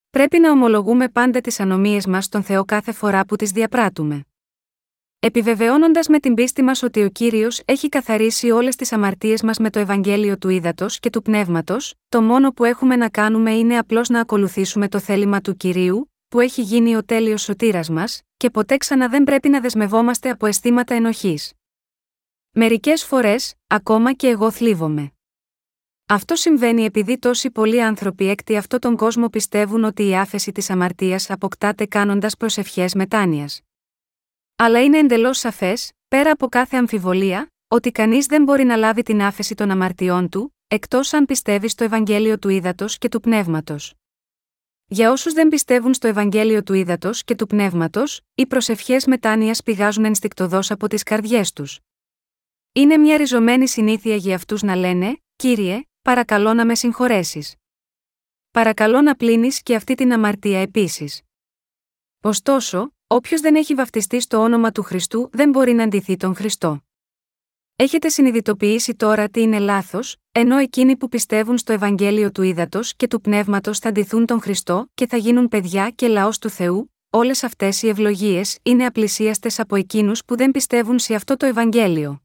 [0.09, 4.25] Πρέπει να ομολογούμε πάντα τις ανομίες μας στον Θεό κάθε φορά που τις διαπράττουμε.
[5.23, 9.69] Επιβεβαιώνοντας με την πίστη μας ότι ο κύριος έχει καθαρίσει όλες τις αμαρτίες μας με
[9.69, 14.09] το Ευαγγέλιο του Ήδατος και του Πνεύματος, το μόνο που έχουμε να κάνουμε είναι απλώς
[14.09, 18.77] να ακολουθήσουμε το θέλημα του κυρίου, που έχει γίνει ο τέλειος σωτήρας μας, και ποτέ
[18.77, 21.53] ξανά δεν πρέπει να δεσμευόμαστε από αισθήματα ενοχής.
[22.51, 25.11] Μερικές φορές, ακόμα και εγώ θλίβομαι.
[26.05, 30.69] Αυτό συμβαίνει επειδή τόσοι πολλοί άνθρωποι έκτη αυτόν τον κόσμο πιστεύουν ότι η άφεση της
[30.69, 33.61] αμαρτίας αποκτάται κάνοντας προσευχές μετάνοιας.
[34.63, 39.21] Αλλά είναι εντελώς σαφές, πέρα από κάθε αμφιβολία, ότι κανείς δεν μπορεί να λάβει την
[39.21, 43.93] άφεση των αμαρτιών του, εκτός αν πιστεύει στο Ευαγγέλιο του Ήδατος και του Πνεύματος.
[44.85, 50.05] Για όσους δεν πιστεύουν στο Ευαγγέλιο του Ήδατος και του Πνεύματος, οι προσευχές μετάνοιας πηγάζουν
[50.05, 51.79] ενστικτοδός από τις καρδιές τους.
[52.71, 57.55] Είναι μια ριζωμένη συνήθεια για αυτούς να λένε: Κύριε, παρακαλώ να με συγχωρέσεις.
[58.51, 61.21] Παρακαλώ να πλύνεις και αυτή την αμαρτία επίσης.
[62.21, 66.83] Ωστόσο, όποιος δεν έχει βαφτιστεί στο όνομα του Χριστού δεν μπορεί να αντιθεί τον Χριστό.
[67.75, 73.07] Έχετε συνειδητοποιήσει τώρα τι είναι λάθος, ενώ εκείνοι που πιστεύουν στο Ευαγγέλιο του Ήδατος και
[73.07, 77.43] του Πνεύματος θα αντιθούν τον Χριστό και θα γίνουν παιδιά και λαός του Θεού, όλες
[77.43, 82.21] αυτές οι ευλογίες είναι απλησίαστες από εκείνους που δεν πιστεύουν σε αυτό το Ευαγγέλιο.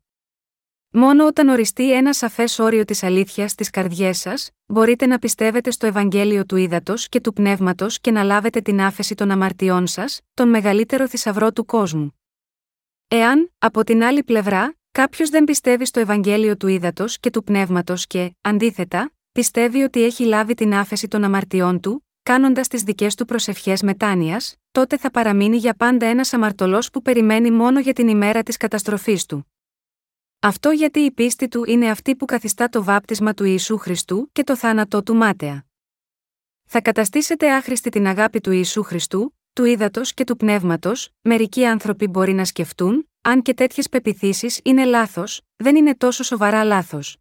[0.98, 5.86] Μόνο όταν οριστεί ένα σαφές όριο της αλήθειας στις καρδιές σας, μπορείτε να πιστεύετε στο
[5.86, 10.48] Ευαγγέλιο του Ήδατος και του Πνεύματος και να λάβετε την άφεση των αμαρτιών σας, τον
[10.48, 12.20] μεγαλύτερο θησαυρό του κόσμου.
[13.08, 18.06] Εάν, από την άλλη πλευρά, κάποιος δεν πιστεύει στο Ευαγγέλιο του Ήδατος και του Πνεύματος
[18.06, 23.24] και, αντίθετα, πιστεύει ότι έχει λάβει την άφεση των αμαρτιών του, κάνοντας τις δικές του
[23.24, 28.42] προσευχές μετάνοιας, τότε θα παραμείνει για πάντα ένας αμαρτωλός που περιμένει μόνο για την ημέρα
[28.42, 29.46] της καταστροφής του.
[30.40, 34.44] Αυτό γιατί η πίστη του είναι αυτή που καθιστά το βάπτισμα του Ιησού Χριστού και
[34.44, 35.66] το θάνατό του μάταια.
[36.66, 42.06] Θα καταστήσετε άχρηστη την αγάπη του Ιησού Χριστού, του ύδατος και του πνεύματος, μερικοί άνθρωποι
[42.06, 47.16] μπορεί να σκεφτούν, αν και τέτοιες πεπιθήσεις είναι λάθος, δεν είναι τόσο σοβαρά λάθος.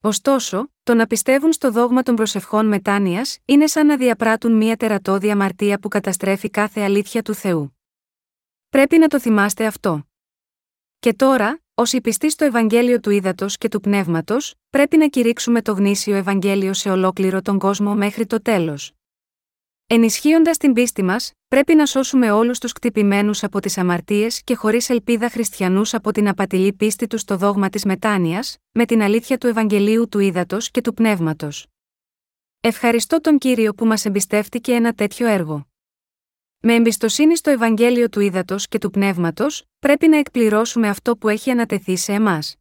[0.00, 5.30] Ωστόσο, το να πιστεύουν στο δόγμα των προσευχών μετάνοιας είναι σαν να διαπράττουν μία τερατώδη
[5.30, 7.78] αμαρτία που καταστρέφει κάθε αλήθεια του Θεού.
[8.68, 10.08] Πρέπει να το θυμάστε αυτό.
[10.98, 15.72] Και τώρα, Όσοι πιστοί στο Ευαγγέλιο του Ήδατος και του Πνεύματος, πρέπει να κηρύξουμε το
[15.72, 18.92] γνήσιο Ευαγγέλιο σε ολόκληρο τον κόσμο μέχρι το τέλος.
[19.86, 24.90] Ενισχύοντας την πίστη μας, πρέπει να σώσουμε όλους τους κτυπημένους από τις αμαρτίες και χωρίς
[24.90, 29.46] ελπίδα χριστιανούς από την απατηλή πίστη τους στο δόγμα της μετάνοιας, με την αλήθεια του
[29.46, 31.66] Ευαγγελίου του Ήδατος και του Πνεύματος.
[32.60, 35.66] Ευχαριστώ τον κύριο που μας εμπιστεύτηκε ένα τέτοιο έργο.
[36.60, 41.50] Με εμπιστοσύνη στο Ευαγγέλιο του Ήδατος και του Πνεύματος, πρέπει να εκπληρώσουμε αυτό που έχει
[41.50, 42.56] ανατεθεί σε εμάς.